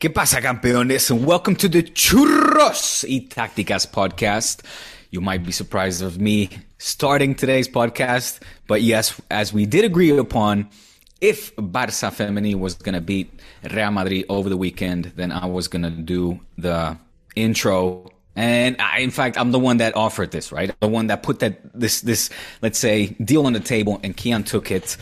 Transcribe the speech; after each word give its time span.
¿Qué 0.00 0.10
pasa, 0.10 0.40
campeones? 0.40 1.10
And 1.10 1.26
welcome 1.26 1.56
to 1.56 1.68
the 1.68 1.82
Churros 1.82 3.02
y 3.02 3.26
Tácticas 3.28 3.84
podcast. 3.84 4.60
You 5.10 5.20
might 5.20 5.44
be 5.44 5.50
surprised 5.50 6.02
of 6.02 6.20
me 6.20 6.50
starting 6.78 7.34
today's 7.34 7.68
podcast, 7.68 8.40
but 8.68 8.82
yes, 8.82 9.20
as 9.28 9.52
we 9.52 9.66
did 9.66 9.84
agree 9.84 10.16
upon, 10.16 10.68
if 11.20 11.52
Barça 11.56 12.12
Femení 12.12 12.54
was 12.54 12.74
going 12.74 12.94
to 12.94 13.00
beat 13.00 13.28
Real 13.74 13.90
Madrid 13.90 14.24
over 14.28 14.48
the 14.48 14.56
weekend, 14.56 15.06
then 15.16 15.32
I 15.32 15.46
was 15.46 15.66
going 15.66 15.82
to 15.82 15.90
do 15.90 16.38
the 16.56 16.96
intro. 17.34 18.08
And 18.36 18.76
I, 18.80 19.00
in 19.00 19.10
fact, 19.10 19.36
I'm 19.36 19.50
the 19.50 19.58
one 19.58 19.78
that 19.78 19.96
offered 19.96 20.30
this, 20.30 20.52
right? 20.52 20.72
The 20.78 20.86
one 20.86 21.08
that 21.08 21.24
put 21.24 21.40
that 21.40 21.58
this 21.74 22.02
this 22.02 22.30
let's 22.62 22.78
say 22.78 23.16
deal 23.24 23.46
on 23.46 23.52
the 23.52 23.58
table, 23.58 23.98
and 24.04 24.16
Kiyan 24.16 24.46
took 24.46 24.70
it. 24.70 24.96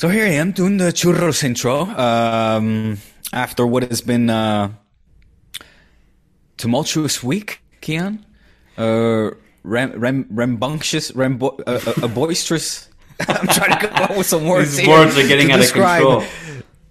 So 0.00 0.08
here 0.08 0.24
I 0.24 0.30
am 0.30 0.52
doing 0.52 0.78
the 0.78 0.92
churros 0.94 1.44
intro. 1.44 1.82
Um, 1.82 2.96
after 3.34 3.66
what 3.66 3.82
has 3.82 4.00
been 4.00 4.30
a 4.30 4.74
tumultuous 6.56 7.22
week, 7.22 7.60
Kiyan, 7.82 8.24
uh, 8.78 9.32
ram, 9.62 9.92
ram, 10.00 10.26
rambunctious, 10.30 11.14
rambo, 11.14 11.48
uh, 11.66 11.80
uh, 11.86 11.92
a 12.04 12.08
boisterous. 12.08 12.88
I'm 13.28 13.46
trying 13.48 13.78
to 13.78 13.88
come 13.88 14.04
up 14.04 14.16
with 14.16 14.26
some 14.26 14.46
words. 14.46 14.74
These 14.74 14.88
words 14.88 15.18
are 15.18 15.28
getting 15.28 15.52
out 15.52 15.60
of 15.60 15.70
control. 15.70 16.24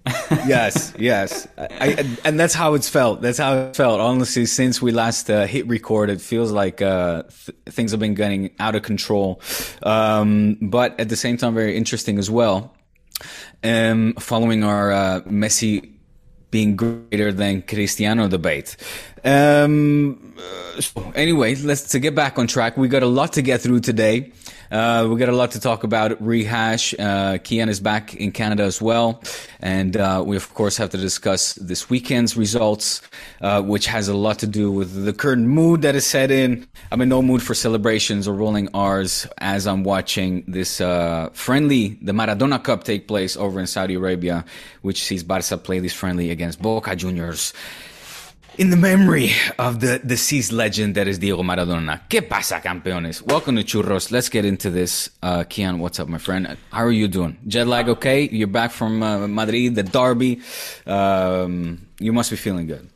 yes, 0.46 0.94
yes, 0.96 1.48
I, 1.58 1.66
I, 1.80 2.16
and 2.24 2.38
that's 2.38 2.54
how 2.54 2.74
it's 2.74 2.88
felt. 2.88 3.22
That's 3.22 3.38
how 3.38 3.56
it 3.56 3.76
felt. 3.76 4.00
Honestly, 4.00 4.46
since 4.46 4.80
we 4.80 4.92
last 4.92 5.28
uh, 5.28 5.46
hit 5.46 5.66
record, 5.66 6.10
it 6.10 6.20
feels 6.20 6.52
like 6.52 6.80
uh, 6.80 7.24
th- 7.24 7.58
things 7.70 7.90
have 7.90 7.98
been 7.98 8.14
getting 8.14 8.52
out 8.60 8.76
of 8.76 8.82
control. 8.82 9.40
Um, 9.82 10.58
but 10.62 10.98
at 11.00 11.08
the 11.08 11.16
same 11.16 11.36
time, 11.38 11.54
very 11.54 11.76
interesting 11.76 12.16
as 12.16 12.30
well. 12.30 12.72
Um, 13.62 14.14
following 14.14 14.64
our 14.64 14.92
uh, 14.92 15.20
Messi 15.22 15.92
being 16.50 16.76
greater 16.76 17.32
than 17.32 17.62
Cristiano 17.62 18.28
debate. 18.28 18.76
Um, 19.24 20.34
so 20.78 21.12
anyway, 21.14 21.54
let's 21.56 21.88
to 21.90 21.98
get 21.98 22.14
back 22.14 22.38
on 22.38 22.46
track. 22.46 22.76
We 22.76 22.88
got 22.88 23.02
a 23.02 23.06
lot 23.06 23.34
to 23.34 23.42
get 23.42 23.60
through 23.60 23.80
today. 23.80 24.32
Uh, 24.70 25.08
we 25.10 25.18
got 25.18 25.28
a 25.28 25.34
lot 25.34 25.50
to 25.50 25.60
talk 25.60 25.82
about. 25.82 26.22
Rehash. 26.22 26.94
Uh, 26.94 27.38
Kiyan 27.38 27.68
is 27.68 27.80
back 27.80 28.14
in 28.14 28.30
Canada 28.30 28.62
as 28.62 28.80
well, 28.80 29.20
and 29.58 29.96
uh, 29.96 30.22
we 30.24 30.36
of 30.36 30.54
course 30.54 30.76
have 30.76 30.90
to 30.90 30.96
discuss 30.96 31.54
this 31.54 31.90
weekend's 31.90 32.36
results, 32.36 33.02
uh, 33.40 33.62
which 33.62 33.86
has 33.86 34.06
a 34.06 34.14
lot 34.14 34.38
to 34.38 34.46
do 34.46 34.70
with 34.70 35.04
the 35.04 35.12
current 35.12 35.46
mood 35.46 35.82
that 35.82 35.96
is 35.96 36.06
set 36.06 36.30
in. 36.30 36.68
I'm 36.92 37.00
in 37.00 37.08
no 37.08 37.20
mood 37.20 37.42
for 37.42 37.52
celebrations 37.52 38.28
or 38.28 38.34
rolling 38.34 38.68
R's 38.72 39.26
as 39.38 39.66
I'm 39.66 39.82
watching 39.82 40.44
this 40.46 40.80
uh, 40.80 41.30
friendly, 41.32 41.98
the 42.00 42.12
Maradona 42.12 42.62
Cup, 42.62 42.84
take 42.84 43.08
place 43.08 43.36
over 43.36 43.58
in 43.58 43.66
Saudi 43.66 43.94
Arabia, 43.94 44.44
which 44.82 45.02
sees 45.02 45.24
Barca 45.24 45.58
play 45.58 45.80
this 45.80 45.92
friendly 45.92 46.30
against 46.30 46.62
Boca 46.62 46.94
Juniors 46.94 47.52
in 48.60 48.68
the 48.68 48.76
memory 48.76 49.32
of 49.58 49.80
the 49.80 49.98
deceased 50.00 50.52
legend 50.52 50.94
that 50.94 51.08
is 51.08 51.18
Diego 51.18 51.42
Maradona. 51.42 52.02
¿Qué 52.10 52.20
pasa, 52.20 52.60
campeones? 52.60 53.22
Welcome 53.22 53.56
to 53.56 53.64
Churros. 53.64 54.10
Let's 54.12 54.28
get 54.28 54.44
into 54.44 54.68
this. 54.68 55.08
Uh, 55.22 55.44
Kiyan, 55.44 55.78
what's 55.78 55.98
up, 55.98 56.08
my 56.08 56.18
friend? 56.18 56.58
How 56.70 56.84
are 56.84 56.92
you 56.92 57.08
doing? 57.08 57.38
Jet 57.46 57.66
lag 57.66 57.88
okay? 57.88 58.28
You're 58.28 58.48
back 58.48 58.70
from 58.70 59.02
uh, 59.02 59.26
Madrid, 59.28 59.76
the 59.76 59.82
derby. 59.82 60.42
Um, 60.86 61.88
you 62.00 62.12
must 62.12 62.28
be 62.28 62.36
feeling 62.36 62.66
good. 62.66 62.86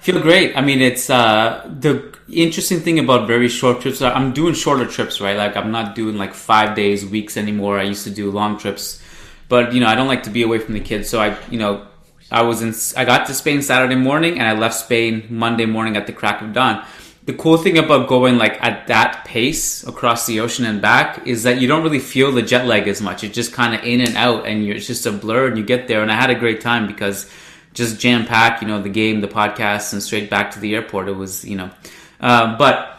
Feel 0.00 0.20
great. 0.20 0.54
I 0.54 0.60
mean, 0.60 0.82
it's 0.82 1.08
uh, 1.08 1.66
the 1.80 2.14
interesting 2.30 2.80
thing 2.80 2.98
about 2.98 3.26
very 3.26 3.48
short 3.48 3.80
trips. 3.80 4.02
I'm 4.02 4.34
doing 4.34 4.52
shorter 4.52 4.84
trips, 4.84 5.18
right? 5.22 5.38
Like 5.38 5.56
I'm 5.56 5.72
not 5.72 5.94
doing 5.94 6.18
like 6.18 6.34
five 6.34 6.76
days, 6.76 7.06
weeks 7.06 7.38
anymore. 7.38 7.78
I 7.78 7.84
used 7.84 8.04
to 8.04 8.10
do 8.10 8.30
long 8.30 8.58
trips, 8.58 9.02
but 9.48 9.72
you 9.72 9.80
know, 9.80 9.86
I 9.86 9.94
don't 9.94 10.08
like 10.08 10.24
to 10.24 10.30
be 10.30 10.42
away 10.42 10.58
from 10.58 10.74
the 10.74 10.80
kids. 10.80 11.08
So 11.08 11.20
I, 11.20 11.38
you 11.48 11.58
know, 11.58 11.86
I 12.30 12.42
was 12.42 12.62
in. 12.62 12.74
I 13.00 13.04
got 13.04 13.26
to 13.26 13.34
Spain 13.34 13.62
Saturday 13.62 13.94
morning, 13.94 14.38
and 14.38 14.48
I 14.48 14.58
left 14.58 14.74
Spain 14.74 15.26
Monday 15.30 15.66
morning 15.66 15.96
at 15.96 16.06
the 16.06 16.12
crack 16.12 16.42
of 16.42 16.52
dawn. 16.52 16.84
The 17.24 17.34
cool 17.34 17.56
thing 17.56 17.76
about 17.76 18.08
going 18.08 18.38
like 18.38 18.62
at 18.62 18.86
that 18.86 19.24
pace 19.24 19.84
across 19.84 20.26
the 20.26 20.40
ocean 20.40 20.64
and 20.64 20.80
back 20.80 21.26
is 21.26 21.42
that 21.42 21.60
you 21.60 21.66
don't 21.66 21.82
really 21.82 21.98
feel 21.98 22.30
the 22.30 22.42
jet 22.42 22.66
lag 22.66 22.86
as 22.86 23.02
much. 23.02 23.24
It's 23.24 23.34
just 23.34 23.52
kind 23.52 23.74
of 23.74 23.84
in 23.84 24.00
and 24.00 24.16
out, 24.16 24.46
and 24.46 24.64
it's 24.64 24.86
just 24.86 25.06
a 25.06 25.12
blur. 25.12 25.48
And 25.48 25.58
you 25.58 25.64
get 25.64 25.88
there, 25.88 26.02
and 26.02 26.10
I 26.10 26.14
had 26.14 26.30
a 26.30 26.34
great 26.34 26.60
time 26.60 26.86
because 26.86 27.30
just 27.74 28.00
jam 28.00 28.26
packed. 28.26 28.62
You 28.62 28.68
know, 28.68 28.82
the 28.82 28.88
game, 28.88 29.20
the 29.20 29.28
podcast, 29.28 29.92
and 29.92 30.02
straight 30.02 30.30
back 30.30 30.52
to 30.52 30.60
the 30.60 30.74
airport. 30.74 31.08
It 31.08 31.16
was, 31.16 31.44
you 31.44 31.56
know, 31.56 31.70
uh, 32.20 32.56
but 32.56 32.95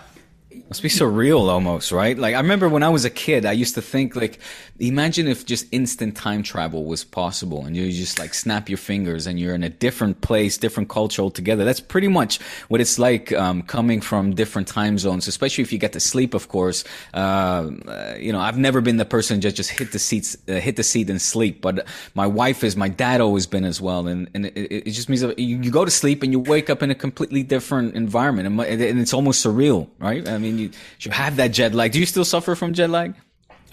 Must 0.69 0.83
be 0.83 0.89
surreal 0.89 1.47
almost, 1.47 1.93
right? 1.93 2.17
Like 2.17 2.35
I 2.35 2.41
remember 2.41 2.67
when 2.67 2.83
I 2.83 2.89
was 2.89 3.05
a 3.05 3.09
kid, 3.09 3.45
I 3.45 3.53
used 3.53 3.75
to 3.75 3.81
think 3.81 4.17
like, 4.17 4.39
imagine 4.79 5.25
if 5.25 5.45
just 5.45 5.65
instant 5.71 6.17
time 6.17 6.43
travel 6.43 6.83
was 6.83 7.05
possible 7.05 7.65
and 7.65 7.73
you 7.73 7.89
just 7.89 8.19
like 8.19 8.33
snap 8.33 8.67
your 8.67 8.77
fingers 8.77 9.27
and 9.27 9.39
you're 9.39 9.55
in 9.55 9.63
a 9.63 9.69
different 9.69 10.19
place, 10.19 10.57
different 10.57 10.89
culture 10.89 11.21
altogether. 11.21 11.63
That's 11.63 11.79
pretty 11.79 12.09
much 12.09 12.41
what 12.67 12.81
it's 12.81 12.99
like 12.99 13.31
um, 13.31 13.61
coming 13.61 14.01
from 14.01 14.35
different 14.35 14.67
time 14.67 14.97
zones, 14.97 15.25
especially 15.25 15.61
if 15.61 15.71
you 15.71 15.79
get 15.79 15.93
to 15.93 16.01
sleep, 16.01 16.33
of 16.33 16.49
course. 16.49 16.83
Uh, 17.13 17.71
uh, 17.87 18.15
you 18.19 18.33
know, 18.33 18.41
I've 18.41 18.57
never 18.57 18.81
been 18.81 18.97
the 18.97 19.05
person 19.05 19.39
that 19.39 19.53
just 19.53 19.69
hit 19.69 19.93
the 19.93 19.99
seats, 19.99 20.35
uh, 20.49 20.55
hit 20.55 20.75
the 20.75 20.83
seat 20.83 21.09
and 21.09 21.21
sleep, 21.21 21.61
but 21.61 21.87
my 22.13 22.27
wife 22.27 22.65
is, 22.65 22.75
my 22.75 22.89
dad 22.89 23.21
always 23.21 23.47
been 23.47 23.63
as 23.63 23.79
well. 23.79 24.05
And, 24.05 24.29
and 24.33 24.47
it, 24.47 24.87
it 24.87 24.91
just 24.91 25.07
means 25.07 25.21
you, 25.21 25.33
you 25.37 25.71
go 25.71 25.85
to 25.85 25.91
sleep 25.91 26.23
and 26.23 26.33
you 26.33 26.41
wake 26.41 26.69
up 26.69 26.83
in 26.83 26.91
a 26.91 26.95
completely 26.95 27.41
different 27.41 27.95
environment 27.95 28.47
and 28.47 28.99
it's 28.99 29.13
almost 29.13 29.45
surreal, 29.45 29.87
right? 29.99 30.27
I 30.27 30.37
mean, 30.37 30.56
you 30.57 30.71
should 30.97 31.13
have 31.13 31.35
that 31.37 31.49
jet 31.49 31.73
lag. 31.73 31.91
Do 31.91 31.99
you 31.99 32.05
still 32.05 32.25
suffer 32.25 32.55
from 32.55 32.73
jet 32.73 32.89
lag? 32.89 33.15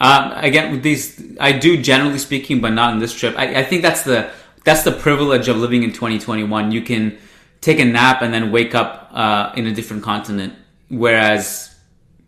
Um, 0.00 0.32
again, 0.32 0.72
with 0.72 0.82
these, 0.82 1.36
I 1.38 1.52
do 1.52 1.80
generally 1.80 2.18
speaking, 2.18 2.60
but 2.60 2.70
not 2.70 2.92
in 2.92 2.98
this 2.98 3.14
trip. 3.14 3.34
I, 3.38 3.60
I 3.60 3.64
think 3.64 3.82
that's 3.82 4.02
the 4.02 4.30
that's 4.64 4.82
the 4.82 4.92
privilege 4.92 5.48
of 5.48 5.56
living 5.58 5.82
in 5.82 5.92
2021. 5.92 6.72
You 6.72 6.82
can 6.82 7.18
take 7.60 7.78
a 7.78 7.84
nap 7.84 8.22
and 8.22 8.32
then 8.32 8.50
wake 8.50 8.74
up 8.74 9.10
uh, 9.12 9.52
in 9.56 9.66
a 9.66 9.72
different 9.72 10.02
continent. 10.02 10.54
Whereas, 10.88 11.74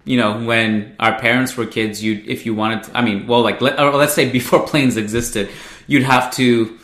you 0.05 0.17
know, 0.17 0.45
when 0.45 0.95
our 1.01 1.19
parents 1.19 1.57
were 1.57 1.67
kids, 1.67 2.03
you 2.03 2.23
if 2.27 2.47
you 2.47 2.55
wanted, 2.55 2.85
to, 2.85 2.97
I 2.97 3.03
mean, 3.03 3.27
well, 3.27 3.43
like 3.43 3.61
let, 3.61 3.79
let's 3.79 4.15
say 4.15 4.31
before 4.31 4.67
planes 4.67 4.97
existed, 4.97 5.49
you'd 5.87 6.05
have 6.05 6.33
to 6.35 6.79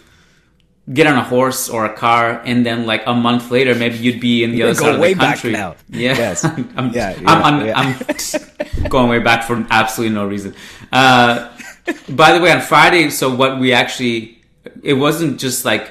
get 0.92 1.06
on 1.06 1.16
a 1.16 1.22
horse 1.22 1.68
or 1.68 1.84
a 1.84 1.94
car, 1.94 2.40
and 2.44 2.66
then 2.66 2.86
like 2.86 3.02
a 3.06 3.14
month 3.14 3.50
later, 3.50 3.74
maybe 3.74 3.96
you'd 3.96 4.20
be 4.20 4.42
in 4.42 4.50
the 4.52 4.62
other 4.64 4.74
side 4.74 4.94
of 4.94 5.00
way 5.00 5.14
the 5.14 5.20
back 5.20 5.38
country. 5.38 5.52
Yeah, 5.52 5.74
Yes. 5.88 6.44
I'm, 6.76 6.92
Yeah, 6.92 7.14
I'm, 7.26 7.66
yeah, 7.66 7.78
I'm, 7.78 7.94
yeah. 7.94 7.98
I'm 8.84 8.88
going 8.88 9.08
way 9.08 9.20
back 9.20 9.44
for 9.44 9.64
absolutely 9.70 10.14
no 10.14 10.26
reason. 10.26 10.54
Uh, 10.90 11.50
by 12.08 12.32
the 12.32 12.40
way, 12.40 12.50
on 12.50 12.60
Friday, 12.60 13.10
so 13.10 13.34
what 13.34 13.60
we 13.60 13.72
actually, 13.72 14.42
it 14.82 14.94
wasn't 14.94 15.38
just 15.38 15.64
like 15.64 15.90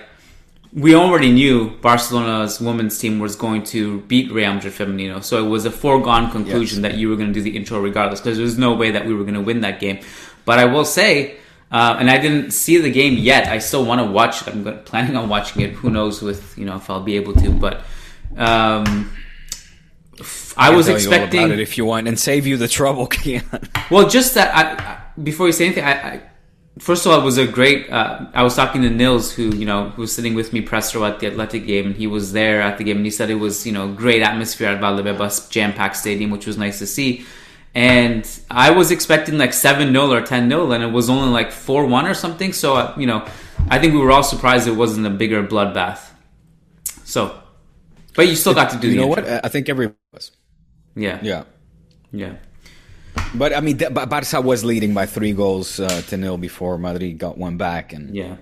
we 0.74 0.96
already 0.96 1.32
knew 1.32 1.70
Barcelona's 1.82 2.62
women's 2.62 2.98
team 2.98 3.20
was 3.20 3.36
going 3.36 3.64
to 3.66 4.02
beat 4.02 4.32
Real 4.32 4.54
Madrid 4.54 4.74
Femenino, 4.74 5.24
so 5.24 5.46
it 5.46 5.50
was 5.50 5.66
a 5.66 5.72
foregone 5.72 6.32
conclusion 6.32 6.82
that 6.84 6.96
you 6.96 7.10
were 7.10 7.16
going 7.16 7.28
to 7.28 7.34
do 7.34 7.42
the 7.42 7.56
intro 7.58 7.80
regardless, 7.82 8.22
because 8.22 8.38
there 8.38 8.46
was 8.46 8.58
no 8.58 8.74
way 8.74 8.92
that 8.92 9.06
we 9.06 9.14
were 9.14 9.24
going 9.24 9.34
to 9.36 9.42
win 9.42 9.62
that 9.62 9.80
game. 9.80 10.00
But 10.46 10.60
I 10.60 10.66
will 10.66 10.86
say, 10.86 11.38
uh, 11.72 11.96
and 12.00 12.10
I 12.10 12.18
didn't 12.18 12.52
see 12.52 12.78
the 12.78 12.92
game 12.92 13.18
yet. 13.18 13.48
I 13.48 13.60
still 13.60 13.86
want 13.86 14.02
to 14.02 14.06
watch 14.06 14.42
it. 14.42 14.50
I'm 14.50 14.84
planning 14.84 15.16
on 15.16 15.30
watching 15.30 15.62
it. 15.62 15.72
Who 15.72 15.90
knows 15.90 16.22
with 16.22 16.58
you 16.58 16.66
know 16.66 16.76
if 16.76 16.90
I'll 16.90 17.02
be 17.02 17.16
able 17.16 17.34
to, 17.34 17.52
but. 17.52 17.84
Um, 18.38 19.12
I 20.58 20.70
was 20.76 20.86
tell 20.86 21.00
you 21.00 21.08
all 21.08 21.14
expecting 21.14 21.40
about 21.46 21.52
it 21.52 21.60
if 21.60 21.78
you 21.78 21.86
want 21.86 22.08
and 22.08 22.20
save 22.20 22.46
you 22.46 22.58
the 22.58 22.68
trouble, 22.68 23.08
Kiyan. 23.10 23.90
well, 23.90 24.08
just 24.08 24.36
that. 24.36 24.56
I, 24.56 24.84
I, 24.84 25.22
before 25.22 25.48
you 25.48 25.54
say 25.54 25.66
anything, 25.66 25.84
I, 25.84 25.92
I 25.92 26.22
first 26.80 27.06
of 27.06 27.12
all, 27.12 27.20
it 27.20 27.24
was 27.24 27.38
a 27.38 27.48
great. 27.48 27.90
Uh, 27.90 28.26
I 28.34 28.44
was 28.44 28.56
talking 28.56 28.82
to 28.82 28.90
Nils, 28.90 29.34
who 29.34 29.56
you 29.56 29.66
know 29.66 29.90
who 29.90 30.02
was 30.02 30.14
sitting 30.14 30.36
with 30.36 30.54
me 30.54 30.62
press 30.62 30.94
row 30.96 31.06
at 31.06 31.20
the 31.20 31.28
Athletic 31.28 31.66
game, 31.66 31.88
and 31.88 31.96
he 31.96 32.08
was 32.08 32.34
there 32.34 32.62
at 32.62 32.78
the 32.78 32.84
game, 32.84 32.98
and 32.98 33.06
he 33.06 33.12
said 33.12 33.30
it 33.30 33.36
was 33.36 33.66
you 33.66 33.72
know 33.72 33.92
great 33.94 34.22
atmosphere 34.22 34.68
at 34.68 34.82
Valdebebas 34.82 35.50
jam 35.50 35.74
packed 35.74 35.98
stadium, 35.98 36.32
which 36.32 36.46
was 36.46 36.58
nice 36.58 36.80
to 36.80 36.88
see. 36.88 37.26
And 37.74 38.28
I 38.50 38.72
was 38.72 38.92
expecting 38.92 39.38
like 39.38 39.54
seven 39.54 39.94
0 39.94 40.12
or 40.12 40.22
ten 40.22 40.50
0 40.50 40.72
and 40.72 40.84
it 40.84 40.92
was 40.92 41.10
only 41.10 41.30
like 41.30 41.52
four 41.52 41.86
one 41.86 42.06
or 42.06 42.14
something. 42.14 42.52
So 42.54 42.76
uh, 42.76 42.94
you 42.98 43.08
know, 43.08 43.26
I 43.70 43.80
think 43.80 43.94
we 43.94 44.00
were 44.00 44.12
all 44.12 44.24
surprised 44.24 44.68
it 44.68 44.72
wasn't 44.76 45.08
a 45.08 45.10
bigger 45.10 45.42
bloodbath. 45.48 46.10
So, 47.06 47.40
but 48.16 48.28
you 48.28 48.36
still 48.36 48.54
got 48.54 48.72
to 48.72 48.78
do. 48.78 48.88
you 48.90 48.94
the 48.96 49.02
know 49.02 49.08
intro. 49.16 49.24
what? 49.34 49.46
I 49.46 49.48
think 49.50 49.70
everyone 49.70 49.96
was. 50.14 50.32
Yeah, 50.96 51.20
Yeah. 51.22 51.44
yeah. 52.12 52.36
But 53.34 53.56
I 53.56 53.62
mean, 53.62 53.78
Barca 53.78 54.42
was 54.42 54.66
leading 54.66 54.94
by 54.94 55.06
three 55.06 55.32
goals 55.32 55.80
uh, 55.80 56.02
to 56.10 56.18
nil 56.18 56.38
before 56.38 56.78
Madrid 56.78 57.18
got 57.18 57.38
one 57.38 57.56
back, 57.58 57.94
and 57.94 58.14
Yeah. 58.14 58.36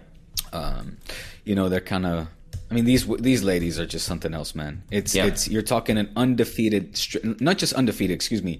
um, 0.53 0.97
you 1.43 1.53
know 1.53 1.69
they're 1.69 1.79
kind 1.81 2.05
of. 2.07 2.27
I 2.71 2.73
mean, 2.75 2.85
these 2.85 3.05
these 3.19 3.43
ladies 3.43 3.79
are 3.79 3.85
just 3.85 4.05
something 4.05 4.33
else, 4.33 4.55
man. 4.55 4.81
It's 4.91 5.13
Yeah. 5.13 5.25
it's 5.25 5.47
you're 5.47 5.61
talking 5.63 5.97
an 5.99 6.09
undefeated, 6.15 6.99
not 7.39 7.57
just 7.59 7.73
undefeated. 7.73 8.15
Excuse 8.15 8.41
me. 8.41 8.59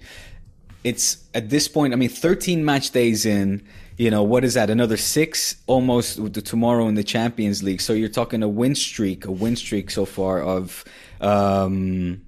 It's 0.84 1.18
at 1.34 1.50
this 1.50 1.68
point. 1.68 1.94
I 1.94 1.98
mean, 1.98 2.10
13 2.10 2.64
match 2.64 2.92
days 2.92 3.26
in. 3.26 3.64
You 3.98 4.10
know 4.10 4.24
what 4.24 4.46
is 4.46 4.54
that? 4.54 4.70
Another 4.70 4.96
six 4.96 5.58
almost 5.68 6.20
with 6.20 6.34
the 6.34 6.42
tomorrow 6.42 6.88
in 6.88 6.96
the 6.96 7.04
Champions 7.04 7.62
League. 7.64 7.81
So 7.81 7.92
you're 7.92 8.08
talking 8.08 8.42
a 8.44 8.48
win 8.48 8.74
streak, 8.76 9.26
a 9.26 9.31
win 9.31 9.58
streak 9.58 9.92
so 9.92 10.06
far 10.06 10.42
of, 10.42 10.86
um, 11.20 12.22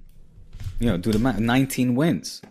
you 0.80 0.86
know, 0.86 0.98
do 0.98 1.12
the 1.12 1.18
math, 1.18 1.38
19 1.38 1.94
wins. 1.94 2.42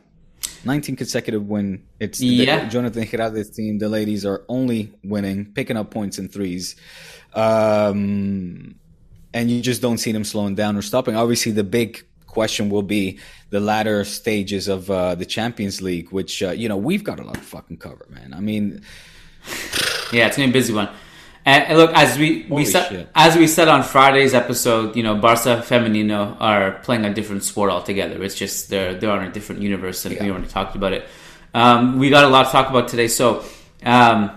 19 0.66 0.96
consecutive 0.96 1.48
win. 1.48 1.84
It's 2.00 2.18
the- 2.18 2.46
Jonathan 2.70 3.04
Giráldez 3.04 3.56
team. 3.56 3.78
The 3.78 3.90
ladies 3.90 4.26
are 4.26 4.44
only 4.50 4.92
winning, 5.04 5.46
picking 5.54 5.78
up 5.78 5.92
points 5.92 6.18
in 6.18 6.28
threes. 6.28 6.76
Um, 7.34 8.76
and 9.34 9.50
you 9.50 9.62
just 9.62 9.82
don't 9.82 9.98
see 9.98 10.12
them 10.12 10.24
slowing 10.24 10.56
down 10.56 10.76
or 10.76 10.82
stopping. 10.82 11.16
Obviously, 11.16 11.52
the 11.52 11.64
big 11.64 12.04
question 12.32 12.70
will 12.70 12.84
be 12.84 13.20
the 13.50 13.60
latter 13.60 14.04
stages 14.04 14.68
of 14.68 14.90
uh, 14.90 15.16
the 15.16 15.26
Champions 15.26 15.82
League, 15.82 16.10
which, 16.12 16.42
uh, 16.42 16.52
you 16.52 16.68
know, 16.68 16.78
we've 16.78 17.04
got 17.04 17.20
a 17.20 17.24
lot 17.24 17.38
of 17.38 17.44
fucking 17.44 17.78
cover, 17.78 18.06
man. 18.10 18.34
I 18.34 18.40
mean, 18.40 18.82
Yeah, 20.12 20.28
it's 20.28 20.36
gonna 20.36 20.48
be 20.48 20.52
a 20.52 20.54
busy 20.54 20.74
one. 20.74 20.90
And, 21.46 21.64
and 21.64 21.78
look, 21.78 21.92
as 21.94 22.18
we, 22.18 22.46
we 22.50 22.66
said, 22.66 23.10
as 23.16 23.36
we 23.36 23.48
said 23.48 23.68
on 23.68 23.84
Friday's 23.84 24.34
episode, 24.34 24.96
you 24.96 25.04
know, 25.04 25.16
Barca 25.16 25.64
Femenino 25.66 26.38
are 26.40 26.74
playing 26.84 27.06
a 27.06 27.14
different 27.14 27.44
sport 27.44 27.72
altogether. 27.72 28.22
It's 28.24 28.36
just 28.36 28.70
they're 28.70 28.94
they're 28.94 29.10
on 29.12 29.24
a 29.24 29.32
different 29.32 29.62
universe, 29.62 30.06
and 30.06 30.20
we 30.20 30.30
already 30.30 30.48
talked 30.48 30.76
about 30.76 30.94
it. 30.94 31.08
Um, 31.54 31.98
we 31.98 32.10
got 32.10 32.26
a 32.26 32.28
lot 32.28 32.46
to 32.48 32.52
talk 32.52 32.70
about 32.70 32.90
today, 32.90 33.08
so 33.08 33.44
um, 33.84 34.32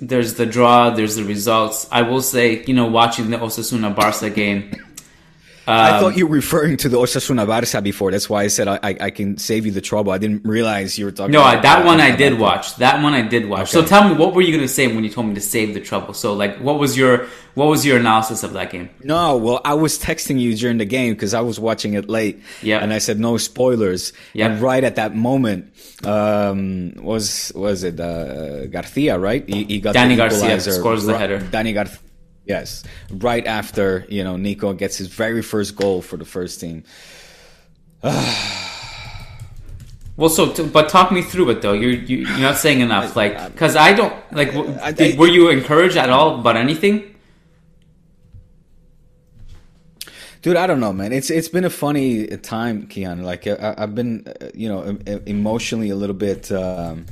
there's 0.00 0.34
the 0.34 0.46
draw, 0.46 0.90
there's 0.90 1.16
the 1.16 1.24
results. 1.24 1.88
I 1.90 2.02
will 2.02 2.22
say, 2.22 2.62
you 2.64 2.74
know, 2.74 2.86
watching 2.86 3.30
the 3.30 3.38
Osasuna 3.38 3.94
Barca 3.94 4.30
game. 4.30 4.74
I 5.66 5.90
um, 5.92 6.00
thought 6.00 6.16
you 6.16 6.26
were 6.26 6.34
referring 6.34 6.76
to 6.78 6.88
the 6.88 6.98
Osasuna 6.98 7.46
Barca 7.46 7.80
before. 7.80 8.10
That's 8.10 8.28
why 8.28 8.42
I 8.42 8.48
said 8.48 8.66
I, 8.68 8.80
I, 8.82 8.96
I 9.00 9.10
can 9.10 9.38
save 9.38 9.64
you 9.64 9.72
the 9.72 9.80
trouble. 9.80 10.12
I 10.12 10.18
didn't 10.18 10.44
realize 10.44 10.98
you 10.98 11.04
were 11.04 11.12
talking 11.12 11.32
No, 11.32 11.42
I, 11.42 11.52
about 11.52 11.62
that 11.62 11.86
one 11.86 12.00
I 12.00 12.14
did 12.14 12.38
watch. 12.38 12.76
That 12.76 13.02
one 13.02 13.14
I 13.14 13.22
did 13.22 13.48
watch. 13.48 13.70
So 13.70 13.84
tell 13.84 14.08
me, 14.08 14.14
what 14.14 14.34
were 14.34 14.42
you 14.42 14.52
going 14.52 14.66
to 14.66 14.72
say 14.72 14.88
when 14.88 15.04
you 15.04 15.10
told 15.10 15.28
me 15.28 15.34
to 15.34 15.40
save 15.40 15.74
the 15.74 15.80
trouble? 15.80 16.14
So, 16.14 16.32
like, 16.32 16.58
what 16.58 16.78
was 16.78 16.96
your 16.96 17.28
what 17.54 17.66
was 17.66 17.84
your 17.84 17.98
analysis 17.98 18.42
of 18.42 18.54
that 18.54 18.70
game? 18.70 18.88
No, 19.04 19.36
well, 19.36 19.60
I 19.64 19.74
was 19.74 19.98
texting 19.98 20.40
you 20.40 20.56
during 20.56 20.78
the 20.78 20.86
game 20.86 21.12
because 21.12 21.34
I 21.34 21.42
was 21.42 21.60
watching 21.60 21.94
it 21.94 22.08
late. 22.08 22.40
Yeah. 22.62 22.78
And 22.78 22.92
I 22.92 22.98
said 22.98 23.20
no 23.20 23.36
spoilers. 23.36 24.12
Yeah. 24.32 24.46
And 24.48 24.60
right 24.60 24.82
at 24.82 24.96
that 24.96 25.14
moment, 25.14 25.72
um, 26.04 26.94
was 26.96 27.52
was 27.54 27.84
it 27.84 28.00
uh, 28.00 28.66
Garcia? 28.66 29.18
Right? 29.18 29.48
He, 29.48 29.64
he 29.64 29.80
got 29.80 29.94
Danny 29.94 30.16
Garcia 30.16 30.58
scores 30.60 31.04
the 31.04 31.16
header. 31.16 31.38
Danny 31.38 31.72
Garcia. 31.72 31.98
Yes. 32.44 32.82
Right 33.10 33.46
after 33.46 34.04
you 34.08 34.24
know 34.24 34.36
Nico 34.36 34.72
gets 34.72 34.96
his 34.96 35.08
very 35.08 35.42
first 35.42 35.76
goal 35.76 36.02
for 36.02 36.16
the 36.16 36.24
first 36.24 36.60
team. 36.60 36.84
Well, 40.14 40.28
so 40.28 40.52
t- 40.52 40.62
but 40.66 40.90
talk 40.90 41.10
me 41.10 41.22
through 41.22 41.48
it 41.50 41.62
though. 41.62 41.72
You're 41.72 41.90
you, 41.92 42.18
you're 42.18 42.38
not 42.38 42.58
saying 42.58 42.80
enough, 42.80 43.16
like 43.16 43.34
because 43.52 43.76
I 43.76 43.94
don't 43.94 44.12
like. 44.30 44.52
W- 44.52 44.78
I- 44.82 44.92
did, 44.92 45.14
I- 45.14 45.18
were 45.18 45.26
you 45.26 45.48
encouraged 45.48 45.96
at 45.96 46.10
all 46.10 46.38
about 46.38 46.56
anything? 46.56 47.14
Dude, 50.42 50.56
I 50.56 50.66
don't 50.66 50.80
know, 50.80 50.92
man. 50.92 51.12
It's 51.12 51.30
it's 51.30 51.48
been 51.48 51.64
a 51.64 51.70
funny 51.70 52.26
time, 52.26 52.88
Kiyan. 52.88 53.22
Like 53.22 53.46
I, 53.46 53.74
I've 53.78 53.94
been, 53.94 54.26
uh, 54.26 54.48
you 54.54 54.68
know, 54.68 54.82
em- 54.82 55.00
em- 55.06 55.22
emotionally 55.24 55.88
a 55.88 55.96
little 55.96 56.14
bit, 56.16 56.52
um, 56.52 57.06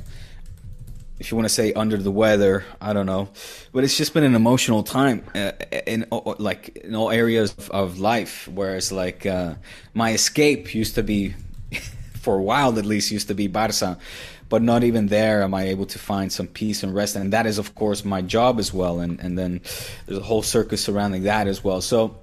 if 1.21 1.29
you 1.29 1.37
want 1.37 1.47
to 1.47 1.53
say, 1.53 1.71
under 1.73 1.97
the 1.97 2.09
weather. 2.09 2.65
I 2.81 2.93
don't 2.93 3.05
know, 3.05 3.29
but 3.71 3.83
it's 3.83 3.95
just 3.95 4.11
been 4.15 4.23
an 4.23 4.33
emotional 4.33 4.81
time 4.81 5.23
uh, 5.35 5.51
in 5.85 6.07
uh, 6.11 6.33
like 6.39 6.75
in 6.77 6.95
all 6.95 7.11
areas 7.11 7.53
of, 7.59 7.69
of 7.69 7.99
life. 7.99 8.47
Whereas 8.47 8.91
like 8.91 9.27
uh, 9.27 9.53
my 9.93 10.13
escape 10.13 10.73
used 10.73 10.95
to 10.95 11.03
be, 11.03 11.35
for 12.15 12.39
a 12.39 12.41
while 12.41 12.77
at 12.79 12.85
least, 12.85 13.11
used 13.11 13.27
to 13.27 13.35
be 13.35 13.47
Barca. 13.47 13.99
But 14.49 14.63
not 14.63 14.83
even 14.83 15.07
there 15.07 15.43
am 15.43 15.53
I 15.53 15.65
able 15.69 15.85
to 15.85 15.99
find 15.99 16.33
some 16.33 16.47
peace 16.47 16.81
and 16.81 16.93
rest, 16.93 17.15
and 17.15 17.31
that 17.33 17.45
is 17.45 17.59
of 17.59 17.75
course 17.75 18.03
my 18.03 18.23
job 18.23 18.57
as 18.57 18.73
well. 18.73 18.99
And 18.99 19.19
and 19.19 19.37
then 19.37 19.61
there's 20.07 20.17
a 20.17 20.23
whole 20.23 20.41
circus 20.41 20.83
surrounding 20.83 21.23
that 21.23 21.47
as 21.47 21.63
well. 21.63 21.81
So. 21.81 22.17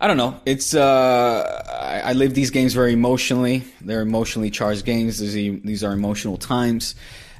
I 0.00 0.06
don't 0.08 0.18
know. 0.18 0.38
It's 0.44 0.74
uh, 0.74 1.62
I, 1.80 2.10
I 2.10 2.12
live 2.12 2.34
these 2.34 2.50
games 2.50 2.74
very 2.74 2.92
emotionally. 2.92 3.64
They're 3.80 4.02
emotionally 4.02 4.50
charged 4.50 4.84
games. 4.84 5.18
These 5.18 5.62
these 5.62 5.82
are 5.84 5.92
emotional 5.92 6.36
times, 6.36 6.94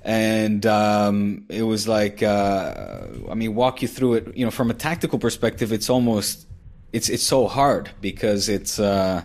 and 0.04 0.66
um, 0.66 1.46
it 1.48 1.62
was 1.62 1.88
like 1.88 2.22
uh, 2.22 3.06
I 3.30 3.34
mean, 3.34 3.54
walk 3.54 3.82
you 3.82 3.88
through 3.88 4.14
it. 4.14 4.36
You 4.36 4.44
know, 4.44 4.50
from 4.50 4.70
a 4.70 4.74
tactical 4.74 5.18
perspective, 5.18 5.72
it's 5.72 5.88
almost 5.88 6.46
it's 6.92 7.08
it's 7.08 7.24
so 7.24 7.48
hard 7.48 7.90
because 8.00 8.48
it's. 8.48 8.78
Uh, 8.78 9.22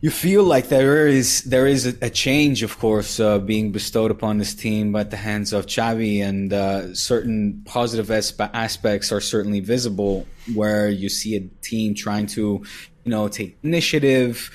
you 0.00 0.10
feel 0.10 0.44
like 0.44 0.68
there 0.68 1.06
is 1.06 1.44
there 1.44 1.66
is 1.66 1.86
a, 1.86 1.94
a 2.02 2.10
change, 2.10 2.62
of 2.62 2.78
course, 2.78 3.18
uh, 3.18 3.38
being 3.38 3.72
bestowed 3.72 4.10
upon 4.10 4.36
this 4.36 4.54
team 4.54 4.94
at 4.96 5.10
the 5.10 5.16
hands 5.16 5.54
of 5.54 5.64
Xavi, 5.64 6.22
and 6.22 6.52
uh, 6.52 6.94
certain 6.94 7.62
positive 7.64 8.08
aspe- 8.08 8.50
aspects 8.52 9.10
are 9.12 9.20
certainly 9.20 9.60
visible. 9.60 10.26
Where 10.54 10.90
you 10.90 11.08
see 11.08 11.36
a 11.36 11.40
team 11.62 11.94
trying 11.94 12.26
to, 12.36 12.62
you 13.04 13.10
know, 13.10 13.28
take 13.28 13.56
initiative 13.62 14.50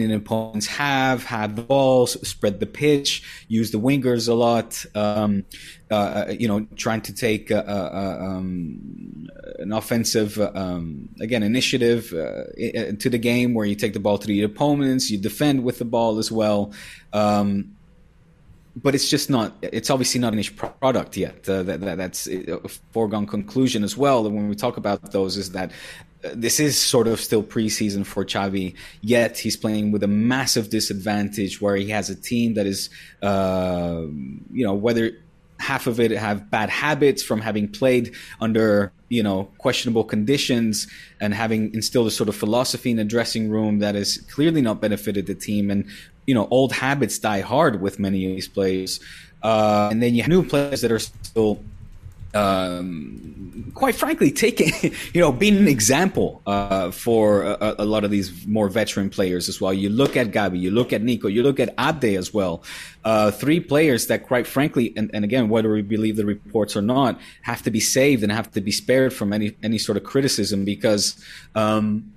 in 0.00 0.10
opponent's 0.12 0.66
have, 0.66 1.24
have 1.24 1.56
the 1.56 1.62
balls, 1.62 2.12
spread 2.26 2.60
the 2.60 2.66
pitch, 2.66 3.22
use 3.48 3.70
the 3.70 3.78
wingers 3.78 4.28
a 4.28 4.34
lot. 4.34 4.84
Um, 4.94 5.44
uh, 5.90 6.26
you 6.38 6.48
know, 6.48 6.66
trying 6.76 7.00
to 7.02 7.14
take 7.14 7.50
uh, 7.50 7.64
uh, 7.66 8.18
um, 8.20 9.28
an 9.58 9.72
offensive, 9.72 10.38
uh, 10.38 10.50
um, 10.54 11.08
again, 11.20 11.42
initiative 11.42 12.12
uh, 12.12 12.44
to 12.98 13.10
the 13.10 13.18
game 13.18 13.54
where 13.54 13.66
you 13.66 13.74
take 13.74 13.92
the 13.92 14.00
ball 14.00 14.18
to 14.18 14.26
the 14.26 14.42
opponents, 14.42 15.10
you 15.10 15.18
defend 15.18 15.64
with 15.64 15.78
the 15.78 15.84
ball 15.84 16.18
as 16.18 16.30
well. 16.30 16.72
Um, 17.12 17.76
but 18.76 18.94
it's 18.94 19.08
just 19.08 19.30
not, 19.30 19.52
it's 19.62 19.88
obviously 19.88 20.20
not 20.20 20.32
an 20.32 20.42
finished 20.44 20.80
product 20.80 21.16
yet. 21.16 21.48
Uh, 21.48 21.62
that, 21.62 21.80
that, 21.80 21.96
that's 21.96 22.26
a 22.26 22.68
foregone 22.92 23.26
conclusion 23.26 23.84
as 23.84 23.96
well. 23.96 24.26
And 24.26 24.34
when 24.34 24.48
we 24.48 24.54
talk 24.54 24.76
about 24.76 25.12
those, 25.12 25.36
is 25.36 25.52
that 25.52 25.70
uh, 25.70 25.74
this 26.32 26.60
is 26.60 26.78
sort 26.78 27.06
of 27.06 27.20
still 27.20 27.42
preseason 27.42 28.06
for 28.06 28.24
Xavi, 28.24 28.74
yet 29.00 29.38
he's 29.38 29.56
playing 29.56 29.92
with 29.92 30.02
a 30.02 30.08
massive 30.08 30.70
disadvantage 30.70 31.60
where 31.60 31.76
he 31.76 31.88
has 31.90 32.10
a 32.10 32.14
team 32.14 32.54
that 32.54 32.66
is, 32.66 32.90
uh, 33.22 34.02
you 34.52 34.64
know, 34.64 34.74
whether 34.74 35.12
half 35.60 35.86
of 35.86 36.00
it 36.00 36.10
have 36.10 36.50
bad 36.50 36.68
habits 36.68 37.22
from 37.22 37.40
having 37.40 37.68
played 37.68 38.14
under 38.40 38.92
you 39.08 39.22
know 39.22 39.44
questionable 39.58 40.04
conditions 40.04 40.86
and 41.20 41.32
having 41.32 41.72
instilled 41.74 42.06
a 42.06 42.10
sort 42.10 42.28
of 42.28 42.34
philosophy 42.34 42.90
in 42.90 42.96
the 42.96 43.04
dressing 43.04 43.48
room 43.48 43.78
that 43.78 43.94
has 43.94 44.18
clearly 44.30 44.60
not 44.60 44.80
benefited 44.80 45.26
the 45.26 45.34
team 45.34 45.70
and 45.70 45.86
you 46.26 46.34
know 46.34 46.48
old 46.50 46.72
habits 46.72 47.18
die 47.18 47.40
hard 47.40 47.80
with 47.80 47.98
many 47.98 48.26
of 48.26 48.32
these 48.34 48.48
players. 48.48 49.00
Uh, 49.42 49.88
and 49.90 50.02
then 50.02 50.14
you 50.14 50.22
have 50.22 50.30
new 50.30 50.42
players 50.42 50.80
that 50.80 50.90
are 50.90 50.98
still 50.98 51.62
um, 52.34 53.70
quite 53.74 53.94
frankly, 53.94 54.30
taking, 54.30 54.72
you 55.12 55.20
know, 55.20 55.32
being 55.32 55.56
an 55.56 55.68
example 55.68 56.42
uh, 56.46 56.90
for 56.90 57.42
a, 57.42 57.76
a, 57.78 57.84
lot 57.84 58.04
of 58.04 58.10
these 58.10 58.46
more 58.46 58.68
veteran 58.68 59.10
players 59.10 59.48
as 59.48 59.60
well. 59.60 59.72
You 59.72 59.88
look 59.88 60.16
at 60.16 60.30
Gabi, 60.30 60.60
you 60.60 60.70
look 60.70 60.92
at 60.92 61.02
Nico, 61.02 61.28
you 61.28 61.42
look 61.42 61.60
at 61.60 61.74
Abde 61.76 62.16
as 62.16 62.34
well. 62.34 62.62
Uh, 63.04 63.30
three 63.30 63.60
players 63.60 64.06
that, 64.08 64.24
quite 64.24 64.46
frankly, 64.46 64.92
and, 64.96 65.10
and, 65.14 65.24
again, 65.24 65.48
whether 65.48 65.70
we 65.72 65.82
believe 65.82 66.16
the 66.16 66.24
reports 66.24 66.76
or 66.76 66.82
not, 66.82 67.20
have 67.42 67.62
to 67.62 67.70
be 67.70 67.80
saved 67.80 68.22
and 68.22 68.32
have 68.32 68.50
to 68.52 68.60
be 68.60 68.72
spared 68.72 69.12
from 69.12 69.32
any 69.32 69.56
any 69.62 69.78
sort 69.78 69.96
of 69.96 70.04
criticism 70.04 70.64
because 70.64 71.22
um, 71.54 72.12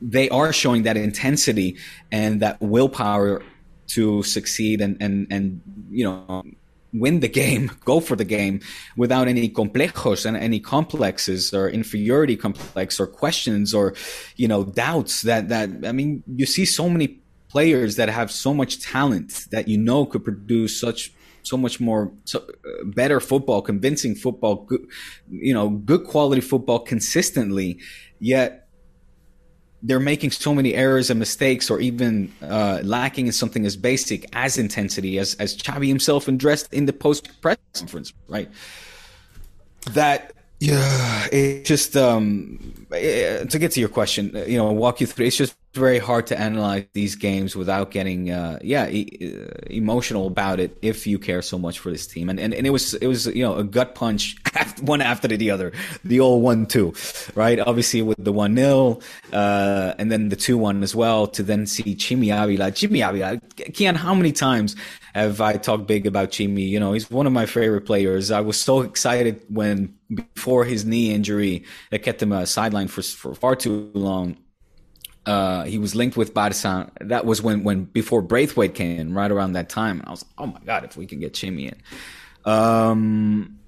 they 0.00 0.28
are 0.30 0.52
showing 0.52 0.84
that 0.84 0.96
intensity 0.96 1.76
and 2.12 2.40
that 2.40 2.60
willpower 2.60 3.42
to 3.88 4.22
succeed 4.22 4.80
and 4.80 4.96
and 5.00 5.26
and 5.30 5.60
you 5.90 6.04
know 6.04 6.44
win 6.92 7.20
the 7.20 7.28
game, 7.28 7.70
go 7.84 8.00
for 8.00 8.16
the 8.16 8.24
game 8.24 8.60
without 8.96 9.28
any 9.28 9.48
complejos 9.48 10.26
and 10.26 10.36
any 10.36 10.60
complexes 10.60 11.52
or 11.54 11.68
inferiority 11.68 12.36
complex 12.36 12.98
or 13.00 13.06
questions 13.06 13.74
or, 13.74 13.94
you 14.36 14.48
know, 14.48 14.64
doubts 14.64 15.22
that, 15.22 15.48
that, 15.48 15.70
I 15.84 15.92
mean, 15.92 16.22
you 16.26 16.46
see 16.46 16.64
so 16.64 16.88
many 16.88 17.20
players 17.48 17.96
that 17.96 18.08
have 18.08 18.30
so 18.30 18.54
much 18.54 18.80
talent 18.80 19.46
that 19.50 19.66
you 19.66 19.76
know 19.76 20.06
could 20.06 20.24
produce 20.24 20.80
such 20.80 21.12
so 21.42 21.56
much 21.56 21.80
more 21.80 22.12
so, 22.24 22.38
uh, 22.38 22.84
better 22.84 23.20
football, 23.20 23.62
convincing 23.62 24.14
football, 24.14 24.56
good, 24.64 24.86
you 25.30 25.54
know, 25.54 25.70
good 25.70 26.04
quality 26.04 26.40
football 26.40 26.80
consistently. 26.80 27.78
Yet 28.18 28.59
they're 29.82 30.00
making 30.00 30.30
so 30.30 30.54
many 30.54 30.74
errors 30.74 31.10
and 31.10 31.18
mistakes 31.18 31.70
or 31.70 31.80
even 31.80 32.32
uh, 32.42 32.80
lacking 32.82 33.26
in 33.26 33.32
something 33.32 33.64
as 33.64 33.76
basic 33.76 34.26
as 34.34 34.58
intensity 34.58 35.18
as, 35.18 35.34
as 35.34 35.56
Xavi 35.56 35.88
himself 35.88 36.28
addressed 36.28 36.72
in 36.72 36.86
the 36.86 36.92
post 36.92 37.40
press 37.40 37.56
conference, 37.74 38.12
right? 38.28 38.50
That 39.92 40.32
yeah, 40.60 41.26
it 41.32 41.64
just 41.64 41.96
um, 41.96 42.86
eh, 42.92 43.44
to 43.44 43.58
get 43.58 43.72
to 43.72 43.80
your 43.80 43.88
question, 43.88 44.30
you 44.46 44.58
know, 44.58 44.70
walk 44.72 45.00
you 45.00 45.06
through. 45.06 45.26
It's 45.26 45.36
just 45.36 45.56
very 45.72 45.98
hard 45.98 46.26
to 46.28 46.38
analyze 46.38 46.86
these 46.92 47.14
games 47.14 47.54
without 47.54 47.90
getting, 47.90 48.30
uh, 48.30 48.58
yeah, 48.62 48.88
e- 48.88 49.36
emotional 49.66 50.26
about 50.26 50.58
it. 50.58 50.76
If 50.82 51.06
you 51.06 51.18
care 51.18 51.42
so 51.42 51.58
much 51.58 51.78
for 51.78 51.90
this 51.90 52.06
team, 52.06 52.28
and, 52.28 52.40
and 52.40 52.52
and 52.52 52.66
it 52.66 52.70
was 52.70 52.94
it 52.94 53.06
was 53.06 53.26
you 53.26 53.42
know 53.42 53.56
a 53.56 53.64
gut 53.64 53.94
punch, 53.94 54.36
one 54.80 55.00
after 55.00 55.28
the 55.28 55.50
other, 55.50 55.72
the 56.04 56.20
old 56.20 56.42
one 56.42 56.66
two, 56.66 56.92
right? 57.34 57.60
Obviously 57.60 58.02
with 58.02 58.22
the 58.22 58.32
one 58.32 58.56
0 58.56 58.98
uh, 59.32 59.94
and 59.98 60.10
then 60.10 60.28
the 60.28 60.36
two 60.36 60.58
one 60.58 60.82
as 60.82 60.94
well. 60.94 61.26
To 61.28 61.42
then 61.42 61.66
see 61.66 61.94
Chimy 61.94 62.30
Avila, 62.30 62.72
Chimy 62.72 63.08
Avila, 63.08 63.36
Kiyan, 63.56 63.96
how 63.96 64.14
many 64.14 64.32
times 64.32 64.76
have 65.14 65.40
I 65.40 65.54
talked 65.54 65.86
big 65.86 66.06
about 66.06 66.30
Chimy? 66.30 66.68
You 66.68 66.80
know, 66.80 66.92
he's 66.92 67.10
one 67.10 67.26
of 67.26 67.32
my 67.32 67.46
favorite 67.46 67.82
players. 67.82 68.30
I 68.30 68.40
was 68.40 68.60
so 68.60 68.80
excited 68.80 69.42
when 69.48 69.94
before 70.12 70.64
his 70.64 70.84
knee 70.84 71.12
injury 71.12 71.64
that 71.90 72.00
kept 72.00 72.22
him 72.22 72.32
uh, 72.32 72.42
sidelined 72.42 72.90
for 72.90 73.02
for 73.02 73.34
far 73.34 73.54
too 73.54 73.90
long. 73.94 74.36
Uh, 75.26 75.64
he 75.64 75.78
was 75.78 75.94
linked 75.94 76.16
with 76.16 76.32
Barca. 76.32 76.90
That 77.00 77.26
was 77.26 77.42
when 77.42 77.62
when 77.62 77.84
before 77.84 78.22
Braithwaite 78.22 78.74
came 78.74 78.98
in, 78.98 79.14
right 79.14 79.30
around 79.30 79.52
that 79.52 79.68
time. 79.68 80.00
And 80.00 80.08
I 80.08 80.10
was, 80.10 80.24
oh 80.38 80.46
my 80.46 80.60
god, 80.64 80.84
if 80.84 80.96
we 80.96 81.06
can 81.06 81.20
get 81.20 81.34
Chimy 81.34 81.72
in. 81.72 82.50
Um, 82.50 83.60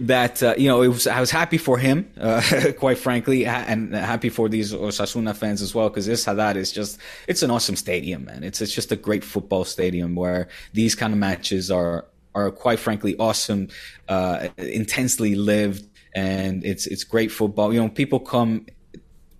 that 0.00 0.42
uh, 0.42 0.54
you 0.58 0.68
know 0.68 0.82
it 0.82 0.88
was 0.88 1.06
I 1.06 1.20
was 1.20 1.30
happy 1.30 1.58
for 1.58 1.78
him, 1.78 2.10
uh, 2.20 2.42
quite 2.78 2.98
frankly, 2.98 3.46
and 3.46 3.94
happy 3.94 4.28
for 4.28 4.48
these 4.48 4.72
Osasuna 4.72 5.34
fans 5.34 5.62
as 5.62 5.74
well 5.74 5.88
because 5.88 6.06
this 6.06 6.24
Sadar 6.24 6.56
is 6.56 6.72
just 6.72 6.98
it's 7.26 7.42
an 7.42 7.50
awesome 7.50 7.76
stadium, 7.76 8.24
man. 8.24 8.44
It's 8.44 8.60
it's 8.60 8.72
just 8.72 8.92
a 8.92 8.96
great 8.96 9.24
football 9.24 9.64
stadium 9.64 10.14
where 10.14 10.48
these 10.72 10.94
kind 10.94 11.12
of 11.12 11.18
matches 11.18 11.70
are 11.70 12.06
are 12.34 12.50
quite 12.50 12.78
frankly 12.78 13.16
awesome, 13.18 13.68
uh, 14.08 14.48
intensely 14.58 15.34
lived, 15.34 15.88
and 16.14 16.64
it's 16.64 16.86
it's 16.86 17.04
great 17.04 17.32
football. 17.32 17.72
You 17.72 17.80
know, 17.80 17.88
people 17.88 18.20
come 18.20 18.66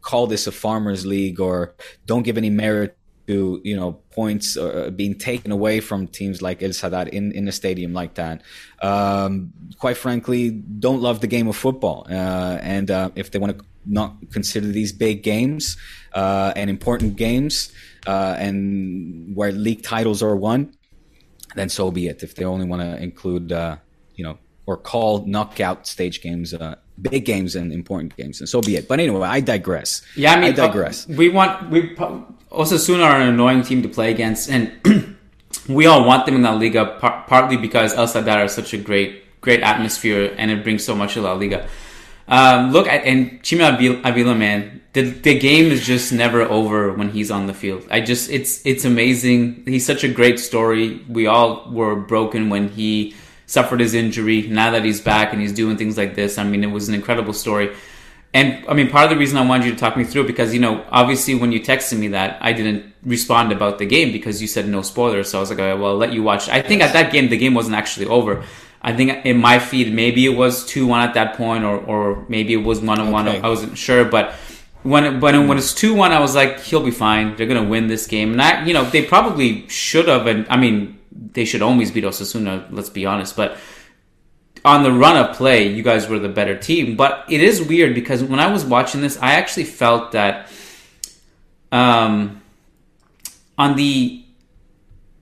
call 0.06 0.26
this 0.28 0.46
a 0.46 0.52
farmers 0.52 1.04
league 1.04 1.40
or 1.40 1.74
don't 2.06 2.22
give 2.22 2.38
any 2.38 2.50
merit 2.64 2.96
to 3.26 3.60
you 3.64 3.76
know 3.76 3.90
points 4.14 4.56
uh, 4.56 4.90
being 4.94 5.14
taken 5.18 5.50
away 5.50 5.80
from 5.80 6.06
teams 6.06 6.40
like 6.46 6.62
El 6.62 6.70
Sadar 6.70 7.08
in 7.08 7.32
in 7.32 7.48
a 7.48 7.52
stadium 7.52 7.92
like 7.92 8.14
that. 8.14 8.42
Um, 8.80 9.52
quite 9.78 9.96
frankly, 9.96 10.50
don't 10.86 11.02
love 11.02 11.20
the 11.20 11.26
game 11.26 11.48
of 11.48 11.56
football, 11.56 12.06
uh, 12.08 12.58
and 12.76 12.88
uh, 12.90 13.10
if 13.16 13.30
they 13.30 13.40
want 13.42 13.58
to 13.58 13.64
not 13.84 14.10
consider 14.30 14.68
these 14.78 14.92
big 14.92 15.22
games 15.22 15.76
uh, 16.12 16.52
and 16.56 16.70
important 16.70 17.16
games 17.16 17.72
uh, 18.06 18.34
and 18.38 19.34
where 19.36 19.52
league 19.52 19.82
titles 19.82 20.22
are 20.22 20.36
won, 20.36 20.72
then 21.54 21.68
so 21.68 21.90
be 21.90 22.06
it. 22.06 22.22
If 22.22 22.34
they 22.36 22.44
only 22.44 22.66
want 22.66 22.82
to 22.82 23.02
include 23.02 23.50
uh, 23.50 23.76
you 24.14 24.24
know 24.24 24.38
or 24.66 24.76
call 24.76 25.24
knockout 25.26 25.86
stage 25.86 26.20
games 26.20 26.54
big 27.00 27.24
games 27.24 27.54
and 27.56 27.72
important 27.72 28.16
games, 28.16 28.40
and 28.40 28.48
so 28.48 28.60
be 28.60 28.76
it. 28.76 28.88
But 28.88 29.00
anyway, 29.00 29.28
I 29.28 29.40
digress. 29.40 30.02
Yeah, 30.16 30.32
I 30.32 30.40
mean, 30.40 30.52
I 30.52 30.52
digress. 30.52 31.06
we 31.06 31.28
want 31.28 31.70
we 31.70 31.94
Osasuna 31.94 33.04
are 33.04 33.20
an 33.20 33.28
annoying 33.28 33.62
team 33.62 33.82
to 33.82 33.88
play 33.88 34.10
against, 34.10 34.50
and 34.50 34.72
we 35.68 35.86
all 35.86 36.04
want 36.04 36.26
them 36.26 36.36
in 36.36 36.42
La 36.42 36.52
Liga 36.52 36.96
par- 37.00 37.24
partly 37.26 37.56
because 37.56 37.94
El 37.94 38.06
Sadar 38.06 38.44
is 38.44 38.52
such 38.52 38.72
a 38.72 38.78
great, 38.78 39.40
great 39.40 39.62
atmosphere 39.62 40.34
and 40.38 40.50
it 40.50 40.62
brings 40.62 40.84
so 40.84 40.94
much 40.94 41.14
to 41.14 41.22
La 41.22 41.32
Liga. 41.32 41.68
Um, 42.28 42.72
look, 42.72 42.86
at, 42.88 43.04
and 43.04 43.40
Chimy 43.42 44.02
Avila, 44.04 44.34
man, 44.34 44.82
the, 44.94 45.02
the 45.02 45.38
game 45.38 45.70
is 45.70 45.86
just 45.86 46.12
never 46.12 46.42
over 46.42 46.92
when 46.92 47.10
he's 47.10 47.30
on 47.30 47.46
the 47.46 47.54
field. 47.54 47.86
I 47.90 48.00
just, 48.00 48.30
it's, 48.30 48.64
it's 48.66 48.84
amazing. 48.84 49.62
He's 49.64 49.86
such 49.86 50.02
a 50.02 50.08
great 50.08 50.40
story. 50.40 51.04
We 51.08 51.26
all 51.26 51.70
were 51.70 51.94
broken 51.94 52.48
when 52.48 52.68
he 52.68 53.14
suffered 53.46 53.80
his 53.80 53.94
injury. 53.94 54.46
Now 54.48 54.70
that 54.72 54.84
he's 54.84 55.00
back 55.00 55.32
and 55.32 55.40
he's 55.40 55.52
doing 55.52 55.76
things 55.76 55.96
like 55.96 56.14
this, 56.14 56.38
I 56.38 56.44
mean, 56.44 56.62
it 56.62 56.70
was 56.70 56.88
an 56.88 56.94
incredible 56.94 57.32
story. 57.32 57.74
And 58.34 58.66
I 58.68 58.74
mean, 58.74 58.90
part 58.90 59.04
of 59.04 59.10
the 59.10 59.16
reason 59.16 59.38
I 59.38 59.46
wanted 59.46 59.66
you 59.66 59.72
to 59.72 59.78
talk 59.78 59.96
me 59.96 60.04
through 60.04 60.24
it 60.24 60.26
because 60.26 60.52
you 60.52 60.60
know, 60.60 60.84
obviously, 60.90 61.34
when 61.34 61.52
you 61.52 61.60
texted 61.60 61.98
me 61.98 62.08
that, 62.08 62.36
I 62.42 62.52
didn't 62.52 62.92
respond 63.02 63.50
about 63.50 63.78
the 63.78 63.86
game 63.86 64.12
because 64.12 64.42
you 64.42 64.48
said 64.48 64.68
no 64.68 64.82
spoilers. 64.82 65.30
So 65.30 65.38
I 65.38 65.40
was 65.40 65.50
like, 65.50 65.58
well, 65.58 65.86
I'll 65.86 65.96
let 65.96 66.12
you 66.12 66.22
watch. 66.22 66.48
I 66.48 66.60
think 66.60 66.82
at 66.82 66.92
that 66.92 67.12
game, 67.12 67.30
the 67.30 67.38
game 67.38 67.54
wasn't 67.54 67.76
actually 67.76 68.06
over. 68.06 68.44
I 68.82 68.94
think 68.94 69.24
in 69.24 69.38
my 69.38 69.58
feed, 69.58 69.92
maybe 69.92 70.26
it 70.26 70.36
was 70.36 70.66
two 70.66 70.86
one 70.86 71.00
at 71.00 71.14
that 71.14 71.36
point, 71.36 71.64
or 71.64 71.78
or 71.78 72.26
maybe 72.28 72.52
it 72.52 72.62
was 72.62 72.80
one 72.80 73.00
on 73.00 73.10
one. 73.10 73.26
I 73.26 73.48
wasn't 73.48 73.78
sure, 73.78 74.04
but 74.04 74.34
when 74.82 75.04
it, 75.04 75.20
when 75.20 75.34
it, 75.34 75.46
when 75.46 75.58
it's 75.58 75.74
two 75.74 75.94
one, 75.94 76.12
I 76.12 76.20
was 76.20 76.34
like, 76.34 76.60
he'll 76.60 76.84
be 76.84 76.90
fine. 76.90 77.36
They're 77.36 77.46
gonna 77.46 77.64
win 77.64 77.86
this 77.88 78.06
game, 78.06 78.32
and 78.32 78.42
I, 78.42 78.64
you 78.64 78.74
know, 78.74 78.84
they 78.84 79.04
probably 79.04 79.66
should 79.68 80.08
have. 80.08 80.26
And 80.26 80.46
I 80.48 80.56
mean, 80.56 80.95
they 81.32 81.44
should 81.44 81.62
always 81.62 81.90
beat 81.90 82.04
Osasuna. 82.04 82.66
Let's 82.70 82.90
be 82.90 83.06
honest, 83.06 83.36
but 83.36 83.56
on 84.64 84.82
the 84.82 84.92
run 84.92 85.16
of 85.16 85.36
play, 85.36 85.68
you 85.68 85.82
guys 85.82 86.08
were 86.08 86.18
the 86.18 86.28
better 86.28 86.58
team. 86.58 86.96
But 86.96 87.24
it 87.28 87.40
is 87.40 87.62
weird 87.62 87.94
because 87.94 88.22
when 88.22 88.40
I 88.40 88.50
was 88.50 88.64
watching 88.64 89.00
this, 89.00 89.16
I 89.22 89.34
actually 89.34 89.64
felt 89.64 90.12
that 90.12 90.50
um, 91.72 92.42
on 93.56 93.76
the 93.76 94.24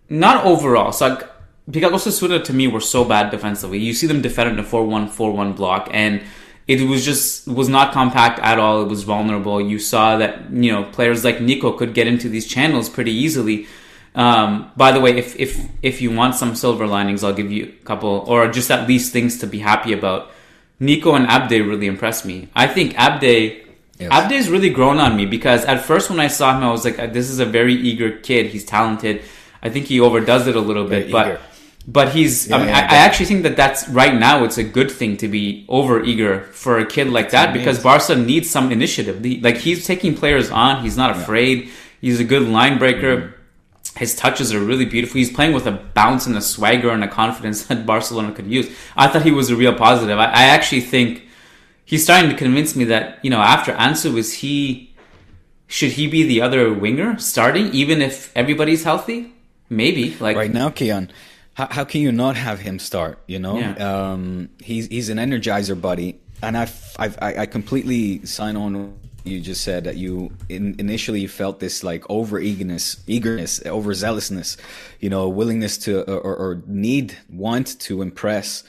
not 0.08 0.44
overall, 0.44 0.92
so 0.92 1.08
like, 1.08 1.30
because 1.70 2.06
Osasuna 2.06 2.44
to 2.44 2.52
me 2.52 2.68
were 2.68 2.80
so 2.80 3.04
bad 3.04 3.30
defensively. 3.30 3.78
You 3.78 3.94
see 3.94 4.06
them 4.06 4.20
defend 4.20 4.50
in 4.50 4.58
a 4.58 4.62
4-1, 4.62 5.08
4-1 5.08 5.56
block, 5.56 5.88
and 5.92 6.22
it 6.66 6.82
was 6.82 7.04
just 7.04 7.46
was 7.46 7.68
not 7.68 7.92
compact 7.92 8.38
at 8.40 8.58
all. 8.58 8.82
It 8.82 8.88
was 8.88 9.02
vulnerable. 9.02 9.60
You 9.60 9.78
saw 9.78 10.16
that 10.16 10.50
you 10.50 10.72
know 10.72 10.84
players 10.84 11.24
like 11.24 11.40
Nico 11.40 11.72
could 11.72 11.94
get 11.94 12.06
into 12.06 12.28
these 12.28 12.46
channels 12.46 12.88
pretty 12.88 13.12
easily. 13.12 13.66
Um, 14.14 14.70
by 14.76 14.92
the 14.92 15.00
way, 15.00 15.16
if 15.18 15.38
if 15.38 15.68
if 15.82 16.00
you 16.00 16.12
want 16.12 16.36
some 16.36 16.54
silver 16.54 16.86
linings, 16.86 17.24
I'll 17.24 17.34
give 17.34 17.50
you 17.50 17.64
a 17.64 17.84
couple, 17.84 18.24
or 18.28 18.48
just 18.48 18.70
at 18.70 18.86
least 18.86 19.12
things 19.12 19.38
to 19.40 19.46
be 19.46 19.58
happy 19.58 19.92
about. 19.92 20.30
Nico 20.80 21.14
and 21.14 21.26
Abde 21.26 21.66
really 21.66 21.86
impressed 21.86 22.26
me. 22.26 22.48
I 22.54 22.66
think 22.66 22.94
Abde 22.98 23.64
Yes. 23.98 24.10
Abde's 24.10 24.50
really 24.50 24.70
grown 24.70 24.98
on 24.98 25.16
me 25.16 25.24
because 25.24 25.64
at 25.66 25.84
first 25.84 26.10
when 26.10 26.18
I 26.18 26.26
saw 26.26 26.56
him, 26.56 26.64
I 26.64 26.70
was 26.70 26.84
like, 26.84 26.96
"This 27.12 27.30
is 27.30 27.38
a 27.38 27.46
very 27.46 27.74
eager 27.74 28.10
kid. 28.10 28.46
He's 28.46 28.64
talented. 28.64 29.22
I 29.62 29.70
think 29.70 29.86
he 29.86 30.00
overdoes 30.00 30.46
it 30.46 30.56
a 30.56 30.60
little 30.60 30.84
bit, 30.84 31.12
but 31.12 31.40
but 31.86 32.08
he's. 32.08 32.48
Yeah, 32.48 32.56
I 32.56 32.58
mean, 32.58 32.68
yeah, 32.68 32.88
I, 32.90 32.94
I, 32.94 32.96
actually 32.96 33.26
think 33.26 33.44
that 33.44 33.56
that's 33.56 33.88
right 33.88 34.14
now. 34.14 34.42
It's 34.42 34.58
a 34.58 34.64
good 34.64 34.90
thing 34.90 35.16
to 35.18 35.28
be 35.28 35.64
over 35.68 36.02
eager 36.02 36.42
for 36.52 36.78
a 36.78 36.86
kid 36.86 37.08
like 37.08 37.30
that 37.30 37.52
because 37.52 37.82
Barca 37.82 38.16
needs 38.16 38.50
some 38.50 38.72
initiative. 38.72 39.24
Like 39.42 39.58
he's 39.58 39.86
taking 39.86 40.16
players 40.16 40.50
on. 40.50 40.82
He's 40.82 40.96
not 40.96 41.16
afraid. 41.16 41.64
Yeah. 41.64 41.70
He's 42.00 42.20
a 42.20 42.24
good 42.24 42.42
line 42.42 42.78
breaker. 42.78 43.16
Mm-hmm 43.16 43.33
his 43.96 44.14
touches 44.14 44.52
are 44.52 44.60
really 44.60 44.84
beautiful. 44.84 45.18
He's 45.18 45.32
playing 45.32 45.52
with 45.52 45.66
a 45.66 45.72
bounce 45.72 46.26
and 46.26 46.36
a 46.36 46.40
swagger 46.40 46.90
and 46.90 47.04
a 47.04 47.08
confidence 47.08 47.62
that 47.66 47.86
Barcelona 47.86 48.32
could 48.32 48.46
use. 48.46 48.70
I 48.96 49.08
thought 49.08 49.22
he 49.22 49.30
was 49.30 49.50
a 49.50 49.56
real 49.56 49.74
positive. 49.74 50.18
I, 50.18 50.26
I 50.26 50.42
actually 50.44 50.80
think 50.80 51.22
he's 51.84 52.02
starting 52.02 52.30
to 52.30 52.36
convince 52.36 52.74
me 52.74 52.84
that 52.84 53.18
you 53.22 53.30
know 53.30 53.40
after 53.40 53.72
Ansu 53.72 54.16
is 54.16 54.32
he 54.34 54.94
should 55.66 55.92
he 55.92 56.06
be 56.06 56.22
the 56.22 56.40
other 56.40 56.72
winger 56.72 57.18
starting 57.18 57.72
even 57.72 58.02
if 58.02 58.30
everybody's 58.36 58.84
healthy? 58.84 59.32
Maybe 59.70 60.16
like 60.20 60.36
right 60.36 60.52
now, 60.52 60.68
Kiyan. 60.68 61.10
How, 61.54 61.68
how 61.70 61.84
can 61.84 62.00
you 62.00 62.10
not 62.10 62.36
have 62.36 62.58
him 62.58 62.80
start? 62.80 63.20
You 63.28 63.38
know, 63.38 63.58
yeah. 63.58 63.74
um, 64.12 64.50
he's 64.60 64.88
he's 64.88 65.08
an 65.08 65.18
energizer 65.18 65.80
buddy, 65.80 66.20
and 66.42 66.56
I've, 66.56 66.96
I've 66.98 67.18
I 67.20 67.46
completely 67.46 68.26
sign 68.26 68.56
on 68.56 68.98
you 69.24 69.40
just 69.40 69.62
said 69.62 69.84
that 69.84 69.96
you 69.96 70.30
in, 70.48 70.76
initially 70.78 71.26
felt 71.26 71.58
this 71.58 71.82
like 71.82 72.04
over 72.10 72.38
eagerness, 72.38 73.02
eagerness, 73.06 73.58
overzealousness, 73.60 74.56
you 75.00 75.08
know, 75.10 75.28
willingness 75.28 75.78
to 75.78 76.02
or, 76.02 76.36
or 76.36 76.62
need, 76.66 77.16
want 77.30 77.80
to 77.80 78.02
impress. 78.02 78.64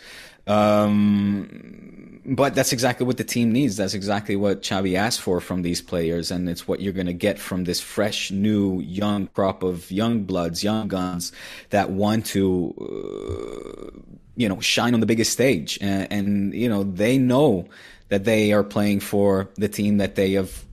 Um, 0.47 2.21
but 2.25 2.55
that's 2.55 2.71
exactly 2.71 3.05
what 3.05 3.17
the 3.17 3.23
team 3.23 3.51
needs. 3.51 3.77
That's 3.77 3.93
exactly 3.93 4.35
what 4.35 4.61
Xavi 4.61 4.95
asked 4.95 5.21
for 5.21 5.39
from 5.39 5.61
these 5.61 5.81
players, 5.81 6.31
and 6.31 6.49
it's 6.49 6.67
what 6.67 6.79
you're 6.79 6.93
going 6.93 7.05
to 7.05 7.13
get 7.13 7.37
from 7.37 7.65
this 7.65 7.81
fresh, 7.81 8.31
new, 8.31 8.79
young 8.79 9.27
crop 9.27 9.61
of 9.61 9.91
young 9.91 10.23
bloods, 10.23 10.63
young 10.63 10.87
guns 10.87 11.31
that 11.69 11.91
want 11.91 12.25
to, 12.27 12.73
uh, 12.79 13.99
you 14.35 14.49
know, 14.49 14.59
shine 14.59 14.93
on 14.93 15.01
the 15.01 15.05
biggest 15.05 15.31
stage, 15.31 15.77
and, 15.81 16.11
and 16.11 16.53
you 16.55 16.69
know 16.69 16.83
they 16.83 17.17
know 17.17 17.67
that 18.09 18.23
they 18.23 18.53
are 18.53 18.63
playing 18.63 18.99
for 18.99 19.49
the 19.55 19.67
team 19.67 19.97
that 19.97 20.15
they 20.15 20.33
have 20.33 20.63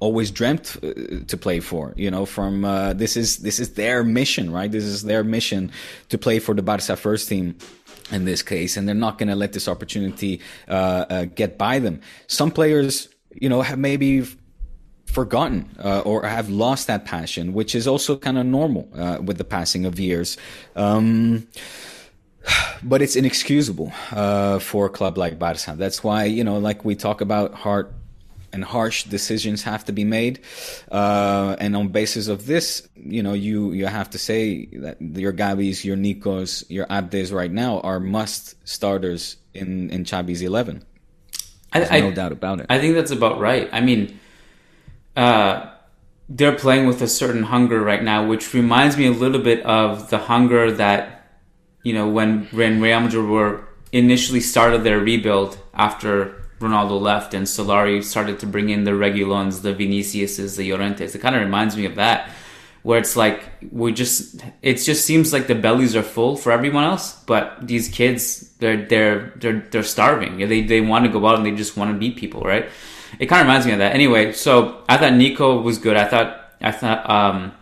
always 0.00 0.30
dreamt 0.30 0.76
uh, 0.82 0.92
to 1.26 1.36
play 1.36 1.60
for 1.60 1.94
you 1.96 2.10
know 2.10 2.26
from 2.26 2.64
uh, 2.64 2.92
this 2.92 3.16
is 3.16 3.38
this 3.38 3.58
is 3.58 3.74
their 3.74 4.04
mission 4.04 4.52
right? 4.52 4.70
This 4.70 4.84
is 4.84 5.02
their 5.02 5.24
mission 5.24 5.70
to 6.10 6.18
play 6.18 6.38
for 6.38 6.54
the 6.54 6.62
Barca 6.62 6.96
first 6.96 7.28
team 7.28 7.56
in 8.12 8.24
this 8.24 8.42
case 8.42 8.76
and 8.76 8.86
they're 8.86 8.94
not 8.94 9.18
going 9.18 9.28
to 9.28 9.34
let 9.34 9.52
this 9.52 9.68
opportunity 9.68 10.40
uh, 10.68 11.06
uh, 11.08 11.24
get 11.24 11.58
by 11.58 11.78
them. 11.78 12.00
Some 12.26 12.50
players 12.50 13.08
you 13.32 13.48
know 13.48 13.62
have 13.62 13.78
maybe 13.78 14.26
forgotten 15.06 15.70
uh, 15.82 16.00
or 16.00 16.26
have 16.26 16.50
lost 16.50 16.86
that 16.88 17.04
passion 17.04 17.54
which 17.54 17.74
is 17.74 17.86
also 17.86 18.16
kind 18.16 18.36
of 18.36 18.44
normal 18.44 18.88
uh, 18.94 19.18
with 19.22 19.38
the 19.38 19.44
passing 19.44 19.86
of 19.86 19.98
years. 19.98 20.36
Um, 20.74 21.48
but 22.82 23.02
it's 23.02 23.16
inexcusable 23.16 23.90
for 24.60 24.86
a 24.86 24.90
club 24.90 25.18
like 25.18 25.38
Barca 25.38 25.74
that's 25.76 26.02
why 26.04 26.24
you 26.24 26.44
know 26.44 26.58
like 26.58 26.84
we 26.84 26.94
talk 26.94 27.20
about 27.20 27.54
hard 27.54 27.92
and 28.56 28.64
harsh 28.64 29.04
decisions 29.04 29.62
have 29.62 29.84
to 29.84 29.92
be 29.92 30.02
made. 30.02 30.40
Uh, 30.90 31.54
and 31.60 31.76
on 31.76 31.88
basis 31.88 32.26
of 32.26 32.46
this, 32.46 32.88
you 32.96 33.22
know, 33.22 33.34
you, 33.34 33.72
you 33.72 33.86
have 33.86 34.10
to 34.10 34.18
say 34.18 34.66
that 34.66 35.00
your 35.00 35.32
Gabis, 35.32 35.84
your 35.84 35.96
Nicos, 35.96 36.64
your 36.68 36.86
Abdes 36.86 37.32
right 37.32 37.52
now 37.52 37.80
are 37.80 38.00
must 38.00 38.56
starters 38.66 39.36
in, 39.54 39.90
in 39.90 40.04
Xavi's 40.04 40.42
11. 40.42 40.82
There's 41.72 41.90
I, 41.90 42.00
no 42.00 42.12
doubt 42.12 42.32
about 42.32 42.60
it. 42.60 42.66
I 42.70 42.78
think 42.78 42.94
that's 42.94 43.10
about 43.10 43.38
right. 43.38 43.68
I 43.72 43.80
mean, 43.80 44.18
uh, 45.14 45.70
they're 46.28 46.56
playing 46.56 46.86
with 46.86 47.02
a 47.02 47.08
certain 47.08 47.42
hunger 47.42 47.80
right 47.80 48.02
now, 48.02 48.26
which 48.26 48.54
reminds 48.54 48.96
me 48.96 49.06
a 49.06 49.12
little 49.12 49.42
bit 49.42 49.64
of 49.66 50.08
the 50.08 50.18
hunger 50.18 50.72
that, 50.72 51.15
you 51.86 51.92
know, 51.92 52.08
when, 52.08 52.46
when 52.46 52.80
Real 52.80 52.98
Madrid 52.98 53.26
were 53.26 53.64
initially 53.92 54.40
started 54.40 54.82
their 54.82 54.98
rebuild 54.98 55.56
after 55.72 56.42
Ronaldo 56.58 57.00
left 57.00 57.32
and 57.32 57.46
Solari 57.46 58.02
started 58.02 58.40
to 58.40 58.46
bring 58.46 58.70
in 58.70 58.82
the 58.82 58.90
Reguilons, 58.90 59.62
the 59.62 59.72
Viniciuses, 59.72 60.56
the 60.56 60.68
Llorentes. 60.68 61.14
It 61.14 61.20
kind 61.20 61.36
of 61.36 61.42
reminds 61.42 61.76
me 61.76 61.84
of 61.84 61.94
that, 61.94 62.28
where 62.82 62.98
it's 62.98 63.14
like 63.14 63.44
we 63.70 63.92
just 63.92 64.42
it 64.62 64.78
just 64.78 65.04
seems 65.04 65.32
like 65.32 65.46
the 65.46 65.54
bellies 65.54 65.94
are 65.94 66.02
full 66.02 66.36
for 66.36 66.50
everyone 66.50 66.82
else, 66.82 67.22
but 67.24 67.64
these 67.64 67.88
kids 67.88 68.50
they're 68.58 68.84
they're 68.84 69.32
they're 69.36 69.60
they're 69.70 69.84
starving. 69.84 70.38
They 70.38 70.62
they 70.62 70.80
want 70.80 71.04
to 71.04 71.12
go 71.12 71.24
out 71.24 71.36
and 71.36 71.46
they 71.46 71.52
just 71.52 71.76
want 71.76 71.92
to 71.92 71.96
beat 71.96 72.16
people, 72.16 72.42
right? 72.42 72.68
It 73.20 73.26
kind 73.26 73.42
of 73.42 73.46
reminds 73.46 73.64
me 73.64 73.72
of 73.74 73.78
that. 73.78 73.94
Anyway, 73.94 74.32
so 74.32 74.82
I 74.88 74.96
thought 74.96 75.12
Nico 75.12 75.60
was 75.60 75.78
good. 75.78 75.96
I 75.96 76.06
thought 76.06 76.50
I 76.60 76.72
thought 76.72 77.08
um, 77.08 77.52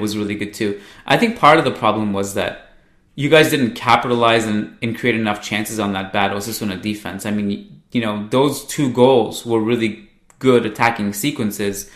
was 0.00 0.16
really 0.16 0.36
good 0.36 0.54
too. 0.54 0.80
I 1.04 1.16
think 1.16 1.36
part 1.36 1.58
of 1.58 1.64
the 1.64 1.72
problem 1.72 2.12
was 2.12 2.34
that 2.34 2.63
you 3.14 3.28
guys 3.28 3.50
didn't 3.50 3.74
capitalize 3.74 4.44
and, 4.44 4.76
and 4.82 4.98
create 4.98 5.14
enough 5.14 5.40
chances 5.42 5.78
on 5.78 5.92
that 5.92 6.12
battle, 6.12 6.38
bad 6.38 6.46
Osasuna 6.46 6.80
defense. 6.80 7.26
I 7.26 7.30
mean, 7.30 7.82
you 7.92 8.00
know, 8.00 8.26
those 8.28 8.64
two 8.66 8.92
goals 8.92 9.46
were 9.46 9.60
really 9.60 10.08
good 10.38 10.66
attacking 10.66 11.12
sequences. 11.12 11.90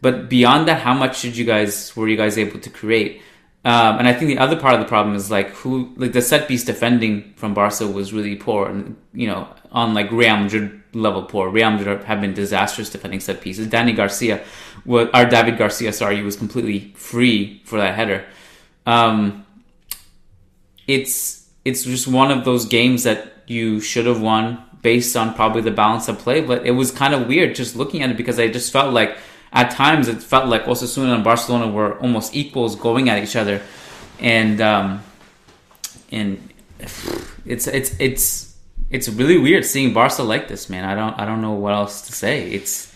But 0.00 0.28
beyond 0.28 0.68
that, 0.68 0.80
how 0.80 0.94
much 0.94 1.22
did 1.22 1.36
you 1.36 1.44
guys 1.44 1.94
were 1.96 2.08
you 2.08 2.16
guys 2.16 2.36
able 2.36 2.60
to 2.60 2.70
create? 2.70 3.22
Um, 3.64 3.98
and 3.98 4.06
I 4.06 4.12
think 4.12 4.28
the 4.28 4.38
other 4.38 4.56
part 4.56 4.74
of 4.74 4.80
the 4.80 4.86
problem 4.86 5.16
is 5.16 5.30
like 5.30 5.48
who 5.50 5.94
like 5.96 6.12
the 6.12 6.20
set 6.20 6.46
piece 6.48 6.64
defending 6.64 7.32
from 7.36 7.54
Barca 7.54 7.86
was 7.86 8.12
really 8.12 8.36
poor, 8.36 8.68
and 8.68 8.96
you 9.14 9.26
know 9.26 9.48
on 9.72 9.94
like 9.94 10.10
Real 10.10 10.36
Madrid 10.36 10.82
level 10.92 11.22
poor. 11.22 11.48
Real 11.48 11.70
Madrid 11.70 12.04
have 12.04 12.20
been 12.20 12.34
disastrous 12.34 12.90
defending 12.90 13.20
set 13.20 13.40
pieces. 13.40 13.66
Danny 13.68 13.94
Garcia, 13.94 14.44
what 14.84 15.14
our 15.14 15.24
David 15.24 15.56
Garcia, 15.56 15.92
sorry, 15.94 16.22
was 16.22 16.36
completely 16.36 16.92
free 16.96 17.62
for 17.64 17.78
that 17.78 17.94
header. 17.94 18.26
Um, 18.84 19.43
it's 20.86 21.48
it's 21.64 21.84
just 21.84 22.06
one 22.06 22.30
of 22.30 22.44
those 22.44 22.66
games 22.66 23.04
that 23.04 23.32
you 23.46 23.80
should 23.80 24.06
have 24.06 24.20
won 24.20 24.62
based 24.82 25.16
on 25.16 25.34
probably 25.34 25.62
the 25.62 25.70
balance 25.70 26.08
of 26.08 26.18
play. 26.18 26.40
But 26.40 26.66
it 26.66 26.72
was 26.72 26.90
kind 26.90 27.14
of 27.14 27.26
weird 27.26 27.54
just 27.54 27.74
looking 27.76 28.02
at 28.02 28.10
it 28.10 28.16
because 28.16 28.38
I 28.38 28.48
just 28.48 28.72
felt 28.72 28.92
like 28.92 29.16
at 29.52 29.70
times 29.70 30.08
it 30.08 30.22
felt 30.22 30.46
like 30.46 30.64
Osasuna 30.64 31.14
and 31.14 31.24
Barcelona 31.24 31.70
were 31.70 31.98
almost 32.00 32.34
equals 32.34 32.76
going 32.76 33.08
at 33.08 33.22
each 33.22 33.36
other, 33.36 33.62
and 34.20 34.60
um, 34.60 35.02
and 36.10 36.52
it's 37.46 37.66
it's 37.66 37.98
it's 38.00 38.56
it's 38.90 39.08
really 39.08 39.38
weird 39.38 39.64
seeing 39.64 39.94
Barca 39.94 40.22
like 40.22 40.48
this, 40.48 40.68
man. 40.68 40.84
I 40.84 40.94
don't 40.94 41.18
I 41.18 41.24
don't 41.24 41.40
know 41.40 41.52
what 41.52 41.72
else 41.72 42.02
to 42.02 42.12
say. 42.12 42.50
It's 42.50 42.92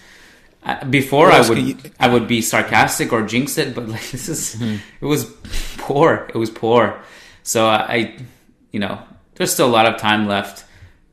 before 0.91 1.31
I 1.31 1.49
would 1.49 1.59
you... 1.59 1.77
I 1.99 2.09
would 2.09 2.29
be 2.29 2.43
sarcastic 2.43 3.13
or 3.13 3.23
jinx 3.23 3.57
it, 3.59 3.75
but 3.75 3.89
like 3.89 4.11
this 4.11 4.29
is 4.29 4.57
mm-hmm. 4.57 4.77
it 5.01 5.07
was 5.07 5.25
poor. 5.79 6.29
It 6.35 6.37
was 6.37 6.51
poor. 6.51 7.01
So 7.49 7.67
I, 7.67 8.17
you 8.73 8.81
know, 8.81 9.01
there's 9.35 9.53
still 9.53 9.69
a 9.69 9.75
lot 9.79 9.87
of 9.87 10.01
time 10.01 10.27
left 10.27 10.65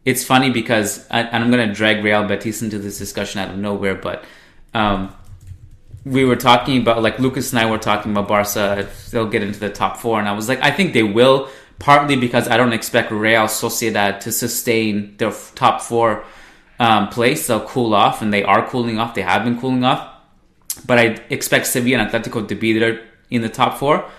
it's 0.06 0.24
funny 0.24 0.52
because 0.52 1.06
I, 1.10 1.22
and 1.22 1.44
I'm 1.44 1.52
going 1.52 1.68
to 1.68 1.74
drag 1.74 2.04
Real 2.04 2.24
Betis 2.26 2.62
into 2.62 2.78
this 2.78 3.00
discussion 3.00 3.42
out 3.42 3.50
of 3.50 3.58
nowhere, 3.58 3.96
but 3.96 4.24
um, 4.76 5.14
we 6.06 6.24
were 6.24 6.36
talking 6.36 6.80
about 6.80 7.02
like 7.02 7.18
Lucas 7.18 7.52
and 7.52 7.60
I 7.60 7.70
were 7.70 7.80
talking 7.80 8.12
about 8.12 8.28
Barca. 8.28 8.88
They'll 9.10 9.28
get 9.28 9.42
into 9.42 9.60
the 9.60 9.72
top 9.72 9.98
four, 9.98 10.20
and 10.20 10.30
I 10.30 10.34
was 10.34 10.48
like, 10.48 10.62
I 10.62 10.70
think 10.70 10.94
they 10.94 11.04
will. 11.04 11.50
Partly 11.78 12.16
because 12.16 12.48
I 12.48 12.56
don't 12.56 12.72
expect 12.72 13.12
Real 13.12 13.46
Sociedad 13.46 14.22
to 14.22 14.32
sustain 14.32 15.18
their 15.18 15.34
top 15.56 15.82
four 15.82 16.24
um, 16.80 17.10
place. 17.10 17.48
They'll 17.48 17.68
cool 17.68 17.94
off, 17.94 18.22
and 18.22 18.32
they 18.32 18.44
are 18.44 18.66
cooling 18.66 18.98
off. 18.98 19.16
They 19.16 19.24
have 19.24 19.44
been 19.44 19.60
cooling 19.60 19.84
off, 19.84 20.08
but 20.86 21.00
I 21.00 21.20
expect 21.30 21.68
Sevilla 21.68 22.04
and 22.04 22.12
Atletico 22.12 22.48
to 22.48 22.56
be 22.56 22.78
there 22.78 23.04
in 23.30 23.42
the 23.42 23.50
top 23.50 23.78
four. 23.78 24.10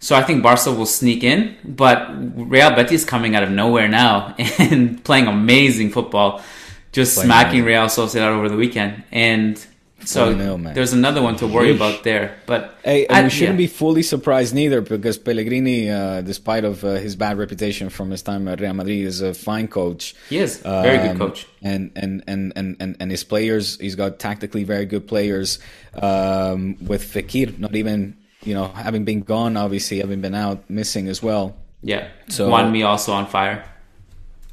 So 0.00 0.16
I 0.16 0.22
think 0.22 0.42
Barca 0.42 0.72
will 0.72 0.86
sneak 0.86 1.22
in, 1.22 1.56
but 1.62 2.08
Real 2.34 2.70
Betis 2.70 3.04
coming 3.04 3.36
out 3.36 3.42
of 3.42 3.50
nowhere 3.50 3.86
now 3.86 4.34
and 4.58 5.02
playing 5.04 5.26
amazing 5.26 5.90
football, 5.90 6.42
just 6.92 7.14
Playing 7.14 7.26
smacking 7.26 7.64
Real 7.64 7.84
Sociedad 7.84 8.28
over 8.28 8.48
the 8.48 8.56
weekend. 8.56 9.04
And 9.12 9.62
so 10.06 10.32
there's 10.32 10.94
another 10.94 11.20
one 11.20 11.36
to 11.36 11.46
worry 11.46 11.74
about 11.76 12.02
there. 12.02 12.38
But 12.46 12.78
hey, 12.82 13.06
and 13.06 13.24
we 13.24 13.30
shouldn't 13.30 13.60
yeah. 13.60 13.66
be 13.66 13.66
fully 13.66 14.02
surprised 14.02 14.54
neither 14.54 14.80
because 14.80 15.18
Pellegrini, 15.18 15.90
uh, 15.90 16.22
despite 16.22 16.64
of 16.64 16.82
uh, 16.82 16.94
his 16.94 17.14
bad 17.14 17.36
reputation 17.36 17.90
from 17.90 18.10
his 18.10 18.22
time 18.22 18.48
at 18.48 18.60
Real 18.60 18.72
Madrid, 18.72 19.04
is 19.04 19.20
a 19.20 19.34
fine 19.34 19.68
coach. 19.68 20.14
He 20.30 20.38
is 20.38 20.64
um, 20.64 20.82
very 20.82 21.06
good 21.06 21.18
coach, 21.18 21.46
and, 21.60 21.90
and 21.94 22.24
and 22.26 22.54
and 22.56 22.76
and 22.80 22.96
and 22.98 23.10
his 23.10 23.24
players. 23.24 23.78
He's 23.78 23.96
got 23.96 24.18
tactically 24.18 24.64
very 24.64 24.86
good 24.86 25.06
players. 25.06 25.58
Um, 25.94 26.76
with 26.86 27.04
Fekir, 27.04 27.58
not 27.58 27.74
even 27.76 28.16
you 28.42 28.54
know, 28.54 28.68
having 28.68 29.04
been 29.04 29.20
gone, 29.20 29.56
obviously, 29.56 29.98
having 29.98 30.20
been 30.20 30.34
out, 30.34 30.68
missing 30.68 31.08
as 31.08 31.22
well. 31.22 31.56
Yeah. 31.82 32.08
So 32.28 32.50
Juanmi 32.50 32.86
also 32.86 33.12
on 33.12 33.26
fire. 33.26 33.64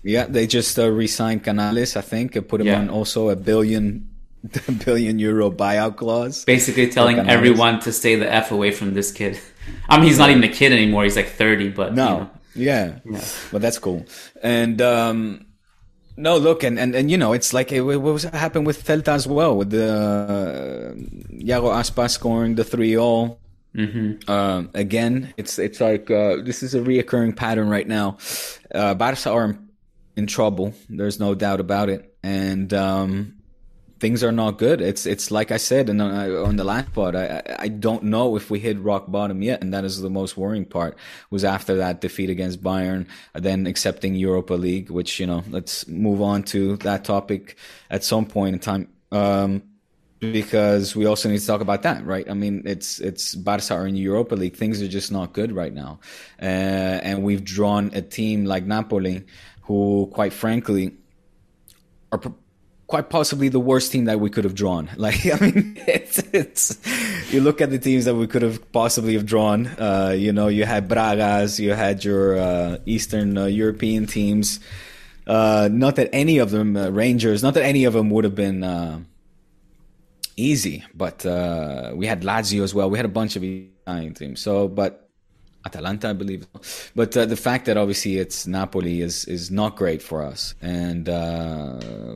Yeah, 0.03 0.25
they 0.25 0.47
just 0.47 0.77
uh, 0.79 0.89
re-signed 0.89 1.43
Canales, 1.43 1.95
I 1.95 2.01
think, 2.01 2.35
and 2.35 2.47
put 2.47 2.61
him 2.61 2.67
yeah. 2.67 2.79
on 2.79 2.89
also 2.89 3.29
a 3.29 3.35
billion 3.35 4.09
billion 4.85 5.19
euro 5.19 5.51
buyout 5.51 5.97
clause. 5.97 6.45
Basically 6.45 6.87
telling 6.89 7.19
everyone 7.19 7.79
to 7.81 7.91
stay 7.91 8.15
the 8.15 8.31
f 8.31 8.51
away 8.51 8.71
from 8.71 8.93
this 8.93 9.11
kid. 9.11 9.39
I 9.89 9.97
mean, 9.97 10.07
he's 10.07 10.19
not 10.19 10.29
even 10.29 10.43
a 10.43 10.49
kid 10.49 10.71
anymore; 10.71 11.03
he's 11.03 11.15
like 11.15 11.29
thirty. 11.29 11.69
But 11.69 11.93
no, 11.93 12.07
you 12.07 12.19
know. 12.19 12.29
yeah, 12.55 12.99
yeah, 13.03 13.25
well, 13.51 13.59
that's 13.59 13.79
cool. 13.79 14.05
And 14.41 14.81
um, 14.81 15.45
no, 16.15 16.37
look, 16.37 16.63
and, 16.63 16.79
and, 16.79 16.95
and 16.95 17.11
you 17.11 17.17
know, 17.17 17.33
it's 17.33 17.53
like 17.53 17.71
it, 17.71 17.81
was 17.81 18.23
happened 18.23 18.65
with 18.65 18.83
Celta 18.85 19.09
as 19.09 19.27
well, 19.27 19.57
with 19.57 19.69
the 19.71 19.91
uh, 19.91 21.43
Iago 21.43 21.69
Aspas 21.69 22.11
scoring 22.11 22.55
the 22.55 22.63
three 22.63 22.97
all. 22.97 23.39
Mm-hmm. 23.75 24.29
Uh, 24.29 24.63
again, 24.73 25.33
it's 25.37 25.59
it's 25.59 25.79
like 25.79 26.09
uh, 26.09 26.37
this 26.43 26.63
is 26.63 26.73
a 26.73 26.79
reoccurring 26.79 27.35
pattern 27.35 27.69
right 27.69 27.87
now. 27.87 28.17
Uh, 28.73 28.93
Barca 28.95 29.31
are 29.31 29.57
in 30.15 30.27
trouble. 30.27 30.73
There's 30.89 31.19
no 31.19 31.35
doubt 31.35 31.59
about 31.59 31.89
it, 31.89 32.15
and 32.23 32.73
um, 32.73 33.37
things 33.99 34.23
are 34.23 34.31
not 34.31 34.57
good. 34.57 34.81
It's 34.81 35.05
it's 35.05 35.31
like 35.31 35.51
I 35.51 35.57
said 35.57 35.89
in, 35.89 36.01
uh, 36.01 36.43
on 36.45 36.55
the 36.55 36.63
last 36.63 36.93
part. 36.93 37.15
I 37.15 37.41
I 37.59 37.67
don't 37.67 38.03
know 38.03 38.35
if 38.35 38.49
we 38.49 38.59
hit 38.59 38.79
rock 38.79 39.11
bottom 39.11 39.41
yet, 39.41 39.61
and 39.61 39.73
that 39.73 39.83
is 39.83 40.01
the 40.01 40.09
most 40.09 40.37
worrying 40.37 40.65
part. 40.65 40.97
Was 41.29 41.43
after 41.43 41.75
that 41.75 42.01
defeat 42.01 42.29
against 42.29 42.63
Bayern, 42.63 43.07
then 43.33 43.67
accepting 43.67 44.15
Europa 44.15 44.53
League, 44.53 44.89
which 44.89 45.19
you 45.19 45.27
know, 45.27 45.43
let's 45.49 45.87
move 45.87 46.21
on 46.21 46.43
to 46.43 46.77
that 46.77 47.03
topic 47.03 47.57
at 47.89 48.03
some 48.03 48.25
point 48.25 48.53
in 48.55 48.59
time. 48.59 48.87
Um, 49.11 49.63
because 50.19 50.95
we 50.95 51.05
also 51.05 51.29
need 51.29 51.39
to 51.39 51.45
talk 51.45 51.61
about 51.61 51.83
that, 51.83 52.05
right? 52.05 52.29
I 52.29 52.33
mean, 52.33 52.63
it's 52.65 52.99
it's 52.99 53.35
Barca 53.35 53.73
are 53.73 53.87
in 53.87 53.95
Europa 53.95 54.35
League. 54.35 54.55
Things 54.55 54.81
are 54.81 54.87
just 54.87 55.11
not 55.11 55.33
good 55.33 55.51
right 55.51 55.73
now, 55.73 55.99
uh, 56.41 56.45
and 56.45 57.23
we've 57.23 57.43
drawn 57.43 57.91
a 57.93 58.01
team 58.01 58.45
like 58.45 58.65
Napoli, 58.65 59.25
who, 59.63 60.09
quite 60.11 60.33
frankly, 60.33 60.95
are 62.11 62.19
quite 62.87 63.09
possibly 63.09 63.49
the 63.49 63.59
worst 63.59 63.91
team 63.91 64.05
that 64.05 64.19
we 64.19 64.29
could 64.29 64.45
have 64.45 64.55
drawn. 64.55 64.89
Like, 64.97 65.25
I 65.25 65.39
mean, 65.39 65.77
it's 65.87 66.19
it's 66.33 66.77
you 67.31 67.41
look 67.41 67.61
at 67.61 67.69
the 67.69 67.79
teams 67.79 68.05
that 68.05 68.15
we 68.15 68.25
could 68.25 68.41
have 68.41 68.71
possibly 68.71 69.13
have 69.13 69.25
drawn. 69.25 69.67
Uh, 69.67 70.15
you 70.17 70.33
know, 70.33 70.47
you 70.47 70.65
had 70.65 70.89
Bragas, 70.89 71.59
you 71.59 71.73
had 71.73 72.03
your 72.03 72.37
uh, 72.37 72.77
Eastern 72.85 73.37
uh, 73.37 73.45
European 73.45 74.07
teams. 74.07 74.59
Uh, 75.27 75.69
not 75.71 75.97
that 75.97 76.09
any 76.13 76.37
of 76.37 76.51
them 76.51 76.75
uh, 76.75 76.89
Rangers, 76.89 77.43
not 77.43 77.53
that 77.53 77.63
any 77.63 77.83
of 77.83 77.93
them 77.93 78.09
would 78.09 78.23
have 78.23 78.35
been 78.35 78.63
easy, 80.37 80.85
but 80.93 81.25
uh, 81.25 81.91
we 81.95 82.05
had 82.05 82.21
Lazio 82.21 82.63
as 82.63 82.73
well. 82.73 82.89
We 82.89 82.97
had 82.97 83.05
a 83.05 83.09
bunch 83.09 83.35
of 83.35 83.43
Italian 83.43 84.13
teams. 84.13 84.39
So, 84.39 84.67
but 84.67 85.09
Atalanta, 85.65 86.09
I 86.09 86.13
believe. 86.13 86.47
But 86.95 87.17
uh, 87.17 87.25
the 87.25 87.35
fact 87.35 87.65
that 87.65 87.75
obviously 87.75 88.17
it's 88.17 88.47
Napoli 88.47 89.01
is 89.01 89.25
is 89.25 89.51
not 89.51 89.75
great 89.75 90.01
for 90.01 90.23
us. 90.23 90.55
And 90.61 91.09
uh, 91.09 92.15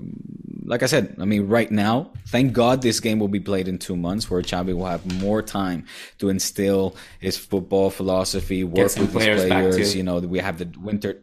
like 0.64 0.84
I 0.84 0.86
said, 0.86 1.16
I 1.20 1.26
mean, 1.26 1.48
right 1.48 1.70
now, 1.70 2.12
thank 2.28 2.54
God 2.54 2.82
this 2.82 3.00
game 3.00 3.20
will 3.20 3.28
be 3.28 3.42
played 3.42 3.68
in 3.68 3.78
two 3.78 3.98
months, 3.98 4.30
where 4.30 4.42
Xavi 4.42 4.74
will 4.74 4.86
have 4.86 5.04
more 5.22 5.42
time 5.42 5.86
to 6.20 6.30
instill 6.30 6.96
his 7.20 7.38
football 7.38 7.90
philosophy, 7.90 8.64
work 8.64 8.96
with 8.96 9.14
his 9.14 9.46
players. 9.46 9.96
You 9.96 10.04
know, 10.04 10.20
we 10.20 10.40
have 10.40 10.58
the 10.60 10.70
winter 10.80 11.22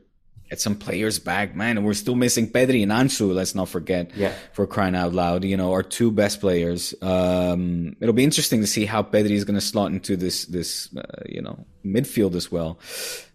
get 0.49 0.61
some 0.61 0.75
players 0.75 1.19
back, 1.19 1.55
man. 1.55 1.77
And 1.77 1.87
we're 1.87 1.95
still 1.95 2.15
missing 2.15 2.51
Pedri 2.51 2.83
and 2.83 2.93
Ansu. 2.93 3.35
Let's 3.35 3.55
not 3.55 3.69
forget. 3.69 4.11
Yeah. 4.15 4.33
For 4.53 4.67
crying 4.67 4.95
out 4.95 5.13
loud, 5.13 5.45
you 5.45 5.57
know, 5.57 5.73
our 5.73 5.83
two 5.83 6.11
best 6.11 6.41
players. 6.41 6.95
Um, 7.03 7.97
it'll 8.01 8.15
be 8.15 8.25
interesting 8.25 8.61
to 8.61 8.67
see 8.67 8.85
how 8.85 9.03
Pedri 9.03 9.33
is 9.33 9.45
going 9.45 9.57
to 9.59 9.61
slot 9.61 9.93
into 9.93 10.17
this 10.17 10.47
this 10.47 10.89
uh, 10.97 11.03
you 11.27 11.43
know 11.43 11.65
midfield 11.85 12.35
as 12.35 12.51
well, 12.51 12.79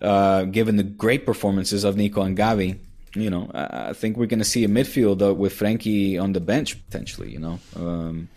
uh, 0.01 0.43
given 0.45 0.75
the 0.77 0.83
great 0.83 1.25
performances 1.25 1.83
of 1.83 1.95
Nico 1.95 2.21
and 2.21 2.37
Gavi. 2.37 2.79
You 3.15 3.29
know, 3.29 3.51
I 3.53 3.93
think 3.93 4.17
we're 4.17 4.25
going 4.25 4.39
to 4.39 4.45
see 4.45 4.63
a 4.63 4.67
midfield 4.67 5.21
uh, 5.21 5.35
with 5.35 5.53
Frenkie 5.53 6.19
on 6.19 6.33
the 6.33 6.39
bench 6.39 6.83
potentially. 6.85 7.31
You 7.31 7.39
know, 7.39 7.59
um, 7.75 8.27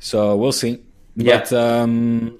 so 0.00 0.36
we'll 0.36 0.52
see. 0.52 0.82
Yeah. 1.14 1.38
But 1.38 1.52
um, 1.54 2.38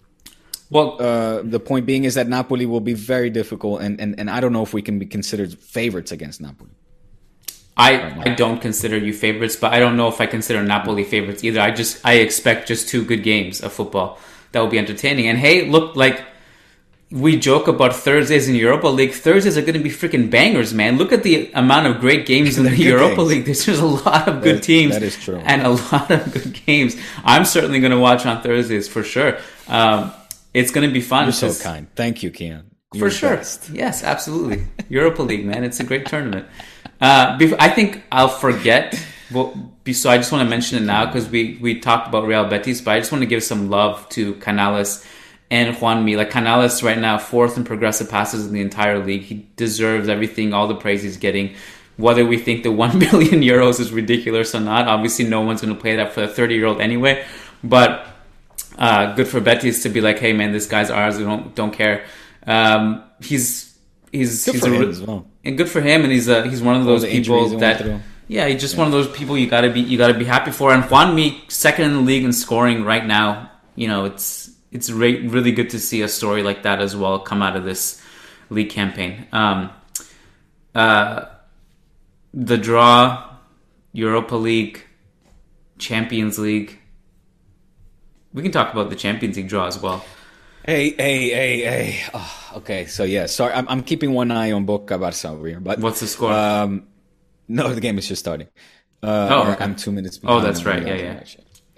well, 0.71 1.01
uh, 1.01 1.43
the 1.43 1.61
point 1.61 1.87
being 1.87 2.05
is 2.05 2.15
that 2.15 2.29
Napoli 2.29 2.67
will 2.67 2.81
be 2.81 2.95
very 2.95 3.31
difficult, 3.31 3.83
and, 3.83 4.01
and, 4.01 4.19
and 4.19 4.29
I 4.29 4.41
don't 4.41 4.53
know 4.53 4.63
if 4.63 4.75
we 4.75 4.83
can 4.83 4.99
be 4.99 5.07
considered 5.07 5.57
favorites 5.59 6.11
against 6.13 6.41
Napoli. 6.41 6.71
I, 7.77 8.03
right 8.03 8.29
I 8.29 8.35
don't 8.35 8.61
consider 8.61 8.97
you 8.97 9.13
favorites, 9.13 9.55
but 9.55 9.73
I 9.73 9.79
don't 9.79 9.97
know 9.97 10.09
if 10.09 10.21
I 10.21 10.27
consider 10.27 10.63
Napoli 10.63 11.05
favorites 11.05 11.45
either. 11.45 11.61
I 11.61 11.71
just 11.71 12.05
I 12.07 12.15
expect 12.15 12.69
just 12.69 12.89
two 12.89 13.05
good 13.05 13.23
games 13.23 13.61
of 13.61 13.73
football 13.73 14.19
that 14.53 14.61
will 14.61 14.69
be 14.69 14.79
entertaining. 14.79 15.27
And 15.27 15.37
hey, 15.37 15.69
look, 15.69 15.95
like 15.95 16.25
we 17.11 17.39
joke 17.39 17.69
about 17.69 17.95
Thursdays 17.95 18.49
in 18.49 18.55
Europa 18.55 18.89
League. 18.89 19.13
Thursdays 19.13 19.57
are 19.57 19.61
going 19.61 19.75
to 19.75 19.83
be 19.83 19.91
freaking 19.91 20.31
bangers, 20.31 20.75
man. 20.75 20.97
Look 20.97 21.13
at 21.13 21.23
the 21.23 21.53
amount 21.53 21.87
of 21.87 22.01
great 22.01 22.27
games 22.27 22.59
in 22.59 22.65
the 22.65 22.75
Europa 22.75 23.17
games. 23.17 23.29
League. 23.29 23.45
There's, 23.45 23.67
there's 23.67 23.79
a 23.79 23.87
lot 23.87 24.27
of 24.27 24.43
good 24.43 24.63
teams. 24.63 24.95
That 24.95 25.03
is 25.03 25.17
true. 25.17 25.37
And 25.37 25.63
a 25.63 25.71
lot 25.71 26.11
of 26.11 26.33
good 26.33 26.55
games. 26.67 26.97
I'm 27.25 27.45
certainly 27.45 27.79
going 27.79 27.93
to 27.93 28.01
watch 28.01 28.27
on 28.27 28.43
Thursdays 28.43 28.89
for 28.89 29.05
sure. 29.05 29.39
Um, 29.69 30.13
it's 30.57 30.71
going 30.71 30.89
to 30.89 30.93
be 30.93 31.03
fun. 31.03 31.25
You're 31.25 31.33
so 31.33 31.53
kind. 31.63 31.87
Thank 31.95 32.23
you, 32.23 32.31
Kiyan. 32.31 32.65
You're 32.95 33.11
for 33.11 33.15
sure. 33.15 33.37
Best. 33.37 33.69
Yes, 33.69 34.03
absolutely. 34.03 34.67
Europa 34.89 35.23
League, 35.23 35.45
man. 35.45 35.65
It's 35.65 35.81
a 35.81 35.85
great 35.85 36.07
tournament. 36.07 36.47
Uh, 36.99 37.37
before, 37.37 37.61
I 37.61 37.69
think 37.69 38.03
I'll 38.11 38.29
forget. 38.29 38.99
Well, 39.31 39.53
so 39.93 40.09
I 40.09 40.17
just 40.17 40.33
want 40.33 40.45
to 40.45 40.49
mention 40.49 40.83
it 40.83 40.87
now 40.87 41.05
because 41.05 41.29
we, 41.29 41.59
we 41.61 41.79
talked 41.79 42.09
about 42.09 42.27
Real 42.27 42.47
Betis, 42.47 42.81
but 42.81 42.93
I 42.93 42.99
just 43.01 43.13
want 43.13 43.21
to 43.21 43.27
give 43.27 43.43
some 43.43 43.69
love 43.69 44.09
to 44.11 44.33
Canales 44.35 45.05
and 45.51 45.77
Juanmi. 45.77 46.17
Like 46.17 46.31
Canales 46.31 46.83
right 46.83 46.99
now, 46.99 47.19
fourth 47.19 47.59
in 47.59 47.65
progressive 47.65 48.09
passes 48.09 48.47
in 48.47 48.55
the 48.55 48.63
entire 48.63 48.99
league. 49.05 49.23
He 49.23 49.47
deserves 49.57 50.09
everything, 50.09 50.55
all 50.55 50.69
the 50.69 50.75
praise 50.75 51.03
he's 51.03 51.19
getting. 51.19 51.55
Whether 51.99 52.25
we 52.25 52.39
think 52.39 52.63
the 52.63 52.73
1 52.73 52.99
billion 52.99 53.43
euros 53.43 53.79
is 53.79 53.93
ridiculous 53.93 54.55
or 54.55 54.61
not, 54.61 54.89
obviously 54.89 55.27
no 55.27 55.43
one's 55.43 55.61
going 55.61 55.75
to 55.75 55.81
play 55.81 55.97
that 55.97 56.15
for 56.15 56.23
a 56.23 56.29
30 56.29 56.55
year 56.55 56.65
old 56.65 56.81
anyway. 56.81 57.27
But 57.63 58.07
uh, 58.79 59.15
good 59.15 59.29
for 59.29 59.41
Betis 59.41 59.83
to 59.85 59.89
be 59.89 60.01
like, 60.01 60.19
hey 60.19 60.33
man, 60.33 60.53
this 60.53 60.67
guy's 60.67 60.91
ours. 60.91 61.19
We 61.19 61.25
don't 61.25 61.55
don't 61.55 61.73
care. 61.73 62.05
Um, 62.47 63.05
he's 63.21 63.77
he's 64.13 64.45
good 64.45 64.55
he's 64.55 64.65
for 64.65 64.71
a, 64.71 64.75
him 64.75 64.91
as 64.91 65.03
well. 65.03 65.27
and 65.45 65.57
good 65.57 65.69
for 65.69 65.81
him. 65.81 66.03
And 66.03 66.13
he's 66.13 66.29
a, 66.29 66.47
he's 66.49 66.63
one 66.63 66.77
of 66.77 66.85
those 66.85 67.05
people 67.05 67.59
that 67.59 68.01
yeah, 68.29 68.49
he's 68.49 68.61
just 68.61 68.75
yeah. 68.75 68.81
one 68.81 68.89
of 68.89 68.93
those 68.93 69.09
people 69.09 69.39
you 69.39 69.49
gotta 69.49 69.71
be 69.71 69.81
you 69.81 69.99
gotta 69.99 70.15
be 70.15 70.25
happy 70.25 70.51
for. 70.51 70.73
And 70.73 70.83
Juanmi, 70.85 71.51
second 71.51 71.87
in 71.87 71.95
the 71.95 72.01
league 72.01 72.25
in 72.25 72.33
scoring 72.33 72.85
right 72.85 73.05
now. 73.05 73.51
You 73.75 73.89
know, 73.89 74.05
it's 74.07 74.51
it's 74.73 74.91
re- 74.91 75.27
really 75.27 75.53
good 75.53 75.71
to 75.71 75.79
see 75.79 76.03
a 76.03 76.09
story 76.09 76.43
like 76.43 76.63
that 76.65 76.81
as 76.81 76.97
well 76.97 77.19
come 77.19 77.43
out 77.43 77.57
of 77.57 77.65
this 77.65 78.03
league 78.51 78.71
campaign. 78.71 79.27
Um, 79.33 79.71
uh, 80.75 81.27
the 82.35 82.59
draw, 82.59 83.37
Europa 83.93 84.35
League, 84.37 84.85
Champions 85.79 86.39
League 86.39 86.79
we 88.37 88.43
can 88.43 88.53
talk 88.53 88.71
about 88.71 88.91
the 88.91 88.97
Champions 88.97 89.37
League 89.37 89.49
draw 89.49 89.67
as 89.67 89.81
well. 89.81 90.05
Hey, 90.63 90.91
hey, 90.91 91.31
hey, 91.31 91.61
hey. 91.63 92.05
Oh, 92.13 92.53
okay, 92.57 92.85
so 92.85 93.03
yeah, 93.03 93.27
sorry, 93.27 93.55
I'm, 93.55 93.67
I'm 93.67 93.83
keeping 93.83 94.13
one 94.13 94.31
eye 94.31 94.53
on 94.53 94.67
Boca 94.67 94.99
Barça 94.99 95.31
over 95.31 95.47
here. 95.49 95.59
But 95.59 95.79
what's 95.79 96.01
the 96.01 96.07
score? 96.07 96.33
Um, 96.33 96.87
no, 97.49 97.73
the 97.73 97.81
game 97.81 97.97
is 97.99 98.07
just 98.07 98.21
starting. 98.21 98.49
Uh, 99.03 99.29
oh, 99.31 99.53
okay. 99.53 99.65
I'm 99.65 99.75
two 99.75 99.91
minutes. 99.91 100.21
Oh, 100.23 100.41
that's 100.41 100.67
right. 100.67 100.87
Yeah, 100.87 100.95
yeah. 100.95 101.25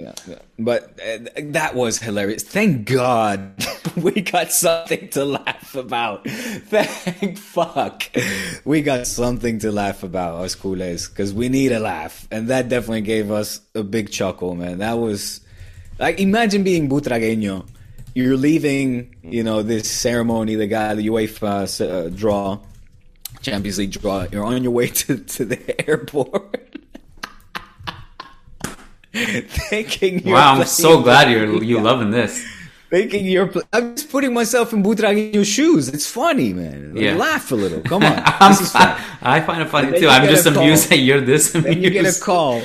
Yeah, 0.01 0.15
yeah. 0.29 0.39
But 0.59 0.99
uh, 1.01 1.19
that 1.51 1.75
was 1.75 1.99
hilarious. 1.99 2.43
Thank 2.43 2.87
God 2.89 3.65
we 3.97 4.21
got 4.21 4.51
something 4.51 5.09
to 5.11 5.25
laugh 5.25 5.75
about. 5.77 6.29
Thank 6.29 7.39
fuck 7.39 8.05
we 8.65 8.83
got 8.83 9.07
something 9.07 9.59
to 9.61 9.71
laugh 9.71 10.03
about, 10.03 10.43
us 10.43 10.57
culés, 10.57 11.09
because 11.09 11.33
we 11.33 11.49
need 11.49 11.73
a 11.73 11.81
laugh. 11.81 12.27
And 12.31 12.49
that 12.49 12.69
definitely 12.69 13.03
gave 13.03 13.31
us 13.31 13.61
a 13.75 13.83
big 13.83 14.11
chuckle, 14.11 14.55
man. 14.55 14.79
That 14.79 14.99
was 14.99 15.41
like, 15.99 16.21
imagine 16.21 16.63
being 16.63 16.89
Butragueño. 16.89 17.67
You're 18.15 18.37
leaving, 18.37 19.15
you 19.23 19.43
know, 19.45 19.63
this 19.63 19.91
ceremony, 19.91 20.55
the 20.55 20.67
guy, 20.67 20.95
the 20.95 21.07
UEFA 21.07 21.81
uh, 21.81 22.09
draw, 22.11 22.59
Champions 23.43 23.79
League 23.79 23.93
draw. 23.93 24.27
You're 24.31 24.45
on 24.45 24.63
your 24.63 24.73
way 24.73 24.89
to, 25.03 25.19
to 25.19 25.45
the 25.45 25.89
airport. 25.89 26.69
thinking 29.13 30.23
wow, 30.31 30.55
I'm 30.55 30.67
so 30.67 31.03
glad 31.03 31.31
you're 31.31 31.63
you 31.63 31.81
loving 31.81 32.11
this. 32.11 32.47
Thinking 32.91 33.27
you're, 33.27 33.51
I'm 33.73 33.97
just 33.97 34.11
putting 34.11 34.33
myself 34.33 34.73
in 34.73 34.83
Butragueño's 34.83 35.47
shoes. 35.47 35.89
It's 35.89 36.11
funny, 36.11 36.55
man. 36.55 36.95
Like, 36.95 37.05
yeah. 37.05 37.17
Laugh 37.17 37.53
a 37.53 37.55
little. 37.55 37.83
Come 37.83 38.03
on. 38.05 38.51
this 38.51 38.63
is 38.63 38.73
fun. 38.73 38.99
I 39.21 39.41
find 39.41 39.63
it 39.63 39.69
funny 39.69 39.99
too. 39.99 40.09
I'm 40.09 40.27
just 40.29 40.47
amused 40.47 40.89
that 40.89 40.99
you're 40.99 41.21
this 41.21 41.55
amused. 41.55 41.69
Then 41.69 41.83
you 41.83 41.91
get 41.91 42.07
a 42.07 42.19
call. 42.21 42.63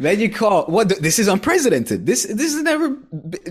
Then 0.00 0.18
you 0.18 0.30
call 0.30 0.64
what? 0.64 0.88
This 0.88 1.18
is 1.18 1.28
unprecedented. 1.28 2.06
This 2.06 2.22
this 2.24 2.54
is 2.54 2.62
never. 2.62 2.96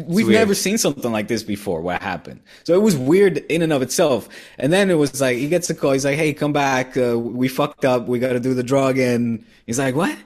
We've 0.08 0.28
never 0.28 0.56
seen 0.56 0.80
something 0.80 1.12
like 1.12 1.28
this 1.28 1.44
before. 1.44 1.80
What 1.82 2.02
happened? 2.02 2.40
So 2.64 2.74
it 2.74 2.82
was 2.82 2.98
weird 2.98 3.38
in 3.38 3.62
and 3.62 3.72
of 3.72 3.84
itself. 3.84 4.28
And 4.58 4.74
then 4.74 4.90
it 4.90 4.96
was 4.96 5.22
like 5.22 5.38
he 5.38 5.48
gets 5.48 5.70
a 5.70 5.76
call. 5.76 5.92
He's 5.92 6.06
like, 6.06 6.18
"Hey, 6.18 6.34
come 6.34 6.52
back. 6.52 6.98
Uh, 6.98 7.20
we 7.20 7.50
fucked 7.50 7.86
up. 7.86 8.08
We 8.08 8.18
got 8.18 8.34
to 8.34 8.40
do 8.40 8.56
the 8.56 8.64
drug." 8.64 8.96
again." 8.96 9.46
He's 9.68 9.78
like, 9.78 9.94
"What?" 9.94 10.18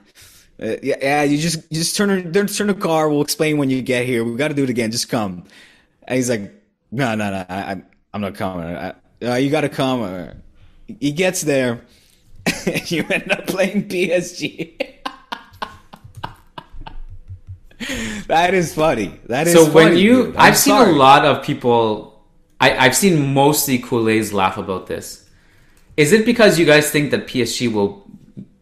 Uh, 0.61 0.77
yeah, 0.81 0.95
yeah. 1.01 1.23
You 1.23 1.37
just 1.37 1.57
you 1.69 1.79
just 1.79 1.97
turn 1.97 2.31
turn 2.31 2.67
the 2.67 2.73
car. 2.73 3.09
We'll 3.09 3.21
explain 3.21 3.57
when 3.57 3.69
you 3.69 3.81
get 3.81 4.05
here. 4.05 4.23
We 4.23 4.37
got 4.37 4.47
to 4.47 4.53
do 4.53 4.63
it 4.63 4.69
again. 4.69 4.91
Just 4.91 5.09
come. 5.09 5.43
And 6.07 6.15
he's 6.15 6.29
like, 6.29 6.53
"No, 6.89 7.15
no, 7.15 7.31
no. 7.31 7.45
I, 7.49 7.81
I'm 8.13 8.21
not 8.21 8.35
coming. 8.35 8.73
I, 8.73 8.93
uh, 9.21 9.35
you 9.35 9.49
got 9.49 9.61
to 9.61 9.69
come." 9.69 10.41
He 10.87 11.11
gets 11.11 11.41
there. 11.41 11.81
you 12.85 13.03
end 13.09 13.29
up 13.29 13.45
playing 13.45 13.89
PSG. 13.89 14.91
that 18.27 18.53
is 18.53 18.73
funny. 18.73 19.19
That 19.25 19.47
is 19.47 19.53
so 19.53 19.65
funny, 19.65 19.73
when 19.73 19.97
you. 19.97 20.33
I've 20.37 20.57
seen 20.57 20.75
a 20.75 20.91
lot 20.91 21.25
of 21.25 21.43
people. 21.43 22.25
I, 22.59 22.77
I've 22.77 22.95
seen 22.95 23.33
mostly 23.33 23.79
culés 23.79 24.31
laugh 24.33 24.57
about 24.57 24.87
this. 24.87 25.29
Is 25.97 26.11
it 26.11 26.25
because 26.25 26.57
you 26.57 26.65
guys 26.65 26.89
think 26.89 27.11
that 27.11 27.27
PSG 27.27 27.71
will 27.71 28.09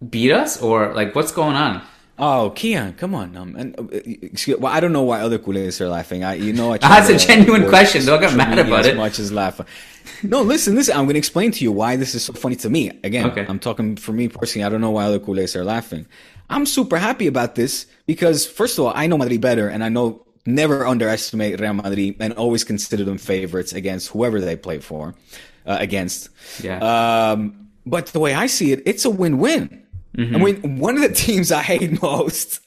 beat 0.10 0.32
us, 0.32 0.62
or 0.62 0.94
like 0.94 1.16
what's 1.16 1.32
going 1.32 1.56
on? 1.56 1.82
Oh, 2.24 2.54
Kiyan, 2.56 2.96
come 2.98 3.16
on. 3.16 3.36
Um, 3.36 3.56
and, 3.56 3.78
uh, 3.80 3.84
excuse, 4.22 4.60
well, 4.60 4.72
I 4.72 4.80
don't 4.80 4.94
know 4.94 5.02
why 5.02 5.22
other 5.22 5.40
culés 5.40 5.82
are 5.82 5.90
laughing. 5.90 6.24
I, 6.24 6.36
you 6.36 6.54
know, 6.54 6.72
I 6.72 6.78
That's 6.78 7.10
a 7.10 7.18
genuine 7.18 7.68
question. 7.68 8.06
Don't 8.06 8.22
get 8.22 8.36
mad 8.36 8.60
about 8.60 8.82
as 8.82 8.88
it. 8.88 8.96
much 8.96 9.18
as 9.18 9.32
laugh. 9.32 9.60
No, 10.22 10.44
listen, 10.44 10.76
listen. 10.76 10.96
I'm 10.96 11.06
going 11.06 11.16
to 11.16 11.18
explain 11.20 11.50
to 11.52 11.64
you 11.64 11.72
why 11.72 11.96
this 11.96 12.14
is 12.14 12.24
so 12.26 12.34
funny 12.34 12.56
to 12.58 12.70
me. 12.70 12.92
Again, 13.04 13.26
Okay. 13.32 13.46
I'm 13.50 13.58
talking 13.58 13.96
for 13.96 14.12
me 14.14 14.28
personally. 14.28 14.64
I 14.66 14.70
don't 14.70 14.82
know 14.82 14.92
why 14.92 15.06
other 15.06 15.20
culés 15.20 15.56
are 15.56 15.64
laughing. 15.64 16.06
I'm 16.48 16.68
super 16.68 16.98
happy 17.00 17.26
about 17.26 17.56
this 17.56 17.88
because, 18.06 18.46
first 18.46 18.78
of 18.78 18.86
all, 18.86 18.94
I 18.96 19.08
know 19.08 19.18
Madrid 19.18 19.42
better, 19.42 19.68
and 19.68 19.84
I 19.84 19.90
know 19.90 20.24
never 20.46 20.86
underestimate 20.86 21.60
Real 21.60 21.74
Madrid 21.74 22.18
and 22.20 22.34
always 22.34 22.64
consider 22.64 23.04
them 23.04 23.18
favorites 23.18 23.74
against 23.74 24.10
whoever 24.10 24.40
they 24.42 24.56
play 24.56 24.78
for, 24.80 25.16
uh, 25.66 25.78
against. 25.80 26.30
Yeah. 26.62 26.78
Um, 27.32 27.70
but 27.86 28.08
the 28.08 28.20
way 28.20 28.36
I 28.36 28.46
see 28.46 28.74
it, 28.74 28.84
it's 28.86 29.06
a 29.06 29.10
win-win. 29.10 29.88
Mm-hmm. 30.18 30.36
I 30.36 30.40
mean, 30.40 30.80
one 30.80 30.96
of 30.96 31.02
the 31.02 31.14
teams 31.26 31.52
I 31.52 31.62
hate 31.62 32.02
most 32.02 32.60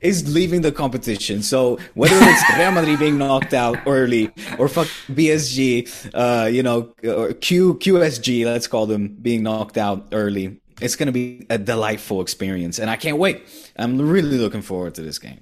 is 0.00 0.32
leaving 0.32 0.62
the 0.62 0.72
competition. 0.72 1.42
So 1.42 1.78
whether 1.94 2.14
it's 2.18 2.42
Real 2.58 2.70
Madrid 2.70 2.98
being 2.98 3.18
knocked 3.18 3.52
out 3.52 3.76
early 3.86 4.30
or 4.58 4.68
fuck 4.68 4.86
BSG, 5.10 6.10
uh, 6.14 6.46
you 6.46 6.62
know, 6.62 6.94
or 7.04 7.32
Q 7.34 7.74
QSG, 7.74 8.44
let's 8.44 8.66
call 8.66 8.86
them 8.86 9.08
being 9.20 9.42
knocked 9.42 9.76
out 9.76 10.06
early, 10.12 10.60
it's 10.80 10.94
going 10.96 11.08
to 11.08 11.12
be 11.12 11.44
a 11.50 11.58
delightful 11.58 12.20
experience, 12.20 12.78
and 12.78 12.88
I 12.88 12.96
can't 12.96 13.18
wait. 13.18 13.42
I'm 13.76 14.00
really 14.00 14.38
looking 14.38 14.62
forward 14.62 14.94
to 14.94 15.02
this 15.02 15.18
game. 15.18 15.40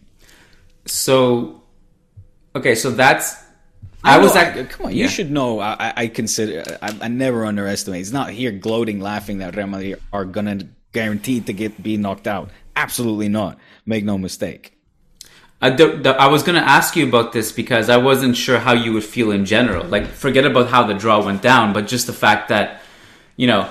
So, 0.87 1.63
Okay, 2.55 2.75
so 2.75 2.91
that's. 2.91 3.35
I, 4.03 4.17
I 4.17 4.19
was 4.19 4.35
like. 4.35 4.71
Come 4.71 4.87
on, 4.87 4.93
yeah. 4.93 5.03
you 5.03 5.09
should 5.09 5.31
know. 5.31 5.59
I, 5.61 5.77
I- 5.79 5.93
I 5.97 6.07
consider. 6.09 6.65
I, 6.81 6.97
I 7.03 7.09
never 7.09 7.45
underestimate. 7.45 8.01
It's 8.01 8.13
not 8.13 8.31
here 8.31 8.51
gloating, 8.51 8.99
laughing 9.01 9.39
that 9.39 9.55
Real 9.57 9.67
Madrid 9.67 10.01
are 10.13 10.25
gonna 10.25 10.61
guaranteed 10.97 11.45
to 11.45 11.53
get 11.53 11.83
be 11.83 11.99
knocked 11.99 12.27
out. 12.27 12.49
Absolutely 12.75 13.29
not. 13.29 13.59
Make 13.85 14.03
no 14.03 14.17
mistake. 14.17 14.73
I, 15.61 15.69
the, 15.69 15.89
the, 15.89 16.11
I 16.11 16.29
was 16.29 16.43
going 16.43 16.57
to 16.63 16.67
ask 16.67 16.97
you 16.97 17.07
about 17.07 17.33
this 17.33 17.53
because 17.53 17.91
I 17.91 17.99
wasn't 17.99 18.35
sure 18.35 18.59
how 18.59 18.73
you 18.73 18.95
would 18.95 19.05
feel 19.05 19.31
in 19.31 19.45
general. 19.45 19.85
Like, 19.87 20.07
forget 20.07 20.47
about 20.47 20.69
how 20.69 20.85
the 20.85 20.95
draw 20.95 21.23
went 21.23 21.43
down, 21.43 21.75
but 21.75 21.87
just 21.87 22.07
the 22.07 22.15
fact 22.15 22.49
that, 22.49 22.81
you 23.37 23.47
know, 23.47 23.71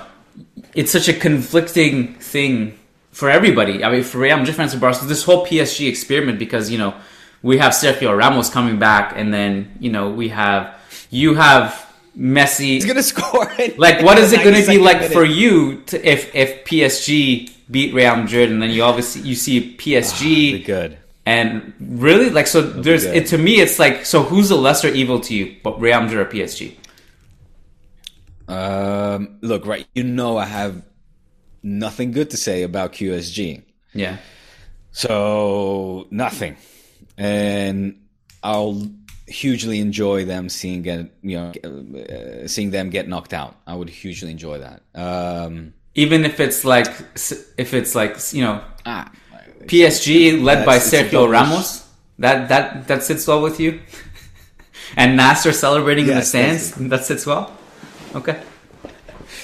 it's 0.75 0.91
such 0.91 1.07
a 1.07 1.13
conflicting 1.13 2.13
thing 2.15 2.77
for 3.11 3.27
everybody. 3.27 3.83
I 3.83 3.91
mean, 3.91 4.03
for 4.03 4.19
Real 4.19 4.37
Madrid 4.37 4.55
fans 4.55 4.73
and 4.73 4.81
Barcelona, 4.81 5.09
this 5.09 5.23
whole 5.23 5.47
PSG 5.47 5.89
experiment 5.89 6.37
because, 6.37 6.69
you 6.69 6.77
know, 6.77 6.93
we 7.41 7.57
have 7.57 7.73
Sergio 7.73 8.15
Ramos 8.15 8.51
coming 8.51 8.77
back 8.77 9.13
and 9.15 9.33
then, 9.33 9.75
you 9.79 9.91
know, 9.91 10.11
we 10.11 10.29
have, 10.29 10.75
you 11.09 11.33
have 11.33 11.84
Messi. 12.17 12.65
He's 12.65 12.85
gonna 12.85 13.03
score. 13.13 13.51
Like, 13.77 14.01
what 14.01 14.17
is 14.17 14.33
it 14.33 14.43
going 14.43 14.61
to 14.61 14.67
be 14.67 14.77
like 14.77 14.97
minute. 14.97 15.13
for 15.13 15.23
you 15.23 15.81
to, 15.83 16.09
if 16.09 16.33
if 16.35 16.65
PSG 16.65 17.51
beat 17.69 17.93
Real 17.93 18.15
Madrid 18.15 18.51
and 18.51 18.61
then 18.61 18.69
you 18.69 18.83
obviously 18.83 19.21
you 19.21 19.35
see 19.35 19.75
PSG 19.75 20.65
good. 20.65 20.97
and 21.25 21.73
really 21.79 22.29
like 22.29 22.45
so 22.45 22.61
there's 22.61 23.03
it 23.03 23.25
to 23.27 23.39
me 23.39 23.59
it's 23.59 23.79
like 23.79 24.05
so 24.05 24.21
who's 24.21 24.49
the 24.49 24.55
lesser 24.55 24.87
evil 24.89 25.19
to 25.21 25.33
you, 25.33 25.55
but 25.63 25.79
Real 25.79 26.01
Madrid 26.01 26.19
or 26.19 26.29
PSG? 26.29 26.75
Um, 28.47 29.39
look, 29.41 29.65
right. 29.65 29.87
You 29.95 30.03
know, 30.03 30.37
I 30.37 30.45
have 30.45 30.83
nothing 31.63 32.11
good 32.11 32.29
to 32.31 32.37
say 32.37 32.63
about 32.63 32.93
QSG. 32.93 33.63
Yeah. 33.93 34.17
So 34.91 36.07
nothing, 36.11 36.55
and 37.17 38.01
I'll 38.43 38.87
hugely 39.27 39.79
enjoy 39.79 40.25
them 40.25 40.49
seeing 40.49 40.81
get 40.83 41.09
you 41.21 41.37
know 41.37 41.51
uh, 41.51 42.47
seeing 42.47 42.71
them 42.71 42.89
get 42.89 43.07
knocked 43.07 43.33
out. 43.33 43.55
I 43.67 43.75
would 43.75 43.89
hugely 43.89 44.31
enjoy 44.31 44.59
that. 44.59 44.81
Um, 44.93 45.73
Even 45.95 46.25
if 46.25 46.39
it's 46.39 46.63
like 46.65 46.87
if 47.57 47.73
it's 47.73 47.95
like 47.95 48.17
you 48.33 48.43
know 48.43 48.61
ah, 48.85 49.11
PSG 49.65 50.41
led 50.43 50.65
by 50.65 50.77
That's- 50.77 50.93
it's 50.93 50.93
a 50.93 51.15
Sergio 51.15 51.29
Ramos, 51.29 51.87
that 52.19 52.49
that 52.49 52.87
that 52.87 53.03
sits 53.03 53.25
well 53.27 53.41
with 53.41 53.59
you. 53.59 53.79
and 54.97 55.17
Nasser 55.17 55.51
celebrating 55.53 56.07
in 56.07 56.15
the 56.15 56.21
stands, 56.21 56.71
that 56.75 57.03
sits 57.05 57.25
well. 57.25 57.51
Okay. 58.13 58.39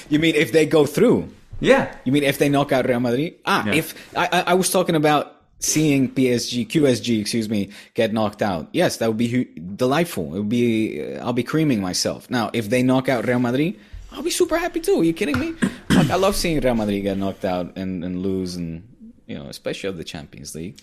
you 0.10 0.20
mean 0.20 0.36
if 0.36 0.52
they 0.52 0.66
go 0.66 0.86
through? 0.86 1.30
Yeah. 1.60 1.94
You 2.06 2.12
mean 2.12 2.24
if 2.24 2.38
they 2.38 2.50
knock 2.50 2.72
out 2.72 2.88
Real 2.88 3.00
Madrid? 3.00 3.36
Ah, 3.46 3.66
Yeah. 3.66 3.74
if 3.76 3.94
I, 4.16 4.28
I 4.32 4.40
I 4.52 4.54
was 4.56 4.70
talking 4.70 4.96
about 4.96 5.41
seeing 5.62 6.12
PSG, 6.12 6.68
QSG, 6.68 7.22
excuse 7.22 7.48
me, 7.48 7.70
get 7.94 8.12
knocked 8.12 8.42
out. 8.42 8.68
Yes, 8.74 8.98
that 8.98 9.08
would 9.08 9.18
be 9.18 9.46
delightful. 9.76 10.36
It 10.36 10.40
would 10.40 10.50
be. 10.50 11.16
Uh, 11.16 11.26
I'll 11.26 11.34
be 11.34 11.44
creaming 11.44 11.82
myself. 11.82 12.30
Now, 12.30 12.50
if 12.52 12.70
they 12.70 12.84
knock 12.84 13.08
out 13.08 13.26
Real 13.26 13.40
Madrid, 13.40 13.80
I'll 14.12 14.24
be 14.24 14.32
super 14.32 14.58
happy 14.58 14.82
too. 14.82 15.00
Are 15.00 15.04
you 15.04 15.14
kidding 15.14 15.40
me? 15.40 15.54
Like, 15.90 16.10
I 16.10 16.16
love 16.16 16.36
seeing 16.36 16.60
Real 16.60 16.76
Madrid 16.76 17.04
get 17.04 17.18
knocked 17.18 17.46
out 17.46 17.78
and, 17.78 18.04
and 18.04 18.22
lose, 18.22 18.56
and 18.56 18.88
you 19.28 19.38
know, 19.38 19.46
especially 19.46 19.90
of 19.90 19.98
the 19.98 20.04
Champions 20.04 20.56
League. 20.56 20.80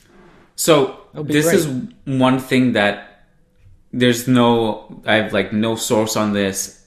So 0.54 1.00
this 1.14 1.46
great. 1.46 1.56
is 1.56 1.66
one 2.04 2.38
thing 2.38 2.72
that 2.72 3.26
there's 3.92 4.26
no 4.28 5.02
I 5.06 5.14
have 5.14 5.32
like 5.32 5.52
no 5.52 5.76
source 5.76 6.16
on 6.16 6.32
this. 6.32 6.86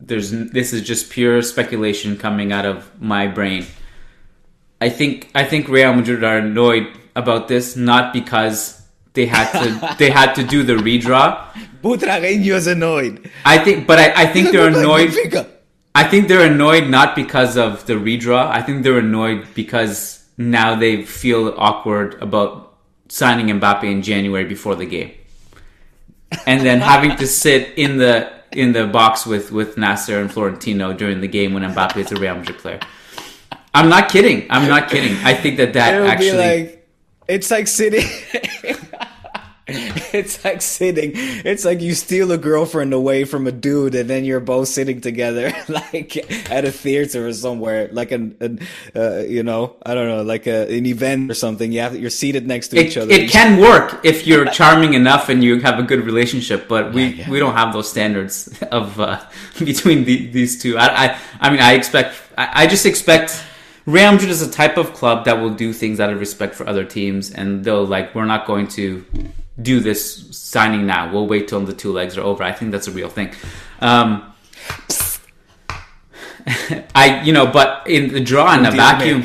There's 0.00 0.30
this 0.30 0.72
is 0.72 0.82
just 0.82 1.10
pure 1.10 1.40
speculation 1.42 2.16
coming 2.16 2.52
out 2.52 2.66
of 2.66 2.90
my 3.00 3.26
brain. 3.26 3.66
I 4.80 4.90
think 4.90 5.30
I 5.34 5.44
think 5.44 5.68
Real 5.68 5.94
Madrid 5.94 6.22
are 6.24 6.38
annoyed 6.38 6.88
about 7.16 7.48
this 7.48 7.74
not 7.74 8.12
because 8.12 8.86
they 9.14 9.26
had 9.26 9.50
to 9.60 9.96
they 9.98 10.10
had 10.10 10.34
to 10.34 10.44
do 10.44 10.62
the 10.62 10.74
redraw. 10.74 11.42
Butragueño's 11.82 12.68
annoyed. 12.68 13.28
I 13.44 13.58
think, 13.58 13.86
but 13.86 13.98
I, 13.98 14.22
I 14.22 14.26
think 14.32 14.52
they're 14.52 14.68
annoyed. 14.68 15.12
I 15.94 16.04
think 16.04 16.28
they're 16.28 16.46
annoyed 16.46 16.88
not 16.88 17.16
because 17.16 17.56
of 17.56 17.86
the 17.86 17.94
redraw. 17.94 18.48
I 18.48 18.62
think 18.62 18.84
they're 18.84 18.98
annoyed 18.98 19.46
because 19.54 20.24
now 20.36 20.76
they 20.76 21.02
feel 21.02 21.54
awkward 21.56 22.22
about 22.22 22.74
signing 23.08 23.46
Mbappe 23.46 23.84
in 23.84 24.02
January 24.02 24.44
before 24.44 24.74
the 24.74 24.84
game, 24.84 25.12
and 26.46 26.60
then 26.60 26.80
having 26.80 27.16
to 27.16 27.26
sit 27.42 27.72
in 27.76 27.96
the 27.96 28.30
in 28.52 28.72
the 28.72 28.86
box 28.86 29.26
with 29.26 29.50
with 29.50 29.78
Nasser 29.78 30.20
and 30.20 30.30
Florentino 30.30 30.92
during 30.92 31.20
the 31.20 31.28
game 31.28 31.54
when 31.54 31.62
Mbappe 31.62 31.96
is 31.96 32.12
a 32.12 32.16
Real 32.16 32.36
Madrid 32.36 32.58
player. 32.58 32.80
I'm 33.72 33.88
not 33.88 34.08
kidding. 34.08 34.46
I'm 34.50 34.68
not 34.68 34.88
kidding. 34.88 35.16
I 35.24 35.34
think 35.34 35.56
that 35.58 35.72
that 35.74 35.94
actually. 35.94 36.75
It's 37.28 37.50
like 37.50 37.68
sitting. 37.68 38.06
it's 39.68 40.44
like 40.44 40.62
sitting. 40.62 41.10
It's 41.14 41.64
like 41.64 41.80
you 41.80 41.94
steal 41.94 42.30
a 42.30 42.38
girlfriend 42.38 42.92
away 42.92 43.24
from 43.24 43.48
a 43.48 43.52
dude, 43.52 43.96
and 43.96 44.08
then 44.08 44.24
you're 44.24 44.38
both 44.38 44.68
sitting 44.68 45.00
together, 45.00 45.52
like 45.68 46.16
at 46.50 46.64
a 46.64 46.70
theater 46.70 47.26
or 47.26 47.32
somewhere, 47.32 47.88
like 47.90 48.12
an, 48.12 48.36
an 48.38 48.60
uh, 48.94 49.24
you 49.26 49.42
know, 49.42 49.76
I 49.84 49.94
don't 49.94 50.08
know, 50.08 50.22
like 50.22 50.46
a, 50.46 50.72
an 50.72 50.86
event 50.86 51.30
or 51.30 51.34
something. 51.34 51.72
You 51.72 51.80
have 51.80 51.96
you're 51.96 52.10
seated 52.10 52.46
next 52.46 52.68
to 52.68 52.76
it, 52.76 52.86
each 52.86 52.96
other. 52.96 53.12
it 53.12 53.30
can 53.30 53.60
work 53.60 54.04
if 54.04 54.26
you're 54.26 54.46
charming 54.46 54.94
enough 54.94 55.28
and 55.28 55.42
you 55.42 55.60
have 55.60 55.80
a 55.80 55.82
good 55.82 56.04
relationship, 56.04 56.68
but 56.68 56.92
we, 56.92 57.24
we 57.28 57.40
don't 57.40 57.54
have 57.54 57.72
those 57.72 57.90
standards 57.90 58.48
of 58.70 59.00
uh, 59.00 59.20
between 59.58 60.04
the, 60.04 60.26
these 60.28 60.62
two. 60.62 60.78
I, 60.78 60.86
I 60.86 61.18
I 61.40 61.50
mean 61.50 61.60
I 61.60 61.72
expect 61.72 62.14
I, 62.38 62.62
I 62.62 62.66
just 62.68 62.86
expect 62.86 63.42
Real 63.86 64.12
Madrid 64.12 64.30
is 64.30 64.42
a 64.42 64.50
type 64.50 64.78
of 64.78 64.92
club 64.94 65.26
that 65.26 65.40
will 65.40 65.54
do 65.54 65.72
things 65.72 66.00
out 66.00 66.12
of 66.12 66.18
respect 66.18 66.56
for 66.56 66.68
other 66.68 66.84
teams, 66.84 67.30
and 67.30 67.64
they'll 67.64 67.86
like 67.86 68.16
we're 68.16 68.24
not 68.24 68.44
going 68.44 68.66
to 68.68 69.04
do 69.62 69.78
this 69.78 70.36
signing 70.36 70.86
now. 70.86 71.12
We'll 71.12 71.28
wait 71.28 71.46
till 71.46 71.60
the 71.60 71.72
two 71.72 71.92
legs 71.92 72.18
are 72.18 72.22
over. 72.22 72.42
I 72.42 72.50
think 72.50 72.72
that's 72.72 72.88
a 72.88 72.90
real 72.90 73.08
thing. 73.08 73.32
Um, 73.80 74.34
I 76.96 77.22
you 77.24 77.32
know, 77.32 77.46
but 77.46 77.86
in 77.86 78.12
the 78.12 78.20
draw 78.20 78.58
in 78.58 78.66
a 78.66 78.72
vacuum. 78.72 79.24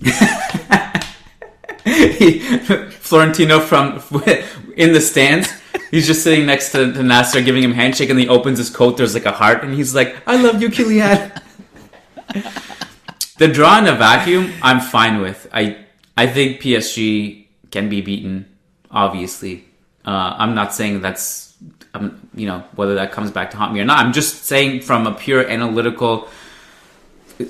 Florentino 2.90 3.60
from 3.60 4.02
in 4.76 4.92
the 4.92 5.00
stands. 5.00 5.48
He's 5.92 6.06
just 6.06 6.22
sitting 6.22 6.44
next 6.44 6.72
to, 6.72 6.92
to 6.92 7.02
Nasser, 7.02 7.40
giving 7.40 7.62
him 7.62 7.70
a 7.70 7.74
handshake, 7.74 8.10
and 8.10 8.18
he 8.18 8.28
opens 8.28 8.58
his 8.58 8.68
coat. 8.68 8.96
There's 8.96 9.14
like 9.14 9.26
a 9.26 9.32
heart, 9.32 9.62
and 9.62 9.72
he's 9.72 9.94
like, 9.94 10.16
"I 10.26 10.36
love 10.36 10.60
you, 10.60 10.70
Kylian." 10.70 11.40
The 13.38 13.48
draw 13.48 13.78
in 13.78 13.86
a 13.86 13.94
vacuum, 13.94 14.52
I'm 14.62 14.80
fine 14.80 15.20
with. 15.20 15.48
I 15.52 15.84
I 16.16 16.26
think 16.26 16.60
PSG 16.60 17.46
can 17.70 17.88
be 17.88 18.00
beaten. 18.00 18.46
Obviously, 18.90 19.64
uh, 20.04 20.34
I'm 20.38 20.54
not 20.54 20.74
saying 20.74 21.00
that's 21.00 21.54
um, 21.94 22.28
you 22.34 22.46
know 22.46 22.64
whether 22.74 22.94
that 22.96 23.12
comes 23.12 23.30
back 23.30 23.50
to 23.52 23.56
haunt 23.56 23.72
me 23.72 23.80
or 23.80 23.84
not. 23.84 24.04
I'm 24.04 24.12
just 24.12 24.44
saying 24.44 24.82
from 24.82 25.06
a 25.06 25.14
pure 25.14 25.48
analytical 25.48 26.28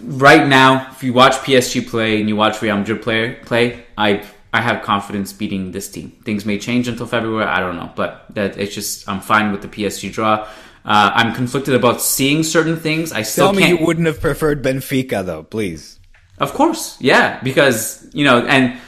right 0.03 0.47
now, 0.47 0.89
if 0.91 1.03
you 1.03 1.13
watch 1.13 1.35
PSG 1.35 1.89
play 1.89 2.21
and 2.21 2.29
you 2.29 2.37
watch 2.37 2.61
Real 2.61 2.77
Madrid 2.77 3.03
play, 3.03 3.35
play, 3.45 3.85
I 3.97 4.25
I 4.53 4.61
have 4.63 4.83
confidence 4.83 5.33
beating 5.33 5.73
this 5.73 5.91
team. 5.91 6.11
Things 6.25 6.45
may 6.45 6.59
change 6.59 6.89
until 6.89 7.07
February. 7.07 7.45
I 7.45 7.61
don't 7.61 7.77
know, 7.77 7.93
but 7.95 8.27
that 8.35 8.57
it's 8.59 8.75
just 8.75 9.09
I'm 9.09 9.21
fine 9.21 9.53
with 9.53 9.63
the 9.63 9.69
PSG 9.69 10.13
draw. 10.13 10.49
Uh, 10.89 11.13
I'm 11.15 11.35
conflicted 11.35 11.75
about 11.75 12.01
seeing 12.01 12.43
certain 12.43 12.79
things. 12.79 13.13
I 13.13 13.21
still 13.21 13.49
Tell 13.49 13.53
me 13.53 13.63
can't. 13.65 13.79
you 13.79 13.87
wouldn't 13.87 14.07
have 14.07 14.23
preferred 14.23 14.65
Benfica 14.65 15.23
though, 15.23 15.43
please. 15.43 16.01
Of 16.39 16.55
course, 16.55 16.97
yeah, 16.99 17.41
because 17.43 18.09
you 18.15 18.25
know, 18.25 18.47
and 18.47 18.81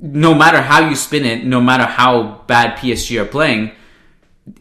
no 0.00 0.34
matter 0.34 0.60
how 0.60 0.88
you 0.88 0.96
spin 0.96 1.24
it, 1.24 1.44
no 1.46 1.60
matter 1.60 1.84
how 1.84 2.42
bad 2.48 2.76
PSG 2.76 3.22
are 3.22 3.24
playing, 3.24 3.70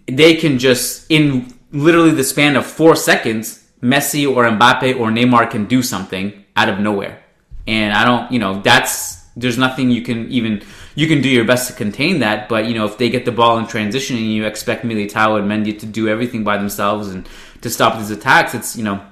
they 0.06 0.36
can 0.36 0.60
just 0.60 1.10
in 1.10 1.52
literally 1.72 2.12
the 2.12 2.24
span 2.24 2.56
of 2.58 2.68
four 2.68 2.96
seconds, 2.96 3.66
Messi 3.82 4.30
or 4.30 4.46
Mbappe 4.46 5.00
or 5.00 5.10
Neymar 5.10 5.50
can 5.50 5.66
do 5.66 5.82
something 5.82 6.46
out 6.56 6.70
of 6.70 6.80
nowhere, 6.80 7.24
and 7.66 7.92
I 7.92 8.06
don't, 8.06 8.32
you 8.32 8.38
know, 8.38 8.62
that's 8.62 9.24
there's 9.36 9.58
nothing 9.58 9.90
you 9.90 10.04
can 10.04 10.30
even 10.30 10.62
you 10.96 11.08
can 11.08 11.22
do 11.22 11.30
your 11.30 11.46
best 11.46 11.68
to 11.68 11.74
contain 11.74 12.20
that, 12.20 12.48
but 12.50 12.66
you 12.68 12.74
know, 12.74 12.86
if 12.86 12.98
they 12.98 13.10
get 13.10 13.26
the 13.26 13.32
ball 13.32 13.58
in 13.58 13.68
transition 13.68 14.18
and 14.18 14.26
you 14.26 14.46
expect 14.46 14.84
Militao 14.84 15.40
and 15.40 15.50
Mendy 15.50 15.78
to 15.80 15.86
do 15.86 16.08
everything 16.08 16.44
by 16.44 16.58
themselves 16.58 17.10
and 17.10 17.28
to 17.62 17.70
stop 17.70 17.98
these 17.98 18.12
attacks, 18.12 18.54
it's 18.54 18.76
you 18.76 18.84
know 18.84 19.04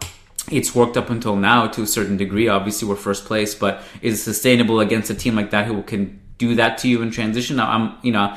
it's 0.52 0.76
worked 0.76 0.98
up 0.98 1.10
until 1.10 1.36
now 1.36 1.67
to 1.67 1.82
a 1.82 1.88
certain 1.88 2.17
degree. 2.17 2.48
Obviously, 2.48 2.88
we're 2.88 2.96
first 2.96 3.26
place, 3.26 3.56
but 3.56 3.84
is 4.02 4.20
it 4.20 4.24
sustainable 4.24 4.80
against 4.80 5.10
a 5.10 5.15
team 5.15 5.36
like 5.36 5.52
that 5.52 5.65
who 5.65 5.82
can 5.84 6.20
do 6.38 6.56
that 6.56 6.78
to 6.80 6.88
you 6.88 7.02
in 7.02 7.12
transition? 7.12 7.60
I'm, 7.60 7.98
you 8.02 8.12
know, 8.12 8.36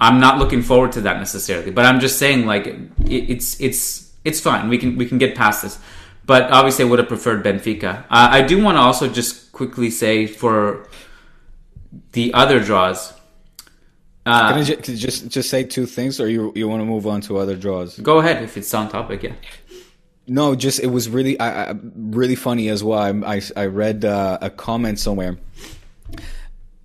I'm 0.00 0.20
not 0.20 0.38
looking 0.38 0.62
forward 0.62 0.92
to 0.92 1.02
that 1.02 1.18
necessarily. 1.18 1.70
But 1.70 1.86
I'm 1.86 2.00
just 2.00 2.18
saying, 2.18 2.46
like, 2.46 2.66
it, 2.66 2.90
it's 3.06 3.60
it's 3.60 4.12
it's 4.24 4.40
fine. 4.40 4.68
We 4.68 4.78
can 4.78 4.96
we 4.96 5.06
can 5.06 5.18
get 5.18 5.34
past 5.34 5.62
this. 5.62 5.78
But 6.26 6.50
obviously, 6.50 6.84
I 6.84 6.88
would 6.88 6.98
have 6.98 7.08
preferred 7.08 7.44
Benfica. 7.44 8.00
Uh, 8.04 8.28
I 8.30 8.42
do 8.42 8.62
want 8.62 8.76
to 8.76 8.80
also 8.80 9.08
just 9.08 9.52
quickly 9.52 9.90
say 9.90 10.26
for 10.26 10.88
the 12.12 12.32
other 12.34 12.60
draws. 12.60 13.12
Uh, 14.26 14.48
Can 14.52 14.58
I 14.58 14.62
ju- 14.62 14.76
can 14.76 14.96
just 14.96 15.28
just 15.28 15.50
say 15.50 15.64
two 15.64 15.84
things, 15.86 16.18
or 16.18 16.28
you 16.28 16.50
you 16.54 16.66
want 16.66 16.80
to 16.80 16.86
move 16.86 17.06
on 17.06 17.20
to 17.22 17.36
other 17.38 17.56
draws? 17.56 17.98
Go 17.98 18.18
ahead 18.20 18.42
if 18.42 18.56
it's 18.56 18.72
on 18.72 18.88
topic. 18.88 19.22
Yeah. 19.22 19.32
No, 20.26 20.54
just 20.54 20.80
it 20.80 20.86
was 20.86 21.10
really 21.10 21.38
I, 21.38 21.72
I, 21.72 21.74
really 21.94 22.34
funny 22.34 22.68
as 22.70 22.82
well. 22.82 22.98
I 22.98 23.36
I, 23.36 23.42
I 23.56 23.66
read 23.66 24.04
uh, 24.06 24.38
a 24.40 24.48
comment 24.48 24.98
somewhere. 24.98 25.36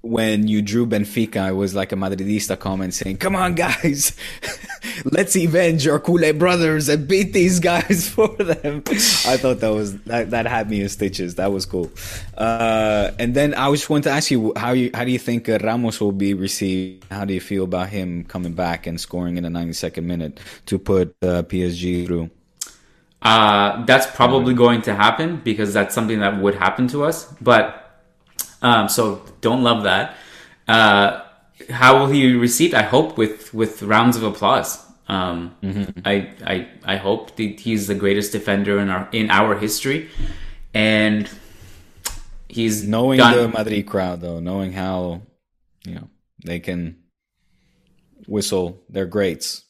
when 0.02 0.48
you 0.48 0.62
drew 0.62 0.86
Benfica, 0.86 1.50
it 1.50 1.54
was 1.54 1.76
like 1.76 1.92
a 1.92 1.96
Madridista 1.96 2.60
comment 2.60 2.94
saying, 2.94 3.18
"Come 3.18 3.36
on, 3.38 3.56
guys, 3.56 4.14
let's 5.06 5.36
avenge 5.36 5.88
our 5.88 6.00
Culé 6.00 6.38
brothers 6.38 6.90
and 6.90 7.08
beat 7.08 7.34
these 7.34 7.60
guys 7.60 8.10
for 8.16 8.30
them." 8.30 8.84
I 8.88 9.38
thought 9.38 9.60
that 9.60 9.74
was 9.74 9.98
that, 10.04 10.32
that 10.32 10.46
had 10.46 10.70
me 10.70 10.82
in 10.82 10.90
stitches. 10.90 11.36
That 11.36 11.52
was 11.52 11.66
cool. 11.66 11.92
Uh, 12.38 13.12
and 13.20 13.36
then 13.36 13.54
I 13.54 13.70
just 13.72 13.90
want 13.90 14.04
to 14.06 14.12
ask 14.12 14.32
you 14.32 14.54
how 14.56 14.72
you 14.72 14.92
how 14.94 15.04
do 15.04 15.12
you 15.12 15.20
think 15.20 15.50
uh, 15.50 15.60
Ramos 15.62 16.00
will 16.00 16.12
be 16.12 16.34
received? 16.34 17.06
How 17.12 17.26
do 17.26 17.34
you 17.34 17.42
feel 17.42 17.64
about 17.64 17.90
him 17.90 18.24
coming 18.24 18.54
back 18.54 18.88
and 18.88 19.00
scoring 19.00 19.38
in 19.38 19.44
the 19.44 19.50
92nd 19.50 20.04
minute 20.04 20.40
to 20.68 20.80
put 20.80 21.16
uh, 21.22 21.44
PSG 21.44 22.06
through? 22.06 22.30
Uh, 23.22 23.84
that's 23.86 24.08
probably 24.08 24.54
going 24.54 24.82
to 24.84 24.96
happen 24.96 25.42
because 25.44 25.74
that's 25.74 25.94
something 25.94 26.20
that 26.20 26.40
would 26.42 26.56
happen 26.56 26.88
to 26.88 27.04
us. 27.04 27.26
But 27.42 27.90
um, 28.62 28.90
so 28.90 29.22
don't 29.42 29.64
love 29.64 29.84
that. 29.84 30.16
Uh, 30.68 31.22
how 31.70 32.00
will 32.00 32.08
he 32.08 32.34
receive? 32.34 32.74
I 32.74 32.84
hope 32.84 33.18
with 33.18 33.54
with 33.54 33.82
rounds 33.84 34.18
of 34.18 34.24
applause. 34.24 34.84
Um, 35.08 35.56
mm-hmm. 35.64 36.00
I, 36.06 36.30
I 36.46 36.68
I 36.84 36.96
hope 36.98 37.36
that 37.38 37.60
he's 37.60 37.88
the 37.88 37.96
greatest 37.96 38.32
defender 38.32 38.80
in 38.80 38.90
our 38.90 39.10
in 39.12 39.32
our 39.32 39.58
history, 39.58 40.10
and 40.74 41.30
he's 42.48 42.88
knowing 42.88 43.18
done- 43.18 43.36
the 43.36 43.48
Madrid 43.48 43.88
crowd 43.88 44.22
though, 44.22 44.40
knowing 44.40 44.72
how 44.74 45.22
you 45.86 45.96
know 45.96 46.10
they 46.46 46.60
can 46.60 46.98
whistle 48.28 48.84
their 48.90 49.06
greats. 49.06 49.66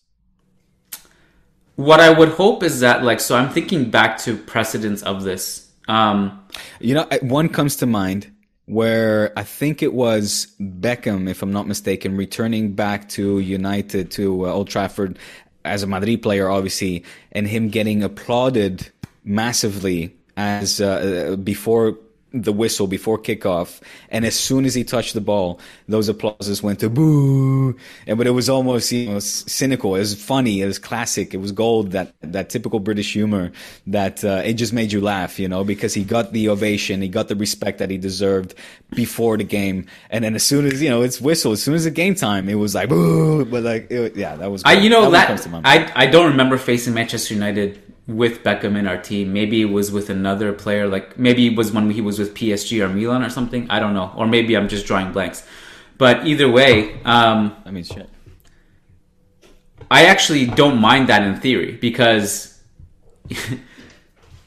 What 1.76 2.02
I 2.02 2.10
would 2.10 2.30
hope 2.30 2.62
is 2.64 2.82
that 2.82 3.04
like 3.04 3.22
so 3.22 3.38
I'm 3.38 3.50
thinking 3.50 3.90
back 3.90 4.18
to 4.20 4.36
precedents 4.36 5.02
of 5.04 5.24
this. 5.24 5.72
Um, 5.88 6.46
you 6.80 6.94
know, 6.94 7.08
one 7.22 7.50
comes 7.50 7.78
to 7.78 7.86
mind 7.86 8.32
where 8.69 9.34
I 9.36 9.43
think 9.43 9.82
it 9.82 9.93
was 9.93 10.47
Beckham, 10.62 11.27
if 11.27 11.41
I'm 11.41 11.51
not 11.51 11.67
mistaken, 11.67 12.15
returning 12.15 12.73
back 12.73 13.10
to 13.10 13.39
United 13.39 14.12
to 14.12 14.45
uh, 14.45 14.53
Old 14.53 14.69
Trafford 14.69 15.17
as 15.65 15.82
a 15.82 15.88
Madrid 15.88 16.21
player, 16.21 16.49
obviously, 16.49 17.03
and 17.32 17.47
him 17.47 17.69
getting 17.69 18.03
applauded 18.03 18.88
massively 19.23 20.15
as 20.38 20.79
uh, 20.79 21.36
before 21.43 21.97
the 22.32 22.54
whistle 22.54 22.88
before 22.88 23.18
kickoff, 23.18 23.82
and 24.10 24.26
as 24.26 24.36
soon 24.36 24.65
as 24.65 24.76
he 24.76 24.84
touched 24.84 25.13
the 25.13 25.22
ball, 25.22 25.60
those 25.88 26.10
applauses 26.10 26.62
went 26.62 26.80
to 26.80 26.89
boo. 26.89 27.76
And 28.06 28.18
but 28.18 28.28
it 28.28 28.32
was 28.32 28.50
almost 28.50 28.92
you 28.92 29.10
know 29.10 29.20
cynical. 29.20 29.96
It 29.96 30.00
was 30.00 30.22
funny. 30.22 30.62
It 30.62 30.65
was 30.65 30.80
classic. 30.80 31.34
It 31.34 31.38
was 31.38 31.52
gold. 31.52 31.92
That 31.92 32.13
that 32.22 32.50
typical 32.50 32.80
British 32.80 33.13
humor 33.13 33.52
that 33.88 34.24
uh, 34.24 34.42
it 34.46 34.54
just 34.54 34.74
made 34.74 34.92
you 34.92 35.02
laugh, 35.02 35.39
you 35.39 35.48
know, 35.48 35.63
because 35.63 35.94
he 35.94 36.04
got 36.04 36.32
the 36.34 36.50
ovation, 36.50 37.02
he 37.02 37.08
got 37.08 37.28
the 37.28 37.36
respect 37.36 37.80
that 37.80 37.89
he 37.89 37.98
deserved 37.98 38.54
before 38.92 39.38
the 39.38 39.44
game, 39.44 39.88
and 40.10 40.24
then 40.24 40.36
as 40.36 40.44
soon 40.44 40.65
as 40.65 40.82
you 40.82 40.89
know 40.89 41.02
it's 41.02 41.20
whistle, 41.20 41.54
as 41.54 41.63
soon 41.63 41.74
as 41.74 41.86
the 41.86 41.92
game 41.92 42.15
time, 42.15 42.48
it 42.50 42.56
was 42.56 42.76
like 42.76 42.89
boo. 42.89 43.46
But 43.46 43.63
like 43.63 43.89
it, 43.89 44.15
yeah, 44.15 44.36
that 44.36 44.52
was. 44.52 44.62
I 44.65 44.74
you 44.74 44.89
know 44.89 45.10
that, 45.12 45.38
that 45.38 45.62
I 45.65 45.92
I 45.96 46.06
don't 46.06 46.32
remember 46.32 46.58
facing 46.58 46.94
Manchester 46.94 47.34
United 47.34 47.88
with 48.10 48.43
Beckham 48.43 48.76
in 48.76 48.88
our 48.88 48.98
team. 48.98 49.32
Maybe 49.32 49.62
it 49.62 49.72
was 49.72 49.91
with 49.91 50.10
another 50.10 50.52
player, 50.52 50.88
like 50.88 51.17
maybe 51.17 51.48
it 51.48 51.56
was 51.56 51.72
when 51.72 51.91
he 51.91 52.02
was 52.02 52.17
with 52.17 52.34
PSG 52.34 52.84
or 52.84 52.89
Milan 52.89 53.24
or 53.24 53.30
something. 53.30 53.69
I 53.69 53.80
don't 53.80 53.93
know, 53.93 54.12
or 54.17 54.26
maybe 54.26 54.58
I'm 54.58 54.67
just 54.67 54.88
drawing 54.88 55.12
blanks. 55.12 55.45
But 55.98 56.26
either 56.26 56.50
way, 56.50 57.02
um, 57.04 57.56
I 57.65 57.72
mean, 57.72 57.84
shit. 57.84 58.10
I 59.91 60.06
actually 60.06 60.45
don't 60.48 60.80
mind 60.80 61.10
that 61.10 61.22
in 61.24 61.39
theory 61.39 61.74
because 61.74 62.62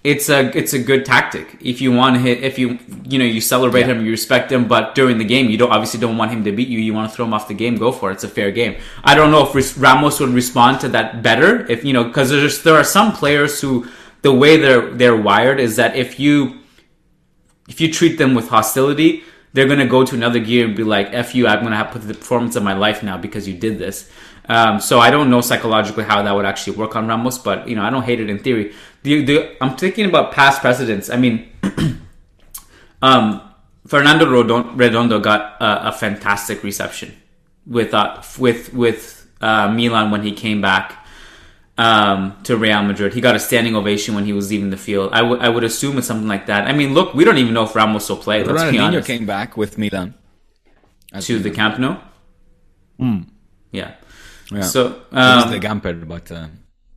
it's 0.05 0.29
a 0.29 0.57
it's 0.57 0.73
a 0.73 0.81
good 0.81 1.05
tactic. 1.05 1.57
If 1.61 1.81
you 1.81 1.93
want 1.93 2.17
to 2.17 2.21
hit, 2.21 2.43
if 2.43 2.59
you 2.59 2.79
you 3.05 3.19
know 3.19 3.25
you 3.25 3.41
celebrate 3.41 3.83
yeah. 3.83 3.95
him, 3.95 4.05
you 4.05 4.11
respect 4.11 4.51
him, 4.51 4.67
but 4.67 4.97
during 4.97 5.19
the 5.19 5.25
game 5.25 5.49
you 5.49 5.57
don't 5.57 5.71
obviously 5.71 6.01
don't 6.01 6.19
want 6.19 6.33
him 6.33 6.43
to 6.45 6.53
beat 6.53 6.69
you. 6.69 6.81
You 6.81 6.93
want 6.93 7.11
to 7.11 7.17
throw 7.17 7.25
him 7.25 7.33
off 7.33 7.47
the 7.47 7.55
game. 7.55 7.77
Go 7.77 7.93
for 7.93 8.11
it. 8.11 8.15
It's 8.15 8.25
a 8.25 8.29
fair 8.29 8.51
game. 8.51 8.77
I 9.05 9.15
don't 9.15 9.31
know 9.31 9.49
if 9.49 9.81
Ramos 9.81 10.19
would 10.19 10.31
respond 10.31 10.81
to 10.81 10.88
that 10.88 11.23
better 11.23 11.71
if 11.71 11.85
you 11.85 11.93
know 11.93 12.05
because 12.05 12.31
there's 12.31 12.62
there 12.65 12.75
are 12.75 12.85
some 12.85 13.12
players 13.12 13.61
who 13.61 13.87
the 14.23 14.33
way 14.33 14.57
they're 14.57 14.91
they're 14.91 15.17
wired 15.17 15.61
is 15.61 15.77
that 15.77 15.95
if 15.95 16.19
you 16.19 16.59
if 17.69 17.81
you 17.81 17.93
treat 17.93 18.19
them 18.19 18.35
with 18.35 18.49
hostility, 18.49 19.23
they're 19.53 19.69
gonna 19.69 19.87
go 19.87 20.05
to 20.05 20.17
another 20.17 20.41
gear 20.41 20.65
and 20.67 20.75
be 20.75 20.83
like, 20.83 21.11
"F 21.12 21.33
you, 21.33 21.47
I'm 21.47 21.62
gonna 21.62 21.77
have 21.77 21.93
to 21.93 22.01
put 22.01 22.09
the 22.09 22.15
performance 22.15 22.57
of 22.57 22.65
my 22.65 22.75
life 22.75 23.05
now 23.05 23.17
because 23.17 23.47
you 23.47 23.55
did 23.55 23.79
this." 23.79 24.11
Um, 24.48 24.81
so 24.81 24.98
I 24.98 25.11
don't 25.11 25.31
know 25.31 25.40
psychologically 25.40 26.05
how 26.05 26.22
that 26.22 26.35
would 26.35 26.44
actually 26.44 26.76
work 26.76 26.96
on 26.96 27.07
Ramos, 27.07 27.38
but 27.38 27.68
you 27.68 27.76
know 27.76 27.83
I 27.83 27.90
don't 27.90 28.02
hate 28.02 28.20
it 28.20 28.28
in 28.28 28.38
theory. 28.38 28.74
The, 29.02 29.24
the, 29.24 29.57
I'm 29.62 29.76
thinking 29.76 30.07
about 30.07 30.33
past 30.33 30.61
precedents. 30.61 31.11
I 31.11 31.16
mean, 31.16 31.48
um, 33.02 33.40
Fernando 33.87 34.26
Redondo 34.26 35.20
got 35.20 35.61
a, 35.61 35.88
a, 35.88 35.92
fantastic 35.92 36.62
reception 36.62 37.14
with 37.66 37.94
uh, 37.94 38.20
with 38.38 38.72
with 38.74 39.28
uh, 39.40 39.68
Milan 39.68 40.11
when 40.11 40.22
he 40.22 40.33
came 40.33 40.61
back 40.61 41.05
um, 41.78 42.37
to 42.44 42.57
Real 42.57 42.83
Madrid. 42.83 43.14
He 43.14 43.20
got 43.20 43.35
a 43.35 43.40
standing 43.40 43.74
ovation 43.76 44.14
when 44.14 44.24
he 44.24 44.33
was 44.33 44.50
leaving 44.50 44.70
the 44.70 44.76
field. 44.76 45.11
I, 45.12 45.20
w- 45.20 45.40
I 45.40 45.48
would 45.48 45.64
assume 45.64 45.98
it's 45.98 46.07
something 46.07 46.28
like 46.28 46.46
that. 46.46 46.66
I 46.66 46.72
mean, 46.72 46.94
look, 46.94 47.14
we 47.14 47.24
don't 47.24 47.38
even 47.38 47.55
know 47.55 47.64
if 47.64 47.74
Ramos 47.74 48.09
will 48.09 48.16
play. 48.16 48.44
Let's 48.44 48.62
Ronaldinho 48.62 48.72
be 48.72 48.78
honest. 48.78 49.07
came 49.07 49.26
back 49.26 49.57
with 49.57 49.78
Milan 49.78 50.14
to 51.20 51.38
the 51.38 51.50
Camp 51.50 51.78
Nou. 51.78 51.96
Mm. 53.00 53.26
Yeah. 53.72 53.94
Yeah. 54.53 54.62
So 54.62 55.03
um, 55.12 55.51
the 55.51 55.59
Gamper, 55.59 56.07
but 56.07 56.31
uh... 56.31 56.49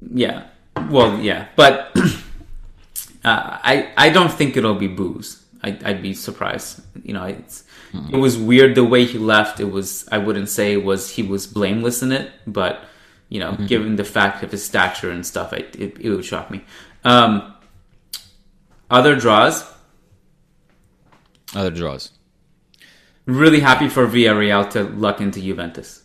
yeah, 0.02 0.48
well, 0.90 1.20
yeah, 1.20 1.48
but 1.56 1.92
uh, 1.96 3.60
I 3.64 3.92
I 3.98 4.10
don't 4.10 4.32
think 4.32 4.58
it'll 4.58 4.76
be 4.76 4.88
booze. 4.88 5.44
I, 5.64 5.94
would 5.94 6.02
be 6.04 6.14
surprised. 6.14 6.82
You 7.04 7.14
know, 7.14 7.24
it's 7.24 7.64
mm-hmm. 7.92 8.14
it 8.14 8.18
was 8.20 8.38
weird 8.38 8.76
the 8.76 8.84
way 8.84 9.06
he 9.06 9.18
left. 9.18 9.60
It 9.60 9.72
was 9.72 10.08
I 10.12 10.20
wouldn't 10.20 10.50
say 10.50 10.74
it 10.74 10.84
was 10.84 11.10
he 11.10 11.24
was 11.24 11.48
blameless 11.48 12.04
in 12.04 12.12
it, 12.12 12.32
but 12.46 12.84
you 13.30 13.40
know, 13.40 13.52
mm-hmm. 13.52 13.66
given 13.66 13.96
the 13.96 14.04
fact 14.04 14.44
of 14.44 14.52
his 14.52 14.64
stature 14.64 15.10
and 15.10 15.26
stuff, 15.26 15.54
it, 15.54 15.76
it, 15.76 15.98
it 16.00 16.10
would 16.10 16.24
shock 16.24 16.52
me. 16.52 16.64
Um, 17.04 17.54
other 18.90 19.16
draws. 19.16 19.66
Other 21.56 21.72
draws. 21.72 22.12
Really 23.26 23.60
happy 23.60 23.90
for 23.90 24.06
Villarreal 24.06 24.70
to 24.72 24.84
luck 24.84 25.20
into 25.20 25.42
Juventus. 25.42 26.04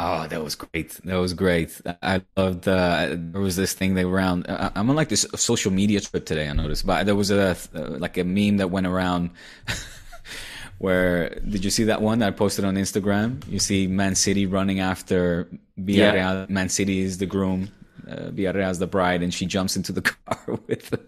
Oh, 0.00 0.28
that 0.28 0.44
was 0.44 0.54
great. 0.54 0.90
That 1.04 1.16
was 1.16 1.34
great. 1.34 1.80
I 2.02 2.22
loved. 2.36 2.68
Uh, 2.68 3.16
there 3.18 3.40
was 3.40 3.56
this 3.56 3.72
thing 3.72 3.94
they 3.94 4.04
around. 4.04 4.46
I'm 4.48 4.88
on 4.88 4.94
like 4.94 5.08
this 5.08 5.26
social 5.34 5.72
media 5.72 6.00
trip 6.00 6.24
today. 6.24 6.48
I 6.48 6.52
noticed, 6.52 6.86
but 6.86 7.04
there 7.04 7.16
was 7.16 7.32
a 7.32 7.56
like 7.74 8.16
a 8.16 8.22
meme 8.22 8.58
that 8.58 8.68
went 8.68 8.86
around. 8.86 9.30
where 10.78 11.30
did 11.40 11.64
you 11.64 11.70
see 11.70 11.84
that 11.84 12.00
one 12.00 12.20
that 12.20 12.28
I 12.28 12.30
posted 12.30 12.64
on 12.64 12.76
Instagram? 12.76 13.42
You 13.50 13.58
see 13.58 13.88
Man 13.88 14.14
City 14.14 14.46
running 14.46 14.78
after 14.78 15.48
Villarreal. 15.80 16.14
Yeah. 16.14 16.46
Man 16.48 16.68
City 16.68 17.00
is 17.00 17.18
the 17.18 17.26
groom. 17.26 17.68
Uh, 18.08 18.30
Villarreal 18.30 18.70
is 18.70 18.78
the 18.78 18.86
bride, 18.86 19.22
and 19.22 19.34
she 19.34 19.46
jumps 19.46 19.76
into 19.76 19.90
the 19.90 20.02
car 20.02 20.58
with 20.68 20.92
a, 20.92 21.00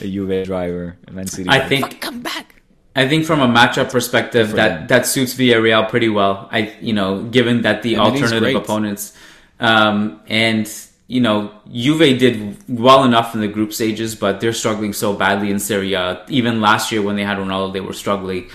a 0.00 0.08
Juve 0.08 0.46
driver. 0.46 0.96
Man 1.10 1.26
City. 1.26 1.48
I 1.48 1.58
like, 1.58 1.68
think 1.68 2.00
come 2.00 2.20
back. 2.20 2.61
I 2.94 3.08
think 3.08 3.24
from 3.24 3.40
a 3.40 3.48
matchup 3.48 3.90
perspective, 3.90 4.50
For 4.50 4.56
that 4.56 4.68
them. 4.68 4.86
that 4.88 5.06
suits 5.06 5.34
Villarreal 5.34 5.88
pretty 5.88 6.08
well. 6.08 6.48
I 6.52 6.74
you 6.80 6.92
know, 6.92 7.22
given 7.22 7.62
that 7.62 7.82
the 7.82 7.96
alternative 7.98 8.54
opponents, 8.54 9.16
um, 9.60 10.20
and 10.26 10.70
you 11.08 11.20
know, 11.20 11.52
Juve 11.70 12.18
did 12.18 12.56
well 12.68 13.04
enough 13.04 13.34
in 13.34 13.40
the 13.40 13.48
group 13.48 13.72
stages, 13.72 14.14
but 14.14 14.40
they're 14.40 14.52
struggling 14.52 14.92
so 14.92 15.14
badly 15.14 15.50
in 15.50 15.58
Serie 15.58 15.94
A. 15.94 16.24
Even 16.28 16.60
last 16.60 16.92
year 16.92 17.02
when 17.02 17.16
they 17.16 17.24
had 17.24 17.38
Ronaldo, 17.38 17.72
they 17.72 17.80
were 17.80 17.92
struggling. 17.92 18.50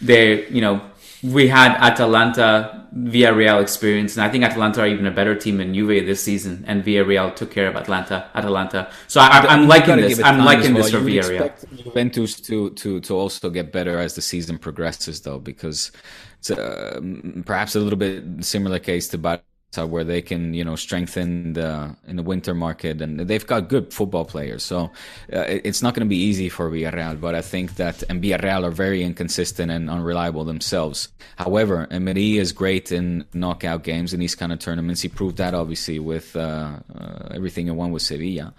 They, 0.00 0.48
you 0.48 0.60
know, 0.60 0.80
we 1.22 1.48
had 1.48 1.76
Atalanta, 1.76 2.88
Villarreal 2.94 3.62
experience, 3.62 4.16
and 4.16 4.24
I 4.24 4.28
think 4.28 4.44
Atalanta 4.44 4.80
are 4.80 4.86
even 4.86 5.06
a 5.06 5.10
better 5.10 5.34
team 5.34 5.58
than 5.58 5.72
Juve 5.72 6.04
this 6.04 6.22
season. 6.22 6.64
And 6.66 6.84
Villarreal 6.84 7.34
took 7.34 7.50
care 7.50 7.68
of 7.68 7.76
Atlanta, 7.76 8.28
Atalanta. 8.34 8.90
So 9.06 9.20
I, 9.20 9.54
am 9.54 9.68
liking 9.68 9.96
this. 9.96 10.20
I'm 10.22 10.44
liking 10.44 10.74
well. 10.74 10.82
this 10.82 10.92
for 10.92 11.08
you 11.08 11.20
Villarreal. 11.20 11.84
Juventus 11.84 12.40
to 12.40 12.70
to 12.70 13.00
to 13.00 13.14
also 13.14 13.50
get 13.50 13.72
better 13.72 13.98
as 13.98 14.14
the 14.14 14.22
season 14.22 14.58
progresses, 14.58 15.20
though, 15.20 15.38
because 15.38 15.92
it's 16.38 16.50
uh, 16.50 17.00
perhaps 17.46 17.76
a 17.76 17.80
little 17.80 17.98
bit 17.98 18.44
similar 18.44 18.80
case 18.80 19.08
to 19.08 19.42
Bar- 19.76 19.86
where 19.86 20.04
they 20.04 20.22
can 20.22 20.54
you 20.54 20.64
know 20.64 20.76
strengthen 20.76 21.54
the 21.54 21.96
in 22.06 22.16
the 22.16 22.22
winter 22.22 22.54
market 22.54 23.00
and 23.00 23.20
they've 23.20 23.46
got 23.46 23.68
good 23.68 23.92
football 23.92 24.24
players. 24.24 24.62
So 24.62 24.90
uh, 25.32 25.44
it's 25.48 25.82
not 25.82 25.94
going 25.94 26.06
to 26.06 26.10
be 26.10 26.16
easy 26.16 26.48
for 26.48 26.70
Villarreal 26.70 27.20
but 27.20 27.34
I 27.34 27.42
think 27.42 27.76
that 27.76 28.02
and 28.08 28.22
Villarreal 28.22 28.64
are 28.64 28.70
very 28.70 29.02
inconsistent 29.02 29.70
and 29.70 29.90
unreliable 29.90 30.44
themselves. 30.44 31.08
However 31.36 31.86
Emery 31.90 32.38
is 32.38 32.52
great 32.52 32.92
in 32.92 33.24
knockout 33.32 33.82
games 33.82 34.12
in 34.12 34.20
these 34.20 34.34
kind 34.34 34.52
of 34.52 34.58
tournaments. 34.58 35.00
He 35.00 35.08
proved 35.08 35.36
that 35.38 35.54
obviously 35.54 35.98
with 35.98 36.36
uh, 36.36 36.78
uh, 36.94 37.28
everything 37.32 37.66
he 37.66 37.72
won 37.72 37.92
with 37.92 38.02
Sevilla 38.02 38.54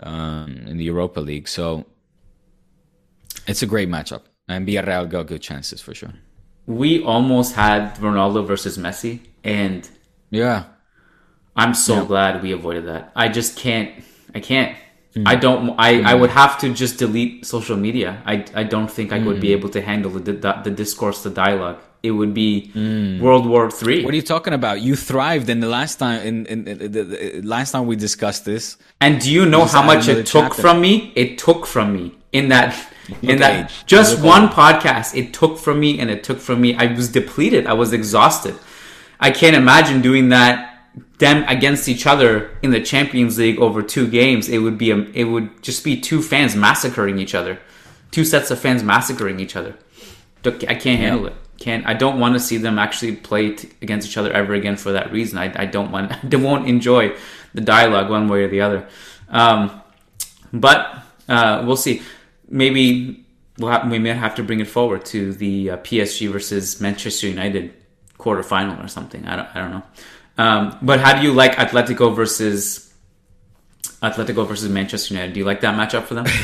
um, 0.00 0.64
in 0.66 0.76
the 0.76 0.84
Europa 0.84 1.20
League. 1.20 1.48
So 1.48 1.84
it's 3.46 3.62
a 3.62 3.66
great 3.66 3.88
matchup 3.88 4.22
and 4.48 4.66
Villarreal 4.66 5.08
got 5.08 5.26
good 5.26 5.42
chances 5.42 5.80
for 5.80 5.94
sure. 5.94 6.12
We 6.66 7.02
almost 7.02 7.54
had 7.54 7.94
Ronaldo 7.96 8.44
versus 8.44 8.76
Messi 8.76 9.20
and 9.44 9.88
yeah. 10.30 10.64
I'm 11.56 11.74
so 11.74 11.94
yeah. 11.96 12.04
glad 12.04 12.42
we 12.42 12.52
avoided 12.52 12.86
that. 12.86 13.12
I 13.16 13.28
just 13.28 13.56
can't. 13.56 13.90
I 14.34 14.40
can't. 14.40 14.76
Mm. 15.14 15.26
I 15.26 15.36
don't. 15.36 15.70
I, 15.78 16.00
I 16.00 16.14
mm. 16.14 16.20
would 16.20 16.30
have 16.30 16.58
to 16.60 16.72
just 16.74 16.98
delete 16.98 17.46
social 17.46 17.76
media. 17.76 18.22
I, 18.26 18.44
I 18.54 18.64
don't 18.64 18.90
think 18.90 19.12
I 19.12 19.18
would 19.18 19.40
be 19.40 19.48
mm. 19.48 19.52
able 19.52 19.70
to 19.70 19.80
handle 19.80 20.10
the, 20.10 20.32
the 20.32 20.52
the 20.64 20.70
discourse, 20.70 21.22
the 21.22 21.30
dialogue. 21.30 21.78
It 22.02 22.10
would 22.10 22.34
be 22.34 22.70
World 23.20 23.46
War 23.46 23.70
Three. 23.70 24.04
What 24.04 24.12
are 24.12 24.16
you 24.16 24.22
talking 24.22 24.52
about? 24.52 24.82
You 24.82 24.94
thrived 24.94 25.48
in 25.48 25.60
the 25.60 25.68
last 25.68 25.96
time. 25.96 26.20
In, 26.20 26.46
in, 26.46 26.68
in 26.68 26.92
the, 26.92 27.02
the, 27.02 27.42
last 27.42 27.72
time 27.72 27.86
we 27.86 27.96
discussed 27.96 28.44
this. 28.44 28.76
And 29.00 29.20
do 29.20 29.32
you 29.32 29.46
know 29.46 29.64
how 29.64 29.82
much 29.82 30.06
it 30.06 30.26
took 30.26 30.48
chapter. 30.48 30.62
from 30.62 30.80
me? 30.82 31.12
It 31.16 31.38
took 31.38 31.66
from 31.66 31.94
me 31.94 32.14
in 32.32 32.48
that 32.50 32.76
in 33.22 33.38
that 33.38 33.72
just 33.86 34.20
one 34.22 34.48
podcast. 34.48 35.16
It 35.16 35.32
took 35.32 35.58
from 35.58 35.80
me 35.80 35.98
and 35.98 36.10
it 36.10 36.22
took 36.22 36.38
from 36.38 36.60
me. 36.60 36.76
I 36.76 36.92
was 36.92 37.08
depleted. 37.08 37.66
I 37.66 37.72
was 37.72 37.92
exhausted. 37.92 38.54
I 39.18 39.30
can't 39.30 39.56
imagine 39.56 40.02
doing 40.02 40.28
that 40.30 40.76
them 41.18 41.44
against 41.48 41.88
each 41.88 42.06
other 42.06 42.56
in 42.62 42.70
the 42.70 42.80
Champions 42.80 43.38
League 43.38 43.58
over 43.58 43.82
two 43.82 44.06
games. 44.08 44.48
It 44.48 44.58
would 44.58 44.76
be 44.76 44.90
a, 44.90 44.98
it 45.12 45.24
would 45.24 45.62
just 45.62 45.82
be 45.84 46.00
two 46.00 46.22
fans 46.22 46.54
massacring 46.54 47.18
each 47.18 47.34
other. 47.34 47.58
Two 48.10 48.24
sets 48.24 48.50
of 48.50 48.58
fans 48.58 48.82
massacring 48.82 49.40
each 49.40 49.56
other. 49.56 49.76
I 50.44 50.74
can't 50.74 51.00
handle 51.00 51.26
it. 51.26 51.34
Can't. 51.58 51.86
I 51.86 51.94
don't 51.94 52.20
want 52.20 52.34
to 52.34 52.40
see 52.40 52.58
them 52.58 52.78
actually 52.78 53.16
play 53.16 53.52
t- 53.52 53.70
against 53.82 54.08
each 54.08 54.16
other 54.16 54.30
ever 54.30 54.54
again 54.54 54.76
for 54.76 54.92
that 54.92 55.10
reason. 55.10 55.38
I, 55.38 55.52
I 55.56 55.66
don't 55.66 55.90
want. 55.90 56.12
They 56.22 56.36
won't 56.36 56.68
enjoy 56.68 57.16
the 57.54 57.62
dialogue 57.62 58.10
one 58.10 58.28
way 58.28 58.44
or 58.44 58.48
the 58.48 58.60
other. 58.60 58.86
Um, 59.28 59.82
but 60.52 61.02
uh, 61.28 61.64
we'll 61.66 61.78
see. 61.78 62.02
Maybe 62.48 63.24
we'll 63.58 63.70
have, 63.70 63.90
we 63.90 63.98
may 63.98 64.10
have 64.10 64.34
to 64.36 64.44
bring 64.44 64.60
it 64.60 64.68
forward 64.68 65.04
to 65.06 65.32
the 65.32 65.70
uh, 65.70 65.76
PSG 65.78 66.30
versus 66.30 66.80
Manchester 66.80 67.26
United 67.26 67.74
quarterfinal 68.26 68.84
or 68.84 68.88
something. 68.88 69.24
I 69.26 69.36
don't. 69.36 69.48
I 69.54 69.60
don't 69.60 69.70
know. 69.70 69.82
Um, 70.38 70.78
but 70.82 71.00
how 71.00 71.14
do 71.14 71.22
you 71.22 71.32
like 71.32 71.52
Atletico 71.52 72.14
versus 72.14 72.92
Atletico 74.02 74.46
versus 74.46 74.68
Manchester 74.68 75.14
United? 75.14 75.32
Do 75.32 75.40
you 75.40 75.46
like 75.46 75.60
that 75.60 75.74
matchup 75.74 76.04
for 76.04 76.14
them? 76.14 76.26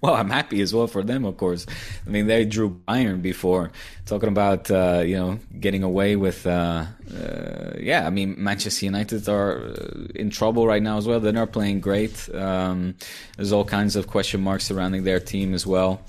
Well, 0.00 0.14
I'm 0.14 0.30
happy 0.30 0.60
as 0.60 0.72
well 0.72 0.86
for 0.86 1.02
them, 1.02 1.24
of 1.24 1.36
course. 1.36 1.66
I 2.06 2.10
mean, 2.10 2.28
they 2.28 2.44
drew 2.44 2.70
Bayern 2.86 3.20
before, 3.20 3.72
talking 4.06 4.28
about 4.28 4.70
uh, 4.70 5.02
you 5.04 5.16
know 5.16 5.40
getting 5.58 5.82
away 5.82 6.14
with. 6.14 6.46
Uh, 6.46 6.86
uh, 7.12 7.72
yeah, 7.80 8.06
I 8.06 8.10
mean, 8.10 8.36
Manchester 8.38 8.84
United 8.84 9.28
are 9.28 9.58
uh, 9.58 10.06
in 10.14 10.30
trouble 10.30 10.66
right 10.68 10.82
now 10.82 10.98
as 10.98 11.08
well. 11.08 11.18
They're 11.18 11.32
not 11.32 11.52
playing 11.52 11.80
great. 11.80 12.32
Um, 12.32 12.94
there's 13.36 13.52
all 13.52 13.64
kinds 13.64 13.96
of 13.96 14.06
question 14.06 14.40
marks 14.40 14.64
surrounding 14.64 15.02
their 15.02 15.18
team 15.18 15.52
as 15.52 15.66
well. 15.66 16.00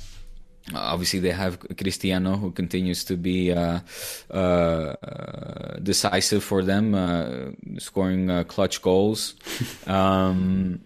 Obviously, 0.76 1.20
they 1.20 1.32
have 1.32 1.60
Cristiano, 1.78 2.38
who 2.38 2.52
continues 2.52 3.04
to 3.06 3.16
be 3.18 3.52
uh, 3.52 3.80
uh, 4.32 4.38
uh, 4.38 5.78
decisive 5.82 6.44
for 6.44 6.64
them, 6.64 6.94
uh, 6.94 7.50
scoring 7.80 8.30
uh, 8.30 8.44
clutch 8.44 8.82
goals. 8.82 9.36
Um, 9.88 10.82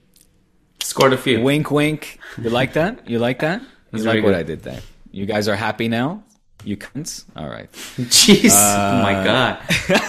Scored 0.82 1.14
a 1.14 1.18
few. 1.18 1.42
Wink, 1.42 1.72
wink. 1.72 2.20
You 2.42 2.50
like 2.50 2.74
that? 2.74 3.08
You 3.10 3.20
like 3.20 3.40
that? 3.40 3.62
You 3.94 4.04
like 4.04 4.24
what 4.24 4.32
good. 4.32 4.40
I 4.40 4.44
did 4.44 4.64
there? 4.64 4.82
You 5.12 5.26
guys 5.26 5.48
are 5.48 5.56
happy 5.56 5.88
now? 5.88 6.24
You 6.66 6.78
cunts? 6.78 7.26
All 7.36 7.48
right. 7.50 7.72
Jeez! 8.10 8.52
Uh, 8.52 9.00
oh 9.00 9.04
my 9.04 9.14
god! 9.24 9.60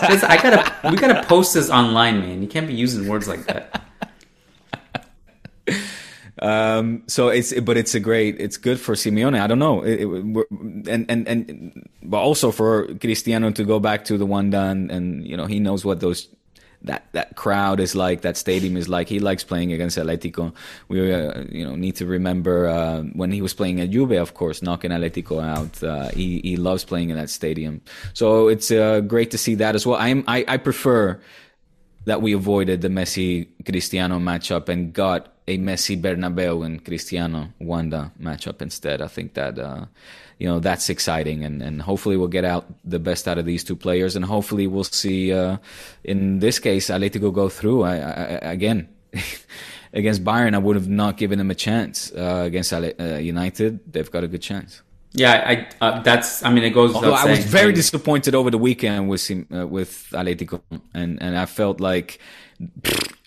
This- 0.09 0.23
I 0.25 0.37
gotta. 0.41 0.89
We 0.91 0.97
gotta 0.97 1.23
post 1.27 1.53
this 1.55 1.69
online, 1.69 2.21
man. 2.21 2.41
You 2.43 2.49
can't 2.49 2.67
be 2.67 2.75
using 2.75 3.07
words 3.09 3.27
like 3.29 3.45
that. 3.47 3.83
Um, 6.43 7.05
so 7.07 7.29
it's, 7.29 7.59
but 7.61 7.77
it's 7.77 7.95
a 7.95 8.01
great, 8.01 8.41
it's 8.41 8.57
good 8.57 8.81
for 8.81 8.95
Simeone. 8.95 9.39
I 9.41 9.47
don't 9.47 9.61
know. 9.61 9.83
It, 9.83 10.01
it, 10.01 10.47
and, 10.89 11.09
and, 11.09 11.29
and, 11.29 11.89
but 12.03 12.19
also 12.19 12.51
for 12.51 12.93
Cristiano 12.97 13.51
to 13.53 13.65
go 13.65 13.79
back 13.79 14.05
to 14.07 14.19
the 14.19 14.27
Wanda 14.27 14.63
and, 14.63 14.91
and, 14.91 15.27
you 15.27 15.37
know, 15.37 15.47
he 15.47 15.61
knows 15.61 15.85
what 15.85 16.01
those, 16.01 16.29
that, 16.83 17.07
that 17.13 17.37
crowd 17.37 17.79
is 17.79 17.95
like, 17.95 18.23
that 18.23 18.37
stadium 18.37 18.77
is 18.77 18.89
like. 18.89 19.09
He 19.09 19.21
likes 19.21 19.45
playing 19.45 19.73
against 19.73 19.97
Atletico. 19.97 20.53
We, 20.89 21.15
uh, 21.15 21.45
you 21.51 21.65
know, 21.65 21.77
need 21.77 21.97
to 21.97 22.07
remember, 22.07 22.69
uh, 22.69 23.03
when 23.15 23.31
he 23.31 23.41
was 23.41 23.55
playing 23.55 23.81
at 23.81 23.91
Juve, 23.91 24.13
of 24.13 24.35
course, 24.35 24.61
knocking 24.61 24.91
Atletico 24.91 25.41
out. 25.43 25.83
Uh, 25.83 26.09
he, 26.09 26.41
he 26.43 26.57
loves 26.57 26.85
playing 26.85 27.11
in 27.11 27.17
that 27.17 27.31
stadium. 27.31 27.81
So 28.13 28.49
it's, 28.49 28.71
uh, 28.71 29.01
great 29.01 29.31
to 29.31 29.39
see 29.39 29.55
that 29.55 29.77
as 29.77 29.87
well. 29.87 29.99
I'm, 30.01 30.25
I, 30.27 30.45
I 30.49 30.57
prefer, 30.57 31.21
that 32.07 32.21
we 32.21 32.35
avoided 32.35 32.83
the 32.83 32.89
Messi 32.89 33.49
Cristiano 33.65 34.19
matchup 34.19 34.69
and 34.69 34.93
got 34.93 35.34
a 35.47 35.59
Messi 35.59 36.01
Bernabeu 36.01 36.65
and 36.65 36.85
Cristiano 36.85 37.53
Wanda 37.59 38.13
matchup 38.21 38.63
instead. 38.63 39.03
I 39.03 39.09
think 39.09 39.35
that 39.35 39.59
uh, 39.59 39.87
you 40.39 40.47
know 40.49 40.59
that's 40.59 40.89
exciting 40.89 41.45
and, 41.45 41.63
and 41.63 41.83
hopefully 41.83 42.17
we'll 42.17 42.29
get 42.29 42.45
out 42.45 42.67
the 42.85 42.99
best 42.99 43.29
out 43.29 43.39
of 43.39 43.45
these 43.45 43.65
two 43.65 43.77
players 43.77 44.17
and 44.17 44.25
hopefully 44.25 44.67
we'll 44.67 44.85
see 44.85 45.33
uh, 45.33 45.59
in 46.03 46.39
this 46.41 46.59
case 46.59 46.89
Atletico 46.89 47.33
go 47.33 47.49
through. 47.49 47.83
I, 47.83 47.97
I, 47.97 48.23
again. 48.53 48.89
Against 49.97 50.25
Bayern, 50.25 50.57
I 50.57 50.59
would 50.59 50.75
have 50.75 50.89
not 50.89 51.17
given 51.17 51.39
them 51.39 51.53
a 51.53 51.55
chance. 51.55 52.11
Uh, 52.11 52.43
against 52.47 52.73
uh, 52.73 52.89
United, 52.99 53.79
they've 53.93 54.11
got 54.11 54.25
a 54.25 54.27
good 54.27 54.43
chance. 54.43 54.83
Yeah, 55.13 55.45
I. 55.47 55.69
Uh, 55.81 56.03
that's. 56.03 56.45
I 56.45 56.53
mean, 56.53 56.65
it 56.65 56.71
goes 56.71 56.93
Although 56.93 57.15
I 57.15 57.27
was 57.27 57.45
very 57.45 57.73
disappointed 57.73 58.35
over 58.35 58.51
the 58.51 58.59
weekend 58.59 59.09
with 59.09 59.31
uh, 59.31 59.67
with 59.69 60.09
Atletico, 60.11 60.63
and 60.93 61.23
and 61.23 61.39
I 61.39 61.47
felt 61.47 61.79
like 61.81 62.19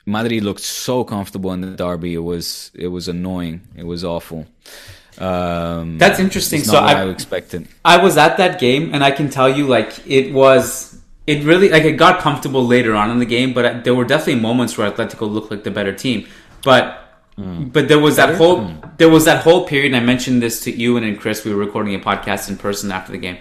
Madrid 0.08 0.44
looked 0.44 0.62
so 0.62 1.04
comfortable 1.04 1.52
in 1.54 1.62
the 1.62 1.72
derby. 1.84 2.14
It 2.16 2.24
was 2.24 2.72
it 2.74 2.88
was 2.88 3.08
annoying. 3.10 3.62
It 3.76 3.86
was 3.86 4.04
awful. 4.04 4.48
Um, 5.20 5.98
That's 5.98 6.20
interesting. 6.20 6.62
So 6.64 6.74
what 6.82 6.84
I- 6.96 7.02
I 7.04 7.10
expected. 7.10 7.68
I 7.84 7.98
was 7.98 8.18
at 8.18 8.38
that 8.38 8.60
game, 8.60 8.92
and 8.94 9.04
I 9.04 9.12
can 9.12 9.30
tell 9.30 9.50
you, 9.50 9.68
like, 9.68 9.92
it 10.08 10.34
was. 10.34 10.96
It 11.26 11.44
really 11.44 11.68
like 11.68 11.84
it 11.84 11.94
got 11.98 12.22
comfortable 12.22 12.66
later 12.66 12.96
on 12.96 13.12
in 13.12 13.20
the 13.20 13.26
game, 13.26 13.54
but 13.54 13.84
there 13.84 13.94
were 13.94 14.06
definitely 14.06 14.42
moments 14.42 14.78
where 14.78 14.90
Atletico 14.90 15.30
looked 15.30 15.52
like 15.52 15.64
the 15.66 15.72
better 15.72 15.92
team. 15.92 16.26
But 16.64 17.04
but 17.38 17.88
there 17.90 18.00
was 18.00 18.16
that 18.16 18.36
whole 18.36 18.72
there 18.98 19.10
was 19.10 19.26
that 19.26 19.44
whole 19.44 19.68
period. 19.68 19.88
And 19.94 19.98
I 20.02 20.06
mentioned 20.06 20.42
this 20.42 20.62
to 20.62 20.72
you 20.72 20.96
and, 20.96 21.06
and 21.06 21.20
Chris. 21.20 21.44
We 21.44 21.54
were 21.54 21.60
recording 21.60 21.94
a 21.96 22.00
podcast 22.00 22.48
in 22.50 22.56
person 22.56 22.94
after 22.94 23.12
the 23.12 23.18
game. 23.18 23.38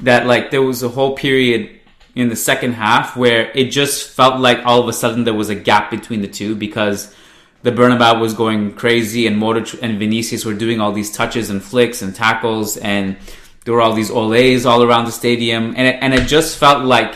That 0.00 0.26
like 0.26 0.50
there 0.50 0.62
was 0.62 0.82
a 0.82 0.88
whole 0.88 1.14
period 1.14 1.75
in 2.16 2.30
the 2.30 2.36
second 2.36 2.72
half 2.72 3.14
where 3.14 3.50
it 3.54 3.66
just 3.66 4.10
felt 4.10 4.40
like 4.40 4.64
all 4.64 4.80
of 4.80 4.88
a 4.88 4.92
sudden 4.92 5.24
there 5.24 5.34
was 5.34 5.50
a 5.50 5.54
gap 5.54 5.90
between 5.90 6.22
the 6.22 6.28
two 6.28 6.56
because 6.56 7.14
the 7.62 7.70
Bernabeu 7.70 8.18
was 8.18 8.32
going 8.32 8.74
crazy 8.74 9.26
and 9.26 9.40
Modric 9.40 9.78
and 9.82 9.98
Vinicius 9.98 10.44
were 10.44 10.54
doing 10.54 10.80
all 10.80 10.92
these 10.92 11.12
touches 11.12 11.50
and 11.50 11.62
flicks 11.62 12.00
and 12.00 12.14
tackles 12.14 12.78
and 12.78 13.18
there 13.64 13.74
were 13.74 13.82
all 13.82 13.92
these 13.92 14.10
olays 14.10 14.64
all 14.64 14.82
around 14.82 15.04
the 15.04 15.12
stadium 15.12 15.74
and 15.76 15.86
it, 15.86 15.98
and 16.00 16.14
it 16.14 16.26
just 16.26 16.56
felt 16.56 16.84
like 16.84 17.14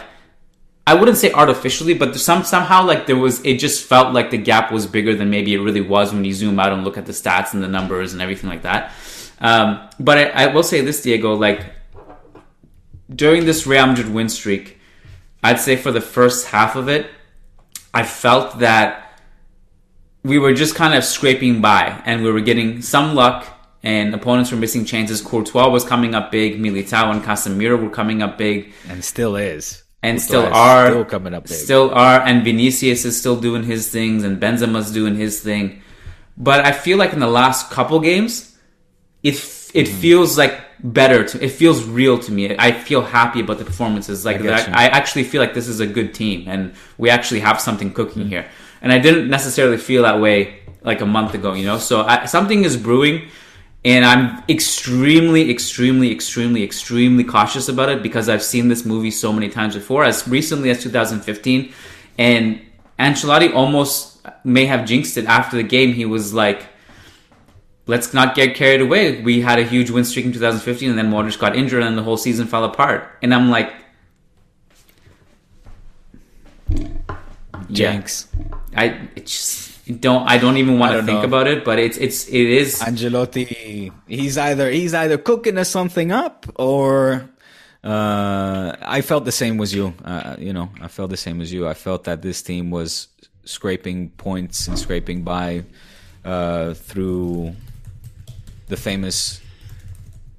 I 0.86 0.94
wouldn't 0.94 1.18
say 1.18 1.30
artificially, 1.30 1.94
but 1.94 2.16
some 2.16 2.42
somehow 2.42 2.84
like 2.84 3.06
there 3.06 3.16
was 3.16 3.44
it 3.44 3.58
just 3.58 3.84
felt 3.86 4.12
like 4.12 4.30
the 4.30 4.38
gap 4.38 4.72
was 4.72 4.86
bigger 4.86 5.14
than 5.14 5.30
maybe 5.30 5.54
it 5.54 5.60
really 5.60 5.80
was 5.80 6.12
when 6.12 6.24
you 6.24 6.32
zoom 6.32 6.58
out 6.58 6.72
and 6.72 6.84
look 6.84 6.98
at 6.98 7.06
the 7.06 7.12
stats 7.12 7.54
and 7.54 7.62
the 7.62 7.68
numbers 7.68 8.12
and 8.12 8.20
everything 8.20 8.50
like 8.50 8.62
that. 8.62 8.92
Um, 9.40 9.88
but 10.00 10.18
I, 10.18 10.24
I 10.30 10.46
will 10.48 10.64
say 10.64 10.80
this, 10.80 11.00
Diego, 11.00 11.34
like 11.34 11.64
during 13.08 13.46
this 13.46 13.68
Real 13.68 13.86
Madrid 13.86 14.12
win 14.12 14.28
streak, 14.28 14.79
I'd 15.42 15.60
say 15.60 15.76
for 15.76 15.90
the 15.92 16.00
first 16.00 16.48
half 16.48 16.76
of 16.76 16.88
it, 16.88 17.10
I 17.94 18.02
felt 18.04 18.58
that 18.60 19.06
we 20.22 20.38
were 20.38 20.52
just 20.52 20.74
kind 20.74 20.94
of 20.94 21.02
scraping 21.04 21.60
by 21.60 22.02
and 22.04 22.22
we 22.22 22.30
were 22.30 22.40
getting 22.42 22.82
some 22.82 23.14
luck 23.14 23.46
and 23.82 24.14
opponents 24.14 24.50
were 24.50 24.58
missing 24.58 24.84
chances. 24.84 25.22
Courtois 25.22 25.68
was 25.70 25.84
coming 25.84 26.14
up 26.14 26.30
big, 26.30 26.60
Militao 26.60 27.10
and 27.10 27.22
Casemiro 27.22 27.82
were 27.82 27.88
coming 27.90 28.22
up 28.22 28.36
big. 28.36 28.72
And 28.88 29.02
still 29.02 29.36
is. 29.36 29.82
And 30.02 30.18
Courtois 30.18 30.26
still 30.26 30.54
are. 30.54 30.86
still 30.88 31.04
coming 31.06 31.34
up 31.34 31.44
big. 31.44 31.52
Still 31.56 31.90
are. 31.94 32.20
And 32.20 32.44
Vinicius 32.44 33.04
is 33.06 33.18
still 33.18 33.40
doing 33.40 33.62
his 33.62 33.88
things 33.90 34.22
and 34.24 34.38
Benzema's 34.40 34.92
doing 34.92 35.16
his 35.16 35.40
thing. 35.40 35.82
But 36.36 36.64
I 36.66 36.72
feel 36.72 36.98
like 36.98 37.12
in 37.14 37.20
the 37.20 37.26
last 37.26 37.70
couple 37.70 37.98
games, 38.00 38.56
it 39.22 39.34
it 39.72 39.88
Hmm. 39.88 39.94
feels 40.00 40.36
like 40.38 40.60
better 40.82 41.24
to 41.24 41.44
it 41.44 41.50
feels 41.50 41.84
real 41.84 42.18
to 42.18 42.32
me. 42.32 42.56
I 42.58 42.72
feel 42.72 43.02
happy 43.02 43.40
about 43.40 43.58
the 43.58 43.64
performances 43.64 44.24
like 44.24 44.38
I 44.38 44.42
that 44.42 44.68
i 44.76 44.86
actually 44.88 45.24
feel 45.24 45.40
like 45.40 45.54
this 45.54 45.68
is 45.68 45.80
a 45.80 45.86
good 45.86 46.14
team 46.14 46.44
and 46.48 46.74
we 46.98 47.10
actually 47.10 47.40
have 47.40 47.60
something 47.60 47.92
cooking 47.92 48.28
here. 48.28 48.46
And 48.82 48.92
i 48.92 48.98
didn't 48.98 49.28
necessarily 49.28 49.76
feel 49.76 50.02
that 50.02 50.20
way 50.20 50.60
like 50.82 51.00
a 51.00 51.06
month 51.06 51.34
ago 51.34 51.52
you 51.52 51.66
know? 51.66 51.78
So 51.78 52.02
I, 52.02 52.24
something 52.24 52.64
is 52.64 52.76
brewing 52.76 53.28
and 53.82 54.04
i'm 54.04 54.42
extremely 54.48 55.50
extremely 55.50 56.12
extremely 56.12 56.62
extremely 56.62 57.24
cautious 57.24 57.66
about 57.70 57.88
it 57.88 58.02
because 58.02 58.28
i've 58.28 58.42
seen 58.42 58.68
this 58.68 58.84
movie 58.84 59.10
so 59.10 59.32
many 59.32 59.48
times 59.48 59.74
before 59.74 60.04
as 60.04 60.28
recently 60.28 60.68
as 60.68 60.82
2015 60.82 61.72
and 62.18 62.60
Ancelotti 63.00 63.54
almost 63.54 64.20
may 64.44 64.66
have 64.66 64.86
jinxed 64.86 65.16
it 65.16 65.24
after 65.24 65.56
the 65.56 65.62
game. 65.62 65.94
He 65.94 66.04
was 66.04 66.34
like 66.34 66.66
let's 67.90 68.14
not 68.14 68.34
get 68.34 68.54
carried 68.54 68.80
away. 68.80 69.20
We 69.20 69.40
had 69.40 69.58
a 69.58 69.64
huge 69.64 69.90
win 69.90 70.04
streak 70.04 70.24
in 70.24 70.32
2015, 70.32 70.90
and 70.90 70.98
then 70.98 71.10
Modric 71.10 71.38
got 71.38 71.56
injured, 71.56 71.82
and 71.82 71.98
the 71.98 72.02
whole 72.02 72.16
season 72.16 72.46
fell 72.46 72.64
apart. 72.64 73.04
And 73.20 73.34
I'm 73.34 73.50
like, 73.50 73.74
Jinx. 77.70 78.28
I 78.76 78.84
it 79.16 79.26
just 79.26 80.00
don't. 80.00 80.28
I 80.28 80.38
don't 80.38 80.56
even 80.56 80.78
want 80.78 80.92
to 80.92 80.98
don't 80.98 81.06
think 81.06 81.20
know. 81.20 81.24
about 81.24 81.48
it. 81.48 81.64
But 81.64 81.78
it's 81.80 81.98
it's 81.98 82.28
it 82.28 82.46
is. 82.62 82.80
Ancelotti, 82.80 83.92
he's 84.06 84.38
either 84.38 84.70
he's 84.70 84.94
either 84.94 85.18
cooking 85.18 85.58
us 85.58 85.68
something 85.68 86.12
up 86.12 86.46
or 86.56 87.28
uh, 87.82 88.76
I 88.80 89.00
felt 89.02 89.24
the 89.24 89.32
same 89.32 89.60
as 89.60 89.74
you. 89.74 89.94
Uh, 90.04 90.36
you 90.38 90.52
know, 90.52 90.70
I 90.80 90.86
felt 90.88 91.10
the 91.10 91.16
same 91.16 91.40
as 91.40 91.52
you. 91.52 91.66
I 91.66 91.74
felt 91.74 92.04
that 92.04 92.22
this 92.22 92.42
team 92.42 92.70
was 92.70 93.08
scraping 93.44 94.10
points 94.10 94.68
and 94.68 94.78
scraping 94.78 95.22
by 95.22 95.64
uh, 96.24 96.74
through 96.74 97.54
the 98.70 98.76
famous 98.76 99.40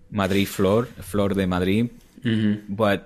Madrid 0.10 0.48
Flor, 0.48 0.86
Flor 1.10 1.30
de 1.30 1.46
Madrid. 1.46 1.90
Mm-hmm. 2.24 2.74
But 2.74 3.00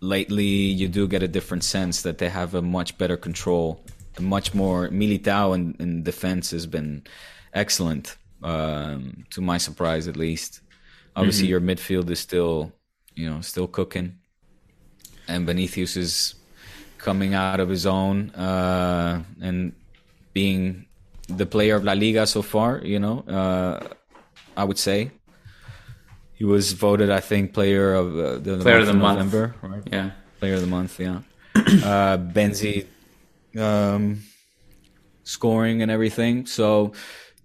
lately, 0.00 0.52
you 0.80 0.88
do 0.88 1.06
get 1.06 1.22
a 1.22 1.28
different 1.28 1.64
sense 1.64 2.02
that 2.02 2.18
they 2.18 2.28
have 2.28 2.54
a 2.54 2.62
much 2.62 2.98
better 2.98 3.16
control, 3.16 3.80
A 4.18 4.22
much 4.22 4.54
more. 4.54 4.88
Militao 4.90 5.54
in, 5.56 5.74
in 5.84 6.02
defense 6.04 6.46
has 6.56 6.66
been 6.66 7.02
excellent, 7.52 8.16
um, 8.42 9.24
to 9.34 9.40
my 9.40 9.58
surprise 9.58 10.04
at 10.12 10.16
least. 10.16 10.60
Obviously, 11.16 11.46
Mhm. 11.46 11.54
your 11.54 11.60
midfield 11.70 12.08
is 12.10 12.20
still, 12.28 12.56
you 13.20 13.26
know, 13.30 13.40
still 13.40 13.66
cooking, 13.78 14.08
and 15.30 15.46
Vinicius 15.46 15.96
is 15.96 16.34
coming 16.98 17.34
out 17.34 17.60
of 17.64 17.68
his 17.68 17.86
own 17.86 18.30
uh, 18.48 19.22
and 19.46 19.72
being 20.32 20.86
the 21.28 21.46
player 21.54 21.74
of 21.76 21.82
La 21.84 21.94
Liga 21.94 22.26
so 22.26 22.40
far. 22.42 22.80
You 22.84 22.98
know, 23.04 23.16
uh, 23.38 23.78
I 24.56 24.64
would 24.64 24.78
say 24.78 25.10
he 26.34 26.44
was 26.44 26.72
voted, 26.72 27.10
I 27.10 27.20
think, 27.20 27.52
player 27.54 27.94
of 27.94 28.18
uh, 28.18 28.38
the 28.38 28.58
Player 28.58 28.78
of 28.78 28.86
month 28.86 28.86
the 28.86 28.94
month. 28.94 29.18
November, 29.18 29.54
right? 29.62 29.82
Yeah. 29.92 30.10
player 30.40 30.54
of 30.54 30.60
the 30.60 30.66
month. 30.66 30.98
Yeah, 31.00 31.20
uh, 31.54 32.18
Benzi 32.18 32.86
um, 33.58 34.22
scoring 35.24 35.82
and 35.82 35.90
everything. 35.90 36.46
So. 36.46 36.92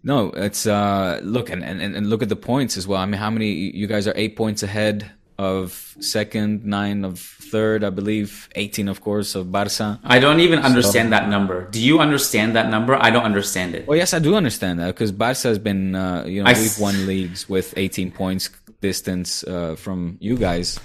No, 0.02 0.28
it's 0.30 0.66
uh 0.66 1.20
look 1.22 1.50
and, 1.50 1.62
and 1.62 1.82
and 1.82 2.10
look 2.10 2.24
at 2.24 2.30
the 2.30 2.38
points 2.38 2.78
as 2.78 2.88
well. 2.88 3.02
I 3.02 3.06
mean, 3.06 3.20
how 3.20 3.30
many 3.30 3.52
you 3.52 3.86
guys 3.86 4.08
are 4.08 4.14
eight 4.16 4.38
points 4.38 4.64
ahead 4.64 5.12
of 5.38 5.94
second, 6.00 6.64
nine 6.64 7.04
of 7.04 7.20
third, 7.52 7.84
I 7.84 7.90
believe, 7.90 8.50
eighteen 8.56 8.88
of 8.88 9.02
course 9.02 9.36
of 9.36 9.52
Barca. 9.52 10.00
I 10.04 10.20
don't 10.20 10.40
even 10.40 10.60
So- 10.62 10.66
understand 10.70 11.12
that 11.14 11.26
number. 11.30 11.68
Do 11.72 11.80
you 11.82 12.00
understand 12.00 12.56
that 12.56 12.70
number? 12.70 12.94
I 13.00 13.10
don't 13.10 13.26
understand 13.32 13.76
it. 13.76 13.88
Well, 13.88 13.98
yes, 13.98 14.14
I 14.14 14.20
do 14.20 14.36
understand 14.36 14.80
that 14.80 14.88
because 14.94 15.12
Barca 15.12 15.48
has 15.52 15.60
been, 15.60 15.96
uh, 15.96 16.24
you 16.26 16.44
know, 16.44 16.50
I 16.50 16.54
we've 16.54 16.80
won 16.80 16.96
leagues 17.06 17.48
with 17.50 17.74
18 17.78 18.12
points 18.12 18.50
distance 18.82 19.44
uh, 19.44 19.76
from 19.76 20.18
you 20.20 20.36
guys. 20.38 20.80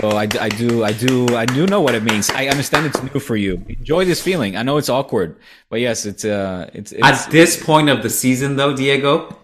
So 0.00 0.10
I, 0.10 0.26
I 0.40 0.48
do, 0.48 0.82
I 0.82 0.92
do, 0.92 1.36
I 1.36 1.46
do 1.46 1.66
know 1.68 1.80
what 1.80 1.94
it 1.94 2.02
means. 2.02 2.28
I 2.30 2.48
understand 2.48 2.86
it's 2.86 3.00
new 3.14 3.20
for 3.20 3.36
you. 3.36 3.62
Enjoy 3.68 4.04
this 4.04 4.20
feeling. 4.20 4.56
I 4.56 4.62
know 4.62 4.76
it's 4.76 4.88
awkward, 4.88 5.36
but 5.70 5.78
yes, 5.78 6.04
it's, 6.04 6.24
uh, 6.24 6.68
it's, 6.74 6.90
it's 6.90 7.02
At 7.06 7.30
this 7.30 7.62
point 7.62 7.88
of 7.88 8.02
the 8.02 8.10
season, 8.10 8.56
though, 8.56 8.74
Diego, 8.74 9.38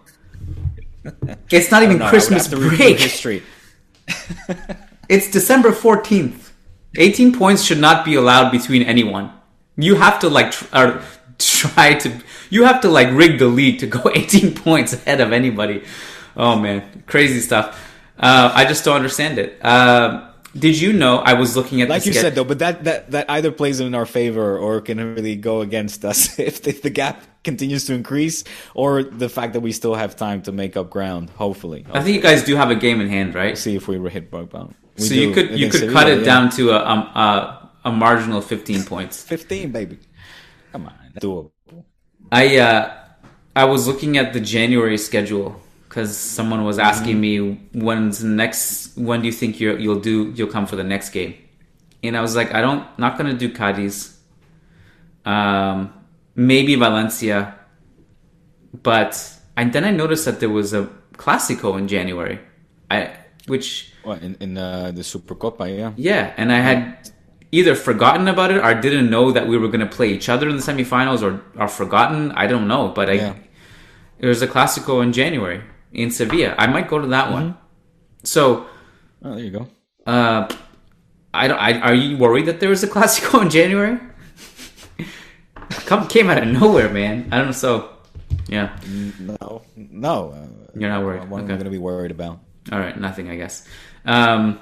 it's 1.49 1.71
not 1.71 1.83
even 1.83 1.99
No, 1.99 2.05
I 2.05 2.07
would 2.07 2.11
Christmas 2.11 2.47
break. 2.49 2.99
history. 2.99 3.41
It's 5.09 5.29
December 5.29 5.71
14th. 5.71 6.51
18 6.97 7.33
points 7.37 7.63
should 7.63 7.79
not 7.79 8.03
be 8.03 8.15
allowed 8.15 8.51
between 8.51 8.83
anyone. 8.83 9.31
You 9.77 9.95
have 9.95 10.19
to 10.19 10.29
like 10.29 10.51
tr- 10.51 10.65
or 10.75 11.01
try 11.39 11.95
to 11.95 12.21
you 12.49 12.65
have 12.65 12.81
to 12.81 12.89
like 12.89 13.09
rig 13.11 13.39
the 13.39 13.47
league 13.47 13.79
to 13.79 13.87
go 13.87 14.11
18 14.15 14.53
points 14.53 14.93
ahead 14.93 15.21
of 15.21 15.31
anybody. 15.31 15.83
Oh 16.35 16.59
man, 16.59 17.03
crazy 17.07 17.39
stuff. 17.39 17.89
Uh, 18.17 18.51
I 18.53 18.65
just 18.65 18.85
don't 18.85 18.95
understand 18.95 19.39
it. 19.39 19.63
Uh, 19.63 20.27
did 20.57 20.79
you 20.79 20.91
know 20.91 21.17
I 21.17 21.33
was 21.33 21.55
looking 21.55 21.81
at 21.81 21.89
Like 21.89 22.05
you 22.05 22.13
said 22.13 22.35
though, 22.35 22.43
but 22.43 22.59
that, 22.59 22.83
that, 22.83 23.11
that 23.11 23.29
either 23.29 23.51
plays 23.51 23.79
in 23.79 23.95
our 23.95 24.05
favor 24.05 24.57
or 24.57 24.81
can 24.81 25.15
really 25.15 25.37
go 25.37 25.61
against 25.61 26.03
us 26.03 26.37
if 26.39 26.61
the, 26.61 26.73
the 26.73 26.89
gap 26.89 27.23
continues 27.43 27.85
to 27.85 27.93
increase 27.93 28.43
or 28.75 29.01
the 29.01 29.29
fact 29.29 29.53
that 29.53 29.61
we 29.61 29.71
still 29.71 29.95
have 29.95 30.15
time 30.15 30.41
to 30.43 30.51
make 30.51 30.75
up 30.75 30.89
ground, 30.89 31.29
hopefully. 31.31 31.85
I 31.91 32.03
think 32.03 32.17
you 32.17 32.21
guys 32.21 32.43
do 32.43 32.55
have 32.57 32.69
a 32.69 32.75
game 32.75 32.99
in 32.99 33.07
hand, 33.07 33.33
right? 33.33 33.57
See 33.57 33.75
if 33.75 33.87
we 33.87 33.97
hit 34.09 34.29
bug 34.29 34.49
bound. 34.49 34.75
We 34.97 35.03
so 35.03 35.09
do 35.09 35.21
you 35.21 35.33
could 35.33 35.59
you 35.59 35.69
could 35.69 35.81
Sevilla, 35.81 35.99
cut 35.99 36.09
it 36.09 36.19
yeah. 36.19 36.25
down 36.25 36.49
to 36.51 36.71
a, 36.71 36.85
um, 36.85 36.99
a 37.15 37.61
a 37.85 37.91
marginal 37.91 38.41
15 38.41 38.83
points. 38.83 39.23
15, 39.23 39.71
baby. 39.71 39.97
Come 40.71 40.85
on, 40.85 40.93
doable. 41.19 41.51
I 42.31 42.57
uh, 42.57 42.97
I 43.55 43.65
was 43.65 43.87
looking 43.87 44.17
at 44.17 44.33
the 44.33 44.39
January 44.39 44.97
schedule 44.97 45.59
because 45.89 46.15
someone 46.17 46.63
was 46.63 46.79
asking 46.79 47.19
me 47.19 47.59
when's 47.73 48.19
the 48.19 48.27
next 48.29 48.95
when 48.97 49.21
do 49.21 49.25
you 49.25 49.33
think 49.33 49.59
you're, 49.59 49.77
you'll 49.77 49.99
do 49.99 50.31
you'll 50.35 50.47
come 50.47 50.65
for 50.65 50.77
the 50.77 50.83
next 50.83 51.09
game, 51.09 51.35
and 52.03 52.15
I 52.15 52.21
was 52.21 52.35
like 52.35 52.53
I 52.53 52.61
don't 52.61 52.87
not 52.97 53.17
gonna 53.17 53.33
do 53.33 53.51
Cadiz, 53.51 54.17
um, 55.25 55.93
maybe 56.35 56.75
Valencia, 56.75 57.55
but 58.81 59.37
and 59.57 59.73
then 59.73 59.83
I 59.83 59.91
noticed 59.91 60.23
that 60.25 60.39
there 60.39 60.49
was 60.49 60.73
a 60.73 60.89
Clásico 61.13 61.77
in 61.77 61.89
January, 61.89 62.39
I 62.89 63.13
which 63.47 63.90
What, 64.03 64.21
in, 64.23 64.35
in 64.39 64.57
uh, 64.57 64.91
the 64.91 65.01
Supercopa, 65.01 65.65
yeah. 65.77 65.91
yeah, 65.95 66.33
and 66.37 66.51
I 66.51 66.57
had 66.59 67.11
either 67.51 67.75
forgotten 67.75 68.27
about 68.27 68.49
it 68.51 68.57
or 68.63 68.73
didn't 68.73 69.09
know 69.09 69.31
that 69.31 69.47
we 69.47 69.57
were 69.57 69.67
going 69.67 69.81
to 69.81 69.85
play 69.97 70.09
each 70.09 70.27
other 70.29 70.49
in 70.49 70.55
the 70.55 70.61
semifinals 70.63 71.21
or 71.21 71.41
are 71.59 71.67
forgotten. 71.67 72.31
I 72.31 72.47
don't 72.47 72.67
know, 72.67 72.87
but 72.89 73.09
I 73.09 73.13
Yeah. 73.13 73.33
there's 74.19 74.41
a 74.41 74.47
Clásico 74.47 75.03
in 75.03 75.11
January 75.13 75.61
in 75.93 76.09
Sevilla. 76.11 76.55
I 76.57 76.67
might 76.67 76.87
go 76.87 76.97
to 76.99 77.07
that 77.07 77.31
one. 77.31 77.57
So, 78.23 78.65
Oh, 79.23 79.35
there 79.35 79.43
you 79.43 79.51
go. 79.51 79.67
uh, 80.07 80.47
I 81.33 81.47
don't. 81.47 81.59
I, 81.59 81.79
are 81.79 81.93
you 81.93 82.17
worried 82.17 82.45
that 82.47 82.59
there 82.59 82.69
was 82.69 82.83
a 82.83 82.87
Clásico 82.87 83.41
in 83.41 83.49
January? 83.49 83.99
Come 85.85 86.07
came 86.07 86.29
out 86.29 86.41
of 86.41 86.47
nowhere, 86.47 86.89
man. 86.89 87.27
I 87.31 87.37
don't 87.37 87.47
know. 87.47 87.51
So, 87.51 87.89
yeah, 88.47 88.75
No, 89.19 89.61
no. 89.75 90.31
Uh, 90.31 90.47
you're 90.75 90.89
not 90.89 91.03
worried. 91.03 91.29
What 91.29 91.39
am 91.39 91.45
I 91.45 91.47
going 91.49 91.63
to 91.63 91.69
be 91.69 91.77
worried 91.77 92.11
about? 92.11 92.39
All 92.71 92.79
right, 92.79 92.97
nothing. 92.99 93.29
I 93.29 93.35
guess. 93.35 93.67
Um, 94.05 94.59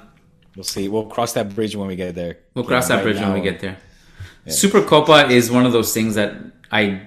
We'll 0.56 0.64
see. 0.64 0.88
We'll 0.88 1.06
cross 1.06 1.32
that 1.34 1.54
bridge 1.54 1.76
when 1.76 1.88
we 1.88 1.96
get 1.96 2.14
there. 2.14 2.38
We'll 2.54 2.64
cross 2.64 2.88
that 2.88 2.96
Right 2.96 3.04
bridge 3.04 3.16
when 3.16 3.32
we 3.32 3.40
get 3.40 3.60
there. 3.60 3.78
Super 4.46 4.82
Copa 4.82 5.28
is 5.28 5.50
one 5.50 5.64
of 5.64 5.72
those 5.72 5.94
things 5.94 6.16
that 6.16 6.34
I, 6.72 7.02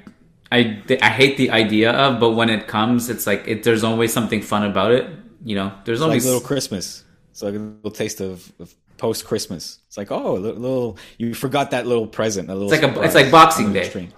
I, 0.51 0.81
I 1.01 1.09
hate 1.09 1.37
the 1.37 1.51
idea 1.51 1.91
of, 1.91 2.19
but 2.19 2.31
when 2.31 2.49
it 2.49 2.67
comes, 2.67 3.09
it's 3.09 3.27
like 3.27 3.47
it, 3.47 3.63
there's 3.63 3.83
always 3.83 4.13
something 4.13 4.41
fun 4.41 4.63
about 4.63 4.91
it. 4.91 5.07
You 5.43 5.55
know, 5.55 5.73
there's 5.83 5.99
It's 5.99 6.03
always 6.03 6.23
like 6.25 6.33
little 6.33 6.47
Christmas. 6.47 7.03
It's 7.31 7.43
like 7.43 7.55
a 7.55 7.59
little 7.59 7.91
taste 7.91 8.21
of, 8.21 8.51
of 8.59 8.73
post 8.97 9.25
Christmas. 9.25 9.79
It's 9.87 9.97
like 9.97 10.11
oh, 10.11 10.37
a 10.37 10.39
little, 10.39 10.61
little. 10.61 10.97
You 11.17 11.33
forgot 11.33 11.71
that 11.71 11.85
little 11.85 12.07
present. 12.07 12.49
A 12.49 12.53
little. 12.53 12.71
It's 12.71 12.81
like 12.81 12.95
a- 12.95 13.01
it's 13.01 13.15
like 13.15 13.29
Boxing 13.29 13.73
Day. 13.73 13.89
stream. 13.89 14.09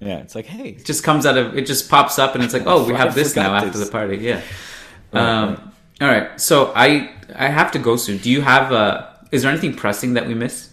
Yeah, 0.00 0.18
it's 0.18 0.34
like 0.34 0.46
hey, 0.46 0.70
it 0.70 0.84
just 0.84 1.02
comes 1.02 1.26
out 1.26 1.36
of 1.36 1.56
it 1.56 1.66
just 1.66 1.90
pops 1.90 2.18
up 2.18 2.34
and 2.34 2.44
it's 2.44 2.52
like 2.52 2.64
oh 2.66 2.86
we 2.86 2.94
have 2.94 3.14
this 3.14 3.34
now 3.34 3.54
forgot 3.54 3.66
after 3.66 3.78
the 3.78 3.90
party 3.90 4.18
yeah. 4.18 4.42
Right, 5.12 5.22
um, 5.22 5.72
All 6.04 6.10
right, 6.12 6.28
so 6.38 6.70
I 6.76 7.08
I 7.34 7.48
have 7.48 7.72
to 7.72 7.78
go 7.78 7.96
soon. 7.96 8.18
Do 8.18 8.28
you 8.28 8.42
have 8.44 8.68
uh 8.72 9.08
Is 9.32 9.40
there 9.42 9.50
anything 9.50 9.72
pressing 9.74 10.12
that 10.20 10.28
we 10.28 10.34
miss? 10.36 10.68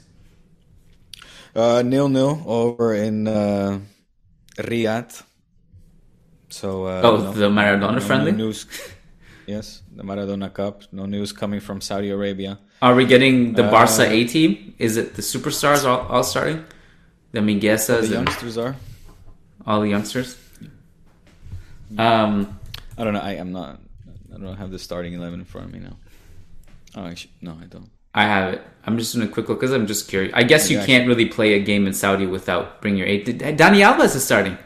uh, 1.56 1.82
nil 1.88 2.10
nil 2.10 2.44
over 2.46 2.94
in 2.94 3.28
uh, 3.28 3.80
Riyadh. 4.60 5.24
So 6.50 6.84
uh, 6.86 7.00
Oh, 7.08 7.16
no- 7.18 7.32
the 7.32 7.48
Maradona 7.50 7.96
no 7.96 8.00
friendly? 8.04 8.34
news. 8.36 8.68
Yes, 9.48 9.82
the 9.96 10.04
Maradona 10.04 10.52
Cup. 10.54 10.84
No 10.92 11.06
news 11.06 11.32
coming 11.34 11.60
from 11.60 11.80
Saudi 11.82 12.10
Arabia. 12.12 12.60
Are 12.82 12.94
we 12.96 13.06
getting 13.06 13.54
the 13.56 13.64
Uh, 13.68 13.72
Barca 13.72 14.04
A 14.08 14.20
team? 14.28 14.76
Is 14.78 14.96
it 14.98 15.16
the 15.16 15.22
superstars 15.24 15.84
all, 15.88 16.02
all 16.12 16.24
starting? 16.24 16.64
The 17.32 17.40
Minguezas 17.40 18.02
The 18.08 18.16
youngsters 18.20 18.58
are. 18.58 18.76
all 19.68 19.80
the 19.82 19.90
youngsters. 19.96 20.36
Um, 21.98 22.60
I 22.98 23.04
don't 23.04 23.14
know. 23.14 23.26
I 23.32 23.34
am 23.44 23.52
not. 23.52 23.80
I 24.34 24.38
don't 24.38 24.58
have 24.58 24.72
the 24.72 24.80
starting 24.80 25.14
eleven 25.14 25.40
in 25.40 25.46
front 25.46 25.68
of 25.68 25.74
me 25.74 25.80
now. 25.80 25.98
Oh, 26.96 27.06
actually, 27.06 27.32
no, 27.42 27.58
I 27.62 27.66
don't. 27.66 27.90
I 28.14 28.24
have 28.24 28.54
it. 28.56 28.62
I'm 28.86 28.98
just 28.98 29.14
doing 29.14 29.28
a 29.28 29.32
quick 29.32 29.48
look 29.48 29.60
because 29.60 29.72
I'm 29.74 29.88
just 29.88 30.10
curious. 30.10 30.34
I 30.36 30.44
guess 30.44 30.70
you 30.70 30.78
Yeah, 30.80 30.86
can't 30.86 31.08
really 31.08 31.26
play 31.28 31.54
a 31.54 31.60
game 31.64 31.88
in 31.88 31.94
Saudi 31.94 32.26
without 32.26 32.82
bring 32.82 32.98
your 32.98 33.08
eight. 33.08 33.26
Dani 33.26 33.80
Alves 33.88 34.16
is 34.16 34.24
starting. 34.26 34.58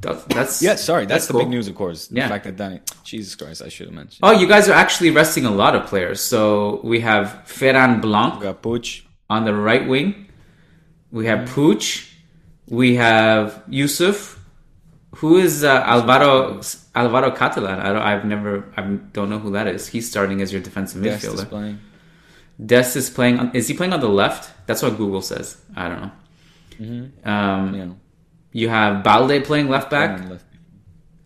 That's, 0.00 0.22
that's 0.24 0.62
Yeah, 0.62 0.76
sorry. 0.76 1.06
That's, 1.06 1.26
the 1.26 1.32
cool. 1.32 1.40
big 1.40 1.48
news, 1.48 1.66
of 1.66 1.74
course. 1.74 2.08
Yeah. 2.12 2.24
The 2.24 2.28
fact 2.34 2.44
that 2.44 2.56
Danny. 2.56 2.80
Jesus 3.02 3.34
Christ, 3.34 3.62
I 3.62 3.68
should 3.68 3.86
have 3.86 3.94
mentioned. 3.94 4.20
Oh, 4.22 4.30
you 4.30 4.46
guys 4.46 4.68
are 4.68 4.74
actually 4.74 5.10
resting 5.10 5.44
a 5.44 5.50
lot 5.50 5.74
of 5.74 5.86
players. 5.86 6.20
So 6.20 6.80
we 6.84 7.00
have 7.00 7.42
Ferran 7.46 8.00
Blanc 8.00 8.42
got 8.42 8.62
Puig. 8.62 9.02
on 9.28 9.44
the 9.44 9.54
right 9.54 9.88
wing. 9.88 10.26
We 11.10 11.26
have 11.26 11.48
Puig. 11.48 12.08
We 12.68 12.94
have 12.96 13.64
Yusuf. 13.68 14.35
Who 15.20 15.36
is 15.38 15.64
uh, 15.64 15.82
Alvaro 15.86 16.60
Alvaro 16.94 17.30
Catalan? 17.30 17.78
I 17.80 17.88
don't, 17.92 18.02
I've 18.02 18.24
never. 18.24 18.64
I 18.76 18.82
don't 18.82 19.30
know 19.30 19.38
who 19.38 19.52
that 19.52 19.66
is. 19.66 19.86
He's 19.88 20.08
starting 20.08 20.42
as 20.42 20.52
your 20.52 20.60
defensive 20.62 21.02
Dest 21.02 21.24
is 21.24 21.32
midfielder. 21.34 21.48
playing. 21.48 21.78
Des 22.64 22.96
is 22.96 23.08
playing. 23.10 23.38
On, 23.38 23.50
is 23.54 23.68
he 23.68 23.74
playing 23.74 23.92
on 23.92 24.00
the 24.00 24.08
left? 24.08 24.50
That's 24.66 24.82
what 24.82 24.96
Google 24.96 25.22
says. 25.22 25.56
I 25.74 25.88
don't 25.88 26.00
know. 26.02 26.10
Mm-hmm. 26.80 27.28
Um, 27.28 27.74
Yeah. 27.74 27.88
You 28.52 28.68
have 28.70 29.02
Balde 29.04 29.44
playing 29.44 29.68
left 29.68 29.90
back. 29.90 30.28
Left- 30.28 30.44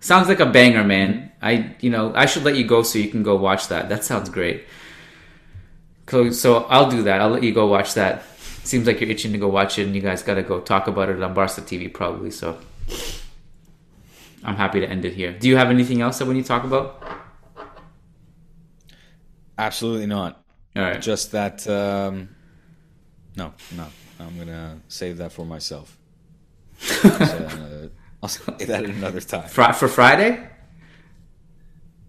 Sounds 0.01 0.29
like 0.29 0.41
a 0.41 0.47
banger, 0.47 0.83
man. 0.83 1.31
I, 1.43 1.77
you 1.81 1.91
know, 1.91 2.13
I 2.15 2.27
should 2.27 2.43
let 2.45 2.57
you 2.57 2.65
go 2.65 2.83
so 2.83 2.99
you 2.99 3.09
can 3.09 3.23
go 3.23 3.37
watch 3.37 3.69
that. 3.69 3.89
That 3.89 4.03
sounds 4.05 4.29
great. 4.31 4.65
So, 6.09 6.31
so 6.31 6.65
I'll 6.65 6.91
do 6.91 7.03
that. 7.05 7.21
I'll 7.21 7.29
let 7.31 7.43
you 7.43 7.53
go 7.53 7.67
watch 7.67 7.95
that. 7.95 8.23
Seems 8.65 8.87
like 8.87 9.01
you're 9.01 9.11
itching 9.11 9.33
to 9.33 9.39
go 9.39 9.49
watch 9.49 9.79
it, 9.79 9.87
and 9.87 9.95
you 9.95 10.01
guys 10.01 10.23
got 10.23 10.35
to 10.35 10.43
go 10.43 10.61
talk 10.61 10.87
about 10.89 11.09
it 11.09 11.23
on 11.23 11.35
Barca 11.35 11.61
TV 11.61 11.93
probably. 11.93 12.31
So, 12.31 12.59
I'm 14.45 14.57
happy 14.57 14.81
to 14.81 14.89
end 14.89 15.05
it 15.05 15.15
here. 15.15 15.33
Do 15.33 15.49
you 15.49 15.57
have 15.57 15.71
anything 15.71 16.01
else 16.01 16.19
that 16.19 16.27
we 16.27 16.35
need 16.35 16.43
to 16.43 16.49
talk 16.49 16.65
about? 16.65 17.03
Absolutely 19.59 20.07
not. 20.07 20.43
All 20.77 20.83
right. 20.83 21.01
Just 21.01 21.33
that. 21.33 21.67
Um, 21.69 22.31
no, 23.37 23.53
no. 23.77 23.87
I'm 24.19 24.39
gonna 24.39 24.81
save 24.89 25.19
that 25.19 25.33
for 25.33 25.45
myself. 25.45 25.99
Say 26.79 27.91
I'll 28.23 28.29
say 28.29 28.67
that 28.67 28.85
another 28.85 29.21
time. 29.21 29.49
For 29.49 29.89
Friday? 29.89 30.47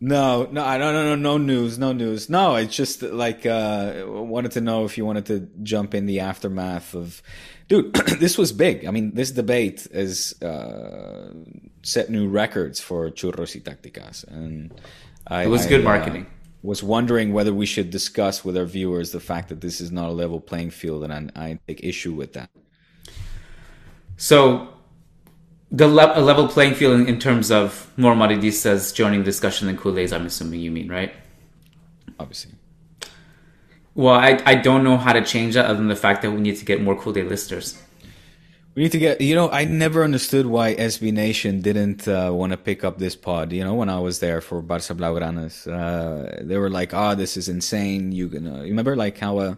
No, 0.03 0.47
no, 0.51 0.65
I 0.65 0.77
don't, 0.77 0.93
no, 0.93 1.15
no, 1.15 1.15
no 1.15 1.37
news, 1.37 1.77
no 1.77 1.93
news. 1.93 2.29
No, 2.29 2.55
it's 2.55 2.75
just 2.75 3.03
like 3.03 3.45
uh, 3.45 4.03
wanted 4.07 4.51
to 4.53 4.61
know 4.61 4.83
if 4.83 4.97
you 4.97 5.05
wanted 5.05 5.27
to 5.27 5.47
jump 5.61 5.93
in 5.93 6.07
the 6.07 6.21
aftermath 6.21 6.95
of, 6.95 7.21
dude. 7.67 7.93
this 8.19 8.37
was 8.37 8.51
big. 8.51 8.85
I 8.85 8.91
mean, 8.91 9.13
this 9.13 9.31
debate 9.31 9.87
has 9.93 10.41
uh, 10.41 11.33
set 11.83 12.09
new 12.09 12.27
records 12.27 12.79
for 12.79 13.09
churros 13.09 13.55
y 13.55 13.61
tácticas, 13.61 14.23
and 14.27 14.71
I, 15.27 15.43
It 15.43 15.47
was 15.49 15.65
I, 15.65 15.69
good 15.69 15.81
uh, 15.81 15.83
marketing. 15.83 16.25
was 16.63 16.83
wondering 16.83 17.33
whether 17.33 17.53
we 17.53 17.65
should 17.65 17.89
discuss 17.89 18.45
with 18.45 18.55
our 18.55 18.65
viewers 18.65 19.11
the 19.11 19.19
fact 19.19 19.49
that 19.49 19.61
this 19.61 19.81
is 19.81 19.91
not 19.91 20.09
a 20.09 20.13
level 20.13 20.39
playing 20.39 20.69
field, 20.71 21.03
and 21.03 21.13
I, 21.35 21.43
I 21.43 21.59
take 21.67 21.83
issue 21.83 22.13
with 22.13 22.33
that. 22.33 22.49
So, 24.17 24.69
the 25.71 25.87
le- 25.87 26.17
a 26.17 26.21
level 26.21 26.47
playing 26.47 26.75
field 26.75 26.99
in, 26.99 27.07
in 27.07 27.17
terms 27.19 27.49
of 27.49 27.91
more 27.97 28.13
Madridistas 28.13 28.93
joining 28.93 29.23
discussion 29.23 29.67
than 29.67 29.77
Culés, 29.77 30.13
I'm 30.13 30.25
assuming 30.25 30.59
you 30.59 30.69
mean, 30.71 30.89
right? 30.89 31.13
Obviously. 32.19 32.51
Well, 33.95 34.13
I, 34.13 34.39
I 34.45 34.55
don't 34.55 34.83
know 34.83 34.97
how 34.97 35.13
to 35.13 35.23
change 35.23 35.55
that 35.55 35.65
other 35.65 35.77
than 35.77 35.87
the 35.87 35.95
fact 35.95 36.21
that 36.21 36.31
we 36.31 36.39
need 36.39 36.57
to 36.57 36.65
get 36.65 36.81
more 36.81 36.95
Culé 36.95 37.27
listeners. 37.27 37.81
We 38.73 38.83
need 38.83 38.91
to 38.93 38.99
get, 38.99 39.19
you 39.19 39.35
know, 39.35 39.49
I 39.49 39.65
never 39.65 40.03
understood 40.03 40.45
why 40.45 40.75
SB 40.75 41.11
Nation 41.11 41.61
didn't 41.61 42.07
uh, 42.07 42.31
want 42.31 42.51
to 42.53 42.57
pick 42.57 42.85
up 42.85 42.99
this 42.99 43.17
pod. 43.17 43.51
You 43.51 43.65
know, 43.65 43.73
when 43.73 43.89
I 43.89 43.99
was 43.99 44.19
there 44.19 44.39
for 44.39 44.63
Barça 44.63 44.95
Blaugranes, 44.95 45.67
uh, 45.67 46.39
they 46.41 46.57
were 46.57 46.69
like, 46.69 46.93
"Oh, 46.93 47.13
this 47.13 47.35
is 47.35 47.49
insane." 47.49 48.13
You 48.13 48.29
can, 48.29 48.47
uh, 48.47 48.61
you 48.61 48.69
remember 48.69 48.95
like 48.95 49.17
how 49.17 49.39
uh, 49.39 49.55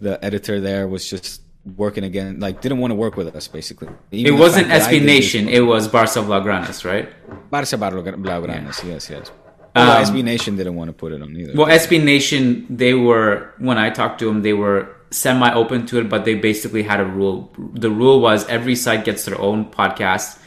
the 0.00 0.18
editor 0.24 0.60
there 0.60 0.88
was 0.88 1.08
just 1.08 1.42
working 1.76 2.02
again, 2.04 2.40
like 2.40 2.60
didn't 2.60 2.78
want 2.78 2.90
to 2.90 2.96
work 2.96 3.16
with 3.16 3.34
us, 3.36 3.46
basically. 3.46 3.88
Even 4.10 4.34
it 4.34 4.38
wasn't 4.38 4.66
fact 4.66 4.80
that 4.84 4.90
I 4.90 4.98
SB 4.98 5.04
Nation, 5.04 5.48
it 5.48 5.60
was 5.60 5.88
Barça 5.88 6.24
Blaugranes, 6.24 6.84
right? 6.84 7.08
Barça 7.50 7.78
Blaugranes, 7.78 8.82
yes, 8.84 9.10
yes. 9.10 9.30
Although 9.76 9.92
Um, 9.92 10.04
SB 10.04 10.24
Nation 10.24 10.56
didn't 10.56 10.74
want 10.74 10.88
to 10.88 10.92
put 10.92 11.12
it 11.12 11.20
on 11.22 11.36
either. 11.36 11.52
Well, 11.54 11.66
SB 11.66 12.02
Nation, 12.02 12.66
they 12.70 12.94
were 12.94 13.52
when 13.58 13.78
I 13.78 13.90
talked 13.90 14.18
to 14.20 14.24
them, 14.26 14.42
they 14.42 14.54
were 14.54 14.95
semi 15.10 15.52
open 15.52 15.86
to 15.86 15.98
it, 16.00 16.08
but 16.08 16.24
they 16.24 16.34
basically 16.34 16.82
had 16.82 17.00
a 17.00 17.04
rule. 17.04 17.52
The 17.74 17.90
rule 17.90 18.20
was 18.20 18.46
every 18.48 18.76
site 18.76 19.04
gets 19.04 19.24
their 19.24 19.40
own 19.40 19.70
podcast, 19.70 20.38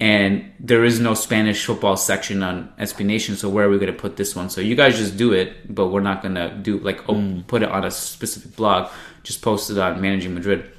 and 0.00 0.52
there 0.60 0.84
is 0.84 1.00
no 1.00 1.14
Spanish 1.14 1.64
football 1.64 1.96
section 1.96 2.42
on 2.42 2.72
SB 2.78 3.04
Nation. 3.04 3.36
So 3.36 3.48
where 3.48 3.66
are 3.66 3.70
we 3.70 3.78
going 3.78 3.92
to 3.92 3.98
put 3.98 4.16
this 4.16 4.34
one? 4.34 4.50
So 4.50 4.60
you 4.60 4.74
guys 4.74 4.96
just 4.96 5.16
do 5.16 5.32
it, 5.32 5.74
but 5.74 5.88
we're 5.88 6.00
not 6.00 6.22
going 6.22 6.34
to 6.34 6.56
do 6.56 6.78
like 6.78 7.08
oh, 7.08 7.42
put 7.46 7.62
it 7.62 7.68
on 7.68 7.84
a 7.84 7.90
specific 7.90 8.56
blog. 8.56 8.90
Just 9.22 9.42
post 9.42 9.70
it 9.70 9.78
on 9.78 10.00
Managing 10.00 10.34
Madrid. 10.34 10.70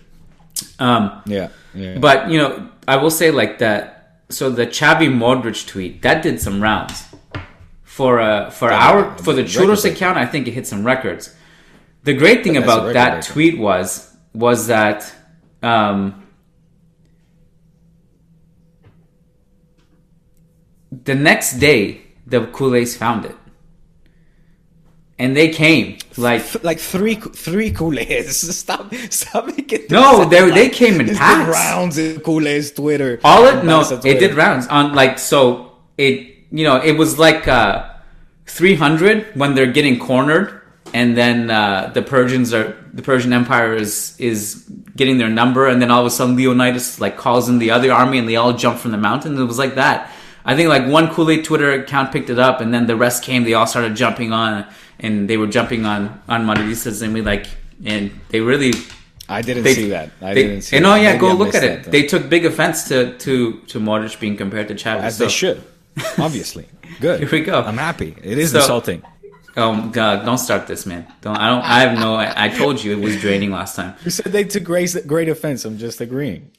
Um, 0.80 1.22
yeah, 1.26 1.50
yeah. 1.74 1.98
But 1.98 2.30
you 2.30 2.38
know, 2.38 2.70
I 2.88 2.98
will 2.98 3.12
say 3.12 3.32
like 3.32 3.60
that. 3.60 4.22
So 4.30 4.50
the 4.50 4.66
Xavi 4.66 5.08
Modric 5.08 5.68
tweet 5.68 6.02
that 6.02 6.24
did 6.24 6.42
some 6.42 6.62
rounds 6.62 7.06
for 7.84 8.20
uh 8.20 8.50
for 8.50 8.72
our 8.72 9.18
for 9.20 9.34
the 9.34 9.44
Churros 9.44 9.90
account. 9.90 10.18
I 10.18 10.26
think 10.26 10.48
it 10.48 10.52
hit 10.52 10.66
some 10.66 10.86
records. 10.86 11.35
The 12.06 12.14
great 12.14 12.44
thing 12.44 12.56
about 12.58 12.94
that 12.94 13.12
breaker. 13.14 13.28
tweet 13.34 13.58
was 13.58 14.16
was 14.34 14.68
that 14.68 15.12
um, 15.64 16.24
the 20.92 21.16
next 21.16 21.54
day 21.60 22.02
the 22.28 22.42
Culés 22.42 22.96
found 22.98 23.26
it, 23.26 23.36
and 25.20 25.36
they 25.36 25.50
came 25.50 25.98
like 26.18 26.64
like 26.64 26.80
three 26.80 27.16
three 27.16 27.72
Culés. 27.72 28.30
Stop 28.64 28.94
stop 29.10 29.46
making 29.48 29.86
No, 29.90 30.26
they- 30.26 30.40
sound 30.40 30.54
they 30.54 30.70
came 30.70 31.00
in 31.02 31.16
packs. 31.16 31.50
rounds 31.50 31.98
in 31.98 32.18
Culé's 32.22 32.72
Twitter. 32.72 33.20
all 33.24 33.46
it 33.46 33.64
no 33.64 33.82
Barca 33.84 34.08
it 34.08 34.20
did 34.20 34.36
rounds 34.36 34.68
on 34.68 34.94
like 34.94 35.20
so 35.20 35.72
it 35.98 36.36
you 36.52 36.64
know 36.64 36.78
it 36.82 36.98
was 36.98 37.18
like 37.20 37.48
uh 37.48 37.90
300 38.48 39.36
when 39.36 39.56
they're 39.56 39.72
getting 39.72 39.98
cornered 40.00 40.62
and 40.94 41.18
then 41.18 41.50
uh 41.50 41.92
the 41.94 42.02
persians 42.02 42.54
are 42.54 42.76
the 42.94 43.02
persian 43.02 43.34
empire 43.34 43.74
is 43.74 44.16
is 44.20 44.64
getting 44.96 45.18
their 45.18 45.30
number 45.30 45.68
and 45.68 45.82
then 45.82 45.90
all 45.92 46.02
of 46.02 46.06
a 46.06 46.10
sudden 46.10 46.36
leonidas 46.36 47.02
like 47.02 47.18
calls 47.18 47.50
in 47.50 47.58
the 47.60 47.72
other 47.72 47.92
army 47.92 48.18
and 48.20 48.28
they 48.30 48.36
all 48.36 48.54
jump 48.54 48.78
from 48.80 48.92
the 48.92 48.98
mountain 48.98 49.38
it 49.38 49.44
was 49.46 49.58
like 49.58 49.76
that 49.76 50.12
i 50.46 50.56
think 50.56 50.70
like 50.70 50.86
one 50.88 51.08
culé 51.08 51.44
twitter 51.44 51.72
account 51.74 52.12
picked 52.12 52.30
it 52.30 52.38
up 52.40 52.62
and 52.62 52.74
then 52.74 52.86
the 52.86 52.96
rest 52.96 53.24
came 53.24 53.44
they 53.44 53.54
all 53.56 53.66
started 53.68 53.96
jumping 53.96 54.32
on 54.32 54.66
and 55.00 55.28
they 55.30 55.38
were 55.38 55.48
jumping 55.48 55.86
on 55.86 56.22
on 56.30 56.46
madridistas 56.46 57.02
and 57.02 57.14
we 57.14 57.22
like 57.22 57.48
and 57.84 58.12
they 58.30 58.40
really 58.42 58.72
I 59.28 59.42
didn't 59.42 59.64
they- 59.64 59.74
see 59.74 59.90
that. 59.90 60.12
I 60.22 60.36
they- 60.36 60.44
didn't 60.44 60.62
see. 60.62 60.78
and 60.78 60.86
oh 60.86 60.94
yeah, 60.94 61.14
Maybe 61.14 61.20
go 61.22 61.30
I 61.30 61.34
look 61.34 61.56
at 61.56 61.64
it. 61.64 61.84
though. 61.86 61.90
They 61.90 62.04
took 62.06 62.30
big 62.30 62.46
offense 62.46 62.88
to 62.90 63.18
to 63.18 63.54
to 63.72 63.80
Modric 63.80 64.20
being 64.20 64.38
compared 64.38 64.68
to 64.68 64.76
Chavez. 64.76 65.04
as 65.04 65.18
so- 65.18 65.24
they 65.24 65.32
should. 65.32 65.64
Obviously, 66.20 66.68
good. 67.02 67.22
Here 67.22 67.30
we 67.32 67.42
go. 67.42 67.60
I'm 67.64 67.78
happy. 67.80 68.16
It 68.22 68.38
is 68.38 68.52
So- 68.52 68.60
insulting. 68.60 69.02
Oh 69.58 69.90
God! 69.90 70.26
Don't 70.26 70.38
start 70.38 70.68
this, 70.68 70.86
man. 70.86 71.08
Don't. 71.22 71.38
I 71.38 71.50
don't. 71.50 71.64
I 71.64 71.80
have 71.80 71.98
no. 71.98 72.16
I, 72.16 72.46
I 72.46 72.50
told 72.50 72.84
you 72.84 72.92
it 72.92 73.02
was 73.02 73.20
draining 73.22 73.52
last 73.52 73.76
time. 73.76 73.96
You 74.04 74.12
said 74.12 74.32
they 74.32 74.44
took 74.44 74.64
great, 74.64 74.96
great 75.08 75.30
offense. 75.30 75.64
I'm 75.64 75.78
just 75.78 76.02
agreeing. 76.02 76.52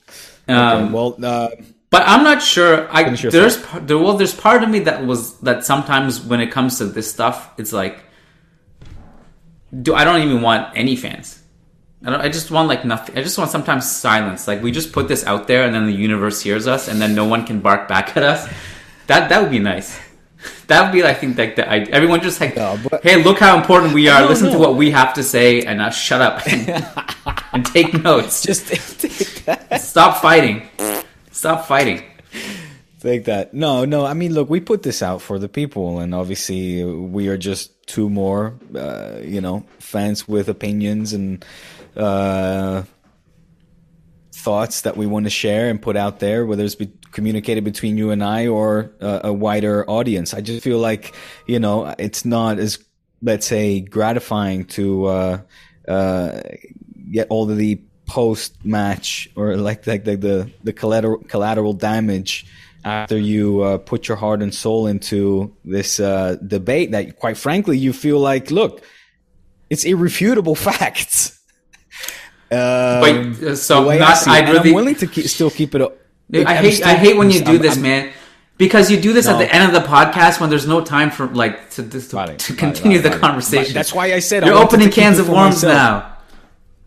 Um, 0.48 0.56
okay, 0.84 0.92
well, 0.92 1.16
uh, 1.22 1.48
But 1.90 2.02
I'm 2.06 2.24
not 2.24 2.42
sure. 2.42 2.88
I 2.90 3.08
there's 3.14 3.58
there 3.82 3.98
well 3.98 4.16
there's 4.16 4.34
part 4.34 4.62
of 4.62 4.70
me 4.70 4.80
that 4.80 5.04
was 5.04 5.38
that 5.40 5.64
sometimes 5.64 6.20
when 6.20 6.40
it 6.40 6.50
comes 6.50 6.78
to 6.78 6.86
this 6.86 7.10
stuff, 7.10 7.50
it's 7.58 7.72
like, 7.72 8.04
do 9.82 9.94
I 9.94 10.04
don't 10.04 10.22
even 10.22 10.40
want 10.40 10.76
any 10.76 10.96
fans. 10.96 11.42
I 12.04 12.10
don't. 12.10 12.20
I 12.20 12.28
just 12.28 12.50
want 12.50 12.68
like 12.68 12.84
nothing. 12.84 13.18
I 13.18 13.22
just 13.22 13.36
want 13.36 13.50
sometimes 13.50 13.90
silence. 13.90 14.48
Like 14.48 14.62
we 14.62 14.72
just 14.72 14.92
put 14.92 15.08
this 15.08 15.24
out 15.24 15.48
there, 15.48 15.64
and 15.64 15.74
then 15.74 15.86
the 15.86 15.92
universe 15.92 16.40
hears 16.40 16.66
us, 16.66 16.88
and 16.88 17.00
then 17.00 17.14
no 17.14 17.24
one 17.24 17.44
can 17.44 17.60
bark 17.60 17.88
back 17.88 18.16
at 18.16 18.22
us. 18.22 18.48
That 19.06 19.28
that 19.28 19.42
would 19.42 19.50
be 19.50 19.58
nice. 19.58 19.98
That 20.66 20.82
would 20.82 20.92
be, 20.92 21.04
I 21.04 21.14
think, 21.14 21.38
like 21.38 21.56
the 21.56 21.68
I, 21.68 21.78
everyone 21.92 22.20
just 22.22 22.40
like, 22.40 22.54
hey, 23.02 23.22
look 23.22 23.38
how 23.38 23.56
important 23.56 23.94
we 23.94 24.08
are. 24.08 24.26
Listen 24.26 24.50
to 24.50 24.58
what 24.58 24.74
we 24.74 24.90
have 24.90 25.14
to 25.14 25.22
say, 25.22 25.62
and 25.62 25.78
now 25.78 25.90
shut 25.90 26.20
up 26.20 26.46
and, 26.46 26.84
and 27.52 27.64
take 27.64 27.94
notes. 28.02 28.42
Just 28.42 28.66
take 28.66 29.44
that. 29.44 29.80
Stop 29.80 30.20
fighting. 30.20 30.68
Stop 31.30 31.66
fighting. 31.66 32.02
Take 33.00 33.26
that. 33.26 33.54
No, 33.54 33.84
no. 33.84 34.04
I 34.04 34.14
mean, 34.14 34.34
look, 34.34 34.50
we 34.50 34.58
put 34.58 34.82
this 34.82 35.02
out 35.02 35.22
for 35.22 35.38
the 35.38 35.48
people, 35.48 36.00
and 36.00 36.14
obviously, 36.14 36.82
we 36.84 37.28
are 37.28 37.38
just 37.38 37.86
two 37.86 38.10
more, 38.10 38.54
uh, 38.74 39.18
you 39.22 39.40
know, 39.40 39.64
fans 39.78 40.26
with 40.26 40.48
opinions 40.48 41.12
and 41.12 41.44
uh, 41.96 42.82
thoughts 44.46 44.82
that 44.82 44.96
we 44.96 45.06
want 45.06 45.26
to 45.26 45.30
share 45.30 45.68
and 45.68 45.82
put 45.82 45.96
out 45.96 46.20
there, 46.20 46.46
whether 46.46 46.64
it's 46.64 46.76
be 46.76 46.92
communicated 47.10 47.64
between 47.64 47.98
you 47.98 48.12
and 48.12 48.22
I 48.22 48.46
or 48.46 48.92
uh, 49.00 49.22
a 49.24 49.32
wider 49.32 49.84
audience. 49.90 50.34
I 50.34 50.40
just 50.40 50.62
feel 50.62 50.78
like, 50.78 51.16
you 51.48 51.58
know, 51.58 51.92
it's 51.98 52.24
not 52.24 52.60
as, 52.60 52.78
let's 53.20 53.44
say, 53.44 53.80
gratifying 53.80 54.66
to 54.66 55.06
uh, 55.06 55.40
uh, 55.88 56.42
get 57.10 57.26
all 57.28 57.50
of 57.50 57.56
the 57.56 57.80
post 58.06 58.64
match 58.64 59.28
or 59.34 59.56
like 59.56 59.84
like 59.84 60.04
the 60.04 60.16
the, 60.16 60.50
the 60.62 60.72
collateral 60.72 61.18
collateral 61.26 61.72
damage 61.72 62.46
after 62.84 63.18
you 63.18 63.62
uh, 63.62 63.78
put 63.78 64.06
your 64.06 64.16
heart 64.16 64.42
and 64.42 64.54
soul 64.54 64.86
into 64.86 65.52
this 65.64 65.98
uh, 65.98 66.36
debate 66.46 66.92
that 66.92 67.18
quite 67.18 67.36
frankly 67.36 67.76
you 67.76 67.92
feel 67.92 68.20
like 68.20 68.52
look 68.52 68.80
it's 69.70 69.84
irrefutable 69.84 70.54
facts 70.70 71.36
um, 72.50 73.00
But, 73.00 73.48
uh, 73.48 73.56
so 73.56 73.90
not- 73.92 74.26
I 74.28 74.38
and 74.40 74.48
really- 74.52 74.70
I'm 74.70 74.74
willing 74.74 74.94
to 74.96 75.06
keep, 75.06 75.26
still 75.28 75.50
keep 75.50 75.74
it 75.74 75.80
up 75.82 75.96
I 76.34 76.56
I'm 76.56 76.64
hate 76.64 76.74
still- 76.74 76.88
I 76.88 76.94
hate 76.94 77.16
when 77.16 77.30
you 77.30 77.40
do 77.40 77.52
I'm- 77.52 77.62
this, 77.62 77.72
I'm- 77.72 77.82
man. 77.82 78.10
Because 78.58 78.90
you 78.90 78.98
do 78.98 79.12
this 79.12 79.26
at 79.28 79.36
the 79.36 79.54
end 79.54 79.64
of 79.68 79.74
the 79.74 79.86
podcast 79.86 80.40
when 80.40 80.48
there's 80.48 80.66
no 80.66 80.80
time 80.80 81.10
for 81.10 81.26
like 81.26 81.68
to 81.72 81.82
to, 81.82 82.36
to 82.38 82.54
continue 82.54 83.00
the 83.02 83.10
conversation. 83.10 83.74
That's 83.74 83.92
why 83.92 84.14
I 84.14 84.18
said 84.20 84.44
I 84.44 84.46
you're 84.46 84.56
opening 84.56 84.90
cans 84.90 85.18
of 85.18 85.28
worms 85.28 85.62
myself. 85.62 86.04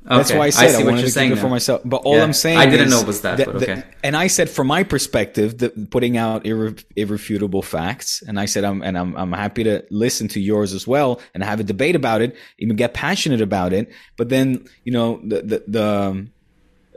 Now. 0.04 0.18
That's 0.18 0.32
why 0.32 0.47
I 0.47 0.50
said 0.50 0.66
I, 0.66 0.68
see 0.70 0.78
what 0.78 0.86
wanted 0.86 0.97
you're 1.00 1.08
to 1.08 1.12
saying 1.12 1.30
keep 1.32 1.38
it 1.38 1.41
for 1.41 1.50
myself. 1.50 1.82
But 1.86 1.97
all 1.97 2.16
Yeah. 2.18 2.24
I'm 2.24 2.34
saying 2.34 2.58
I 2.58 2.66
didn't 2.66 2.88
is 2.88 2.93
know 2.93 3.02
it 3.02 3.08
was 3.08 3.22
that, 3.22 3.38
but 3.38 3.60
the- 3.60 3.72
okay. 3.72 3.84
and 4.04 4.16
I 4.16 4.28
said, 4.28 4.50
from 4.50 4.68
my 4.68 4.84
perspective, 4.84 5.58
the, 5.58 5.70
putting 5.70 6.18
out 6.18 6.45
irre- 6.45 6.84
irrefutable 6.95 7.62
facts, 7.62 8.24
and 8.28 8.39
I 8.39 8.45
said, 8.45 8.64
I'm 8.64 8.82
and 8.82 8.97
I'm 8.97 9.16
I'm 9.16 9.32
happy 9.34 9.64
to 9.66 9.84
listen 9.91 10.28
to 10.30 10.39
yours 10.39 10.74
as 10.74 10.88
well 10.88 11.20
and 11.34 11.43
have 11.43 11.60
a 11.60 11.64
debate 11.64 11.95
about 11.95 12.22
it, 12.22 12.36
even 12.58 12.76
get 12.76 12.93
passionate 12.93 13.41
about 13.41 13.74
it. 13.74 13.91
But 14.18 14.30
then 14.30 14.66
you 14.84 14.91
know 14.93 15.20
the 15.24 15.41
the, 15.41 15.64
the 15.68 15.84
um, 15.86 16.32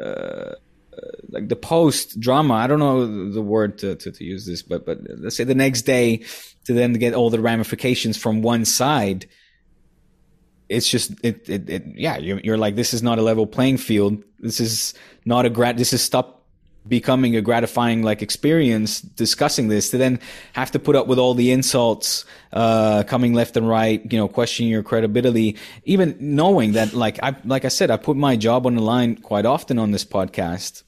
uh, 0.02 0.54
like 1.28 1.48
the 1.48 1.56
post 1.56 2.20
drama. 2.20 2.54
I 2.54 2.66
don't 2.66 2.78
know 2.78 3.30
the 3.32 3.42
word 3.42 3.78
to, 3.78 3.94
to, 3.96 4.12
to 4.12 4.24
use 4.24 4.46
this, 4.46 4.62
but 4.62 4.86
but 4.86 4.98
let's 5.18 5.36
say 5.36 5.44
the 5.44 5.54
next 5.54 5.82
day 5.82 6.24
to 6.64 6.72
then 6.72 6.92
get 6.94 7.14
all 7.14 7.30
the 7.30 7.40
ramifications 7.40 8.16
from 8.16 8.42
one 8.42 8.64
side 8.64 9.26
it's 10.72 10.88
just 10.88 11.12
it, 11.22 11.48
it, 11.48 11.68
it 11.68 11.84
yeah 11.94 12.16
you're, 12.18 12.40
you're 12.40 12.58
like 12.58 12.74
this 12.76 12.94
is 12.94 13.02
not 13.02 13.18
a 13.18 13.22
level 13.22 13.46
playing 13.46 13.78
field. 13.78 14.22
This 14.40 14.60
is 14.60 14.94
not 15.24 15.46
a 15.46 15.50
grat 15.50 15.76
this 15.76 15.92
is 15.92 16.02
stop 16.02 16.40
becoming 16.88 17.36
a 17.36 17.40
gratifying 17.40 18.02
like 18.02 18.22
experience 18.22 19.00
discussing 19.00 19.68
this 19.68 19.90
to 19.90 19.98
then 19.98 20.18
have 20.52 20.68
to 20.72 20.80
put 20.80 20.96
up 20.96 21.06
with 21.06 21.16
all 21.16 21.32
the 21.32 21.52
insults 21.52 22.24
uh 22.52 23.04
coming 23.04 23.34
left 23.34 23.56
and 23.56 23.68
right 23.68 24.12
you 24.12 24.18
know 24.18 24.26
questioning 24.26 24.68
your 24.68 24.82
credibility 24.82 25.56
even 25.84 26.16
knowing 26.18 26.72
that 26.72 26.92
like 26.92 27.22
i 27.22 27.36
like 27.44 27.64
i 27.64 27.68
said 27.68 27.88
i 27.88 27.96
put 27.96 28.16
my 28.16 28.34
job 28.34 28.66
on 28.66 28.74
the 28.74 28.82
line 28.82 29.14
quite 29.14 29.46
often 29.46 29.78
on 29.78 29.92
this 29.92 30.04
podcast. 30.04 30.82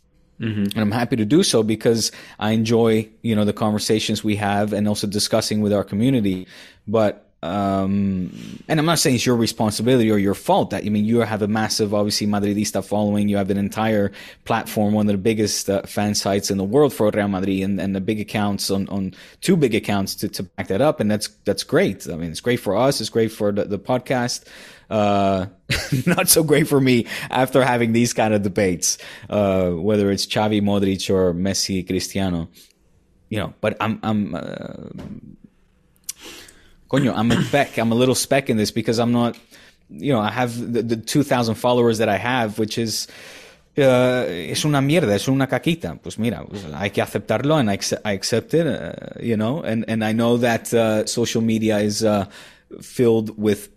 And 0.76 0.78
I'm 0.78 0.90
happy 0.90 1.16
to 1.16 1.24
do 1.24 1.42
so 1.42 1.62
because 1.62 2.10
I 2.38 2.50
enjoy, 2.50 3.08
you 3.22 3.36
know, 3.36 3.44
the 3.44 3.52
conversations 3.52 4.24
we 4.24 4.36
have 4.36 4.72
and 4.72 4.88
also 4.88 5.06
discussing 5.06 5.60
with 5.60 5.72
our 5.72 5.84
community. 5.84 6.48
But, 6.88 7.23
um, 7.44 8.32
and 8.68 8.80
I'm 8.80 8.86
not 8.86 8.98
saying 8.98 9.16
it's 9.16 9.26
your 9.26 9.36
responsibility 9.36 10.10
or 10.10 10.16
your 10.16 10.32
fault 10.32 10.70
that, 10.70 10.86
I 10.86 10.88
mean, 10.88 11.04
you 11.04 11.20
have 11.20 11.42
a 11.42 11.46
massive, 11.46 11.92
obviously, 11.92 12.26
Madridista 12.26 12.82
following. 12.82 13.28
You 13.28 13.36
have 13.36 13.50
an 13.50 13.58
entire 13.58 14.12
platform, 14.46 14.94
one 14.94 15.06
of 15.06 15.12
the 15.12 15.18
biggest 15.18 15.68
uh, 15.68 15.82
fan 15.82 16.14
sites 16.14 16.50
in 16.50 16.56
the 16.56 16.64
world 16.64 16.94
for 16.94 17.10
Real 17.10 17.28
Madrid 17.28 17.60
and, 17.60 17.78
and 17.78 17.94
the 17.94 18.00
big 18.00 18.18
accounts 18.18 18.70
on, 18.70 18.88
on 18.88 19.12
two 19.42 19.58
big 19.58 19.74
accounts 19.74 20.14
to, 20.16 20.28
to 20.28 20.44
back 20.44 20.68
that 20.68 20.80
up. 20.80 21.00
And 21.00 21.10
that's, 21.10 21.28
that's 21.44 21.64
great. 21.64 22.08
I 22.08 22.16
mean, 22.16 22.30
it's 22.30 22.40
great 22.40 22.60
for 22.60 22.76
us. 22.76 22.98
It's 22.98 23.10
great 23.10 23.30
for 23.30 23.52
the, 23.52 23.64
the 23.64 23.78
podcast. 23.78 24.46
Uh, 24.88 25.46
not 26.06 26.30
so 26.30 26.42
great 26.42 26.66
for 26.66 26.80
me 26.80 27.06
after 27.28 27.62
having 27.62 27.92
these 27.92 28.14
kind 28.14 28.32
of 28.32 28.40
debates, 28.40 28.96
uh, 29.28 29.68
whether 29.68 30.10
it's 30.10 30.24
Xavi, 30.24 30.62
Modric, 30.62 31.10
or 31.10 31.34
Messi, 31.34 31.86
Cristiano. 31.86 32.48
You 33.28 33.40
know, 33.40 33.54
but 33.60 33.76
I'm, 33.80 34.00
I'm, 34.02 34.34
uh, 34.34 35.34
coño, 36.94 37.12
I'm 37.16 37.30
a 37.30 37.42
speck. 37.42 37.78
I'm 37.78 37.92
a 37.92 37.94
little 37.94 38.14
speck 38.14 38.50
in 38.50 38.56
this 38.56 38.70
because 38.70 38.98
I'm 38.98 39.12
not, 39.12 39.36
you 39.90 40.12
know, 40.12 40.20
I 40.20 40.30
have 40.30 40.72
the, 40.72 40.82
the 40.82 40.96
2,000 40.96 41.54
followers 41.56 41.98
that 41.98 42.08
I 42.08 42.16
have, 42.16 42.58
which 42.58 42.78
is, 42.78 43.08
uh, 43.76 44.26
es 44.28 44.64
una 44.64 44.80
mierda, 44.80 45.14
es 45.14 45.28
una 45.28 45.46
caquita. 45.46 45.98
Pues 46.00 46.18
mira, 46.18 46.44
pues 46.44 46.64
hay 46.64 46.90
que 46.90 47.02
aceptarlo 47.02 47.58
and 47.58 47.70
I, 47.70 47.74
accept, 47.74 48.06
I 48.06 48.12
accept 48.12 48.54
it, 48.54 48.66
uh, 48.66 49.20
you 49.20 49.36
know, 49.36 49.62
and, 49.62 49.84
and 49.88 50.04
I 50.04 50.12
know 50.12 50.36
that, 50.38 50.72
uh, 50.72 51.06
social 51.06 51.42
media 51.42 51.78
is, 51.78 52.04
uh, 52.04 52.26
filled 52.80 53.36
with 53.38 53.70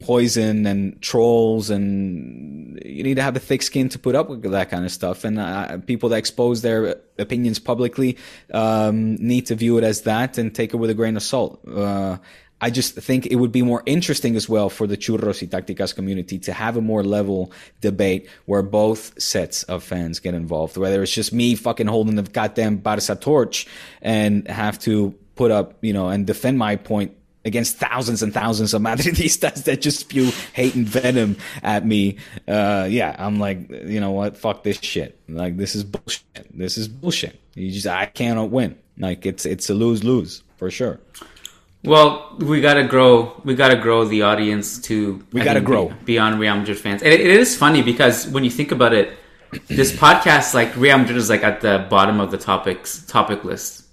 poison 0.00 0.66
and 0.66 1.00
trolls 1.02 1.68
and 1.68 2.80
you 2.82 3.02
need 3.02 3.16
to 3.16 3.22
have 3.22 3.36
a 3.36 3.38
thick 3.38 3.60
skin 3.60 3.86
to 3.90 3.98
put 3.98 4.14
up 4.14 4.30
with 4.30 4.42
that 4.50 4.70
kind 4.70 4.86
of 4.86 4.90
stuff 4.90 5.24
and 5.24 5.38
uh, 5.38 5.76
people 5.86 6.08
that 6.08 6.16
expose 6.16 6.62
their 6.62 6.96
opinions 7.18 7.58
publicly 7.58 8.16
um, 8.54 9.16
need 9.16 9.44
to 9.44 9.54
view 9.54 9.76
it 9.76 9.84
as 9.84 10.02
that 10.02 10.38
and 10.38 10.54
take 10.54 10.72
it 10.72 10.78
with 10.78 10.88
a 10.88 10.94
grain 10.94 11.18
of 11.18 11.22
salt 11.22 11.60
uh, 11.68 12.16
I 12.60 12.70
just 12.70 12.94
think 12.94 13.26
it 13.26 13.36
would 13.36 13.52
be 13.52 13.62
more 13.62 13.82
interesting 13.86 14.36
as 14.36 14.48
well 14.48 14.68
for 14.68 14.86
the 14.86 14.96
Churros 14.96 15.40
y 15.40 15.48
Tácticas 15.48 15.94
community 15.94 16.38
to 16.40 16.52
have 16.52 16.76
a 16.76 16.80
more 16.80 17.02
level 17.02 17.52
debate 17.80 18.28
where 18.44 18.62
both 18.62 19.20
sets 19.20 19.62
of 19.64 19.82
fans 19.82 20.20
get 20.20 20.34
involved, 20.34 20.76
whether 20.76 21.02
it's 21.02 21.12
just 21.12 21.32
me 21.32 21.54
fucking 21.54 21.86
holding 21.86 22.16
the 22.16 22.22
goddamn 22.22 22.76
Barca 22.76 23.16
torch 23.16 23.66
and 24.02 24.46
have 24.48 24.78
to 24.80 25.14
put 25.36 25.50
up, 25.50 25.78
you 25.80 25.92
know, 25.92 26.08
and 26.08 26.26
defend 26.26 26.58
my 26.58 26.76
point 26.76 27.16
against 27.44 27.78
thousands 27.78 28.22
and 28.22 28.34
thousands 28.34 28.74
of 28.74 28.82
Madridistas 28.88 29.64
that 29.64 29.80
just 29.80 30.00
spew 30.00 30.30
hate 30.52 30.74
and 30.74 30.86
venom 30.86 31.36
at 31.62 31.86
me. 31.86 32.18
Uh, 32.46 32.86
yeah, 32.90 33.16
I'm 33.18 33.38
like, 33.38 33.70
you 33.70 34.00
know 34.00 34.10
what? 34.10 34.36
Fuck 34.36 34.62
this 34.62 34.78
shit. 34.80 35.18
Like, 35.28 35.56
this 35.56 35.74
is 35.74 35.84
bullshit. 35.84 36.24
This 36.52 36.76
is 36.76 36.88
bullshit. 36.88 37.40
You 37.54 37.70
just, 37.70 37.86
I 37.86 38.06
cannot 38.06 38.50
win. 38.50 38.78
Like, 38.98 39.24
it's, 39.24 39.46
it's 39.46 39.70
a 39.70 39.74
lose 39.74 40.04
lose 40.04 40.42
for 40.56 40.70
sure. 40.70 41.00
Well, 41.82 42.36
we 42.38 42.60
gotta 42.60 42.84
grow. 42.84 43.40
We 43.44 43.54
gotta 43.54 43.76
grow 43.76 44.04
the 44.04 44.22
audience 44.22 44.78
to. 44.82 45.24
We 45.32 45.40
I 45.40 45.44
gotta 45.44 45.60
think, 45.60 45.66
grow. 45.66 45.92
beyond 46.04 46.38
Real 46.38 46.56
Madrid 46.56 46.78
fans. 46.78 47.02
And 47.02 47.12
it, 47.12 47.20
it 47.20 47.26
is 47.40 47.56
funny 47.56 47.82
because 47.82 48.28
when 48.28 48.44
you 48.44 48.50
think 48.50 48.70
about 48.70 48.92
it, 48.92 49.16
this 49.66 49.90
podcast, 49.92 50.52
like 50.52 50.76
Real 50.76 50.98
Madrid, 50.98 51.16
is 51.16 51.30
like 51.30 51.42
at 51.42 51.60
the 51.62 51.86
bottom 51.88 52.20
of 52.20 52.30
the 52.30 52.36
topics 52.38 53.04
topic 53.06 53.44
list. 53.44 53.84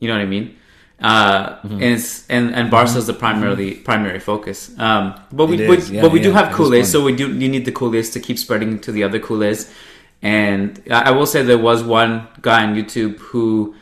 You 0.00 0.08
know 0.08 0.14
what 0.14 0.22
I 0.22 0.26
mean? 0.26 0.56
Uh, 1.00 1.56
Mm-hmm. 1.62 1.74
and 1.74 1.82
it's 1.82 2.26
and 2.28 2.54
and 2.54 2.70
Barca 2.70 2.96
is 2.96 3.06
the 3.06 3.12
primarily 3.12 3.74
primary 3.74 4.18
focus. 4.20 4.70
Um, 4.78 5.14
but 5.32 5.46
we, 5.46 5.56
we 5.68 5.76
yeah, 5.78 6.00
but 6.00 6.12
we 6.12 6.20
do 6.20 6.32
have 6.32 6.48
Culé, 6.54 6.84
so 6.84 7.02
we 7.04 7.14
do 7.14 7.28
you 7.28 7.48
need 7.48 7.64
the 7.64 7.72
Culé 7.72 8.10
to 8.12 8.20
keep 8.20 8.38
spreading 8.38 8.78
to 8.80 8.90
the 8.92 9.02
other 9.04 9.20
Culés. 9.20 9.70
And 10.22 10.80
I 10.90 11.08
I 11.08 11.10
will 11.10 11.26
say 11.26 11.42
there 11.42 11.58
was 11.58 11.82
one 11.84 12.26
guy 12.40 12.64
on 12.64 12.74
YouTube 12.74 13.18
who 13.18 13.74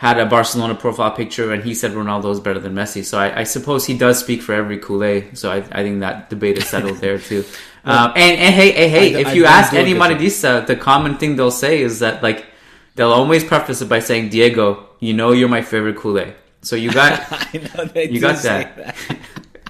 had 0.00 0.18
a 0.18 0.24
Barcelona 0.24 0.74
profile 0.74 1.10
picture 1.10 1.52
and 1.52 1.62
he 1.62 1.74
said 1.74 1.90
Ronaldo 1.90 2.32
is 2.32 2.40
better 2.40 2.58
than 2.58 2.72
Messi. 2.74 3.04
So 3.04 3.18
I, 3.18 3.40
I 3.40 3.44
suppose 3.44 3.84
he 3.84 3.94
does 3.98 4.18
speak 4.18 4.40
for 4.40 4.54
every 4.54 4.78
Culé. 4.78 5.36
So 5.36 5.50
I, 5.52 5.56
I 5.56 5.82
think 5.82 6.00
that 6.00 6.30
debate 6.30 6.56
is 6.56 6.66
settled 6.66 6.96
there 6.98 7.18
too. 7.18 7.44
um, 7.84 8.12
and, 8.16 8.38
and 8.40 8.54
hey, 8.54 8.72
hey, 8.72 8.88
hey, 8.88 9.14
I- 9.14 9.20
if 9.28 9.34
you 9.34 9.44
ask 9.44 9.74
any. 9.74 9.92
Madridista, 9.92 10.66
the 10.66 10.74
common 10.74 11.18
thing 11.18 11.36
they'll 11.36 11.50
say 11.50 11.82
is 11.82 11.98
that 11.98 12.22
like 12.22 12.46
they'll 12.94 13.12
always 13.12 13.44
preface 13.44 13.82
it 13.82 13.90
by 13.90 13.98
saying, 14.00 14.30
Diego, 14.30 14.88
you 15.00 15.12
know 15.12 15.32
you're 15.32 15.50
my 15.50 15.60
favorite 15.60 15.96
Culé. 15.96 16.32
So 16.62 16.76
you 16.76 16.90
got 16.90 17.20
I 17.30 17.58
know 17.76 17.84
they 17.84 18.08
you 18.08 18.20
got 18.20 18.38
say 18.38 18.70
that. 18.76 18.96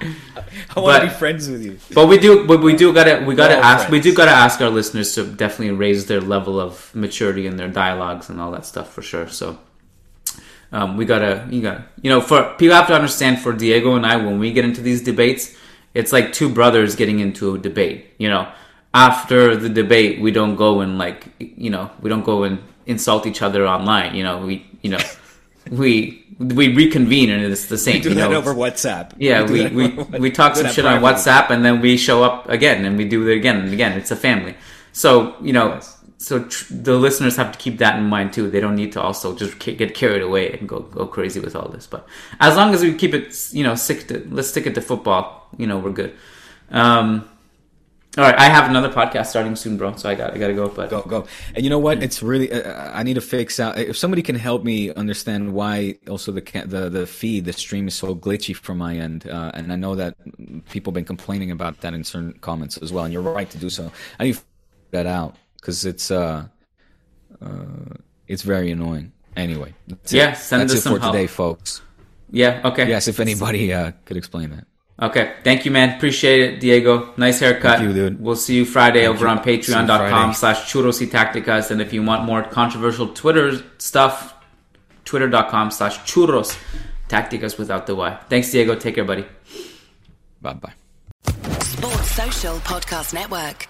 I 0.77 0.79
want 0.81 1.03
to 1.03 1.09
be 1.09 1.13
friends 1.15 1.49
with 1.51 1.65
you. 1.65 1.77
But 1.93 2.07
we 2.07 2.19
do, 2.19 2.47
but 2.47 2.63
we 2.63 2.77
do 2.77 2.93
gotta, 2.95 3.25
we 3.27 3.35
gotta 3.35 3.57
ask, 3.57 3.89
we 3.91 4.01
do 4.01 4.15
gotta 4.15 4.31
ask 4.31 4.61
our 4.61 4.71
listeners 4.71 5.13
to 5.17 5.25
definitely 5.27 5.75
raise 5.75 6.07
their 6.07 6.21
level 6.21 6.61
of 6.61 6.95
maturity 6.95 7.49
in 7.49 7.57
their 7.57 7.67
dialogues 7.69 8.31
and 8.31 8.41
all 8.41 8.53
that 8.53 8.65
stuff 8.65 8.93
for 8.93 9.03
sure. 9.03 9.27
So, 9.29 9.59
um, 10.73 10.97
we 10.97 11.05
gotta, 11.05 11.47
you 11.51 11.63
gotta, 11.63 11.85
you 12.03 12.11
know, 12.11 12.21
for 12.21 12.55
people 12.59 12.75
have 12.75 12.87
to 12.89 12.95
understand 12.95 13.41
for 13.41 13.53
Diego 13.53 13.97
and 13.97 14.07
I, 14.07 14.17
when 14.17 14.39
we 14.39 14.53
get 14.53 14.65
into 14.65 14.81
these 14.81 15.03
debates, 15.03 15.57
it's 15.95 16.13
like 16.13 16.33
two 16.33 16.49
brothers 16.49 16.95
getting 16.95 17.21
into 17.21 17.55
a 17.55 17.59
debate. 17.59 18.15
You 18.19 18.29
know, 18.29 18.53
after 18.95 19.57
the 19.57 19.69
debate, 19.69 20.21
we 20.21 20.31
don't 20.31 20.57
go 20.57 20.81
and 20.81 20.99
like, 20.99 21.27
you 21.39 21.71
know, 21.71 21.91
we 22.01 22.09
don't 22.09 22.25
go 22.25 22.45
and 22.45 22.59
insult 22.87 23.27
each 23.27 23.43
other 23.43 23.67
online. 23.67 24.15
You 24.15 24.23
know, 24.23 24.47
we, 24.47 24.67
you 24.83 24.91
know, 24.91 25.01
we 25.71 26.25
we 26.39 26.75
reconvene 26.75 27.31
and 27.31 27.45
it's 27.45 27.67
the 27.67 27.77
same. 27.77 27.97
We 27.97 28.01
do 28.01 28.09
you 28.11 28.15
that 28.17 28.33
over 28.33 28.55
WhatsApp. 28.55 29.13
yeah, 29.19 29.45
do 29.45 29.53
we, 29.53 29.67
we, 29.69 30.19
we 30.19 30.31
talk 30.31 30.57
some 30.57 30.69
shit 30.69 30.87
on. 30.87 31.03
WhatsApp 31.03 31.51
and 31.51 31.65
then 31.65 31.81
we 31.81 31.97
show 31.97 32.23
up 32.23 32.49
again 32.49 32.85
and 32.85 32.97
we 32.97 33.07
do 33.07 33.29
it 33.29 33.37
again 33.37 33.57
and 33.57 33.73
again. 33.73 33.99
It's 33.99 34.11
a 34.11 34.17
family. 34.17 34.55
So, 34.93 35.37
you 35.41 35.53
know, 35.53 35.81
so 36.21 36.45
tr- 36.45 36.67
the 36.71 36.97
listeners 36.97 37.35
have 37.37 37.51
to 37.51 37.59
keep 37.59 37.79
that 37.79 37.99
in 37.99 38.05
mind 38.05 38.35
too. 38.35 38.51
They 38.51 38.61
don't 38.61 38.77
need 38.77 38.93
to 38.93 39.01
also 39.01 39.35
just 39.35 39.59
ca- 39.59 39.75
get 39.75 39.95
carried 39.95 40.21
away 40.21 40.53
and 40.53 40.69
go, 40.69 40.81
go 40.81 41.07
crazy 41.07 41.41
with 41.41 41.57
all 41.57 41.69
this. 41.71 41.87
But 41.87 42.07
as 42.41 42.57
long 42.57 42.75
as 42.75 42.83
we 42.83 42.95
keep 42.95 43.15
it, 43.15 43.35
you 43.53 43.65
know, 43.65 43.75
stick 43.75 44.07
to, 44.09 44.27
let's 44.31 44.49
stick 44.49 44.67
it 44.67 44.75
to 44.75 44.83
football, 44.83 45.49
you 45.57 45.67
know, 45.67 45.79
we're 45.79 45.93
good. 45.93 46.15
Um, 46.71 47.27
all 48.19 48.25
right. 48.25 48.39
I 48.39 48.51
have 48.51 48.69
another 48.69 48.91
podcast 48.91 49.27
starting 49.27 49.57
soon, 49.57 49.79
bro. 49.79 49.97
So 49.97 50.11
I 50.11 50.15
got, 50.15 50.35
I 50.35 50.39
got 50.39 50.49
to 50.49 50.53
go, 50.53 50.69
but 50.69 50.91
Go 50.91 51.01
go. 51.03 51.27
And 51.55 51.65
you 51.65 51.71
know 51.71 51.79
what? 51.79 52.03
It's 52.03 52.23
really 52.23 52.53
uh, 52.53 52.91
I 52.93 53.03
need 53.03 53.15
to 53.15 53.23
fix 53.23 53.59
out. 53.59 53.79
If 53.79 53.97
somebody 53.97 54.21
can 54.21 54.35
help 54.37 54.63
me 54.63 54.93
understand 54.93 55.55
why 55.55 55.97
also 56.07 56.33
the 56.33 56.43
the 56.67 56.91
the 56.91 57.07
feed 57.07 57.47
the 57.47 57.55
stream 57.55 57.89
is 57.89 57.95
so 57.95 58.15
glitchy 58.15 58.55
from 58.55 58.77
my 58.77 58.95
end, 58.97 59.27
uh, 59.27 59.53
and 59.55 59.73
I 59.73 59.77
know 59.77 59.95
that 59.95 60.17
people 60.69 60.91
have 60.91 60.97
been 60.97 61.05
complaining 61.05 61.51
about 61.51 61.81
that 61.81 61.95
in 61.95 62.05
certain 62.05 62.35
comments 62.41 62.77
as 62.77 62.93
well. 62.93 63.05
And 63.05 63.13
you're 63.13 63.23
right 63.23 63.49
to 63.49 63.59
do 63.59 63.71
so. 63.71 63.91
I 64.19 64.25
need 64.25 64.35
to 64.35 64.41
figure 64.41 65.05
that 65.05 65.07
out 65.07 65.37
because 65.61 65.85
it's 65.85 66.11
uh, 66.11 66.47
uh 67.41 67.95
it's 68.27 68.43
very 68.43 68.71
annoying. 68.71 69.13
Anyway, 69.37 69.75
that's 69.87 70.13
Yeah, 70.13 70.33
it. 70.33 70.37
send 70.39 70.63
that's 70.63 70.73
us 70.73 70.79
it 70.79 70.83
some 70.83 70.95
for 70.95 71.01
help. 71.01 71.13
today, 71.15 71.27
folks. 71.27 71.83
yeah. 72.31 72.61
Okay. 72.65 72.89
Yes, 72.89 73.09
if 73.09 73.21
anybody 73.21 73.73
uh, 73.73 73.93
could 74.05 74.17
explain 74.17 74.51
that. 74.51 74.67
Okay. 75.03 75.33
Thank 75.45 75.65
you, 75.65 75.71
man. 75.71 75.97
Appreciate 75.97 76.41
it, 76.43 76.61
Diego. 76.61 77.15
Nice 77.17 77.41
haircut. 77.41 77.79
Thank 77.79 77.89
you, 77.89 77.95
dude. 77.95 78.21
We'll 78.21 78.37
see 78.37 78.57
you 78.57 78.67
Friday 78.67 79.05
Thank 79.07 79.15
over 79.17 79.25
you. 79.25 79.31
on 79.31 79.39
patreon.com 79.39 79.87
Friday. 79.87 80.33
slash 80.35 80.71
churros 80.71 81.01
y 81.01 81.07
tacticas. 81.07 81.71
And 81.71 81.81
if 81.81 81.93
you 81.95 82.03
want 82.03 82.25
more 82.25 82.43
controversial 82.43 83.09
Twitter 83.15 83.63
stuff, 83.79 84.35
twitter.com 85.07 85.71
slash 85.71 85.99
churros 86.01 86.55
tacticas 87.09 87.57
without 87.57 87.87
the 87.87 87.95
Y. 87.95 88.15
Thanks, 88.29 88.51
Diego. 88.53 88.75
Take 88.75 88.97
care, 88.97 89.05
buddy. 89.05 89.25
Bye 90.43 90.53
bye. 90.55 90.75
Sports 91.63 92.11
Social 92.11 92.57
Podcast 92.59 93.15
Network. 93.15 93.70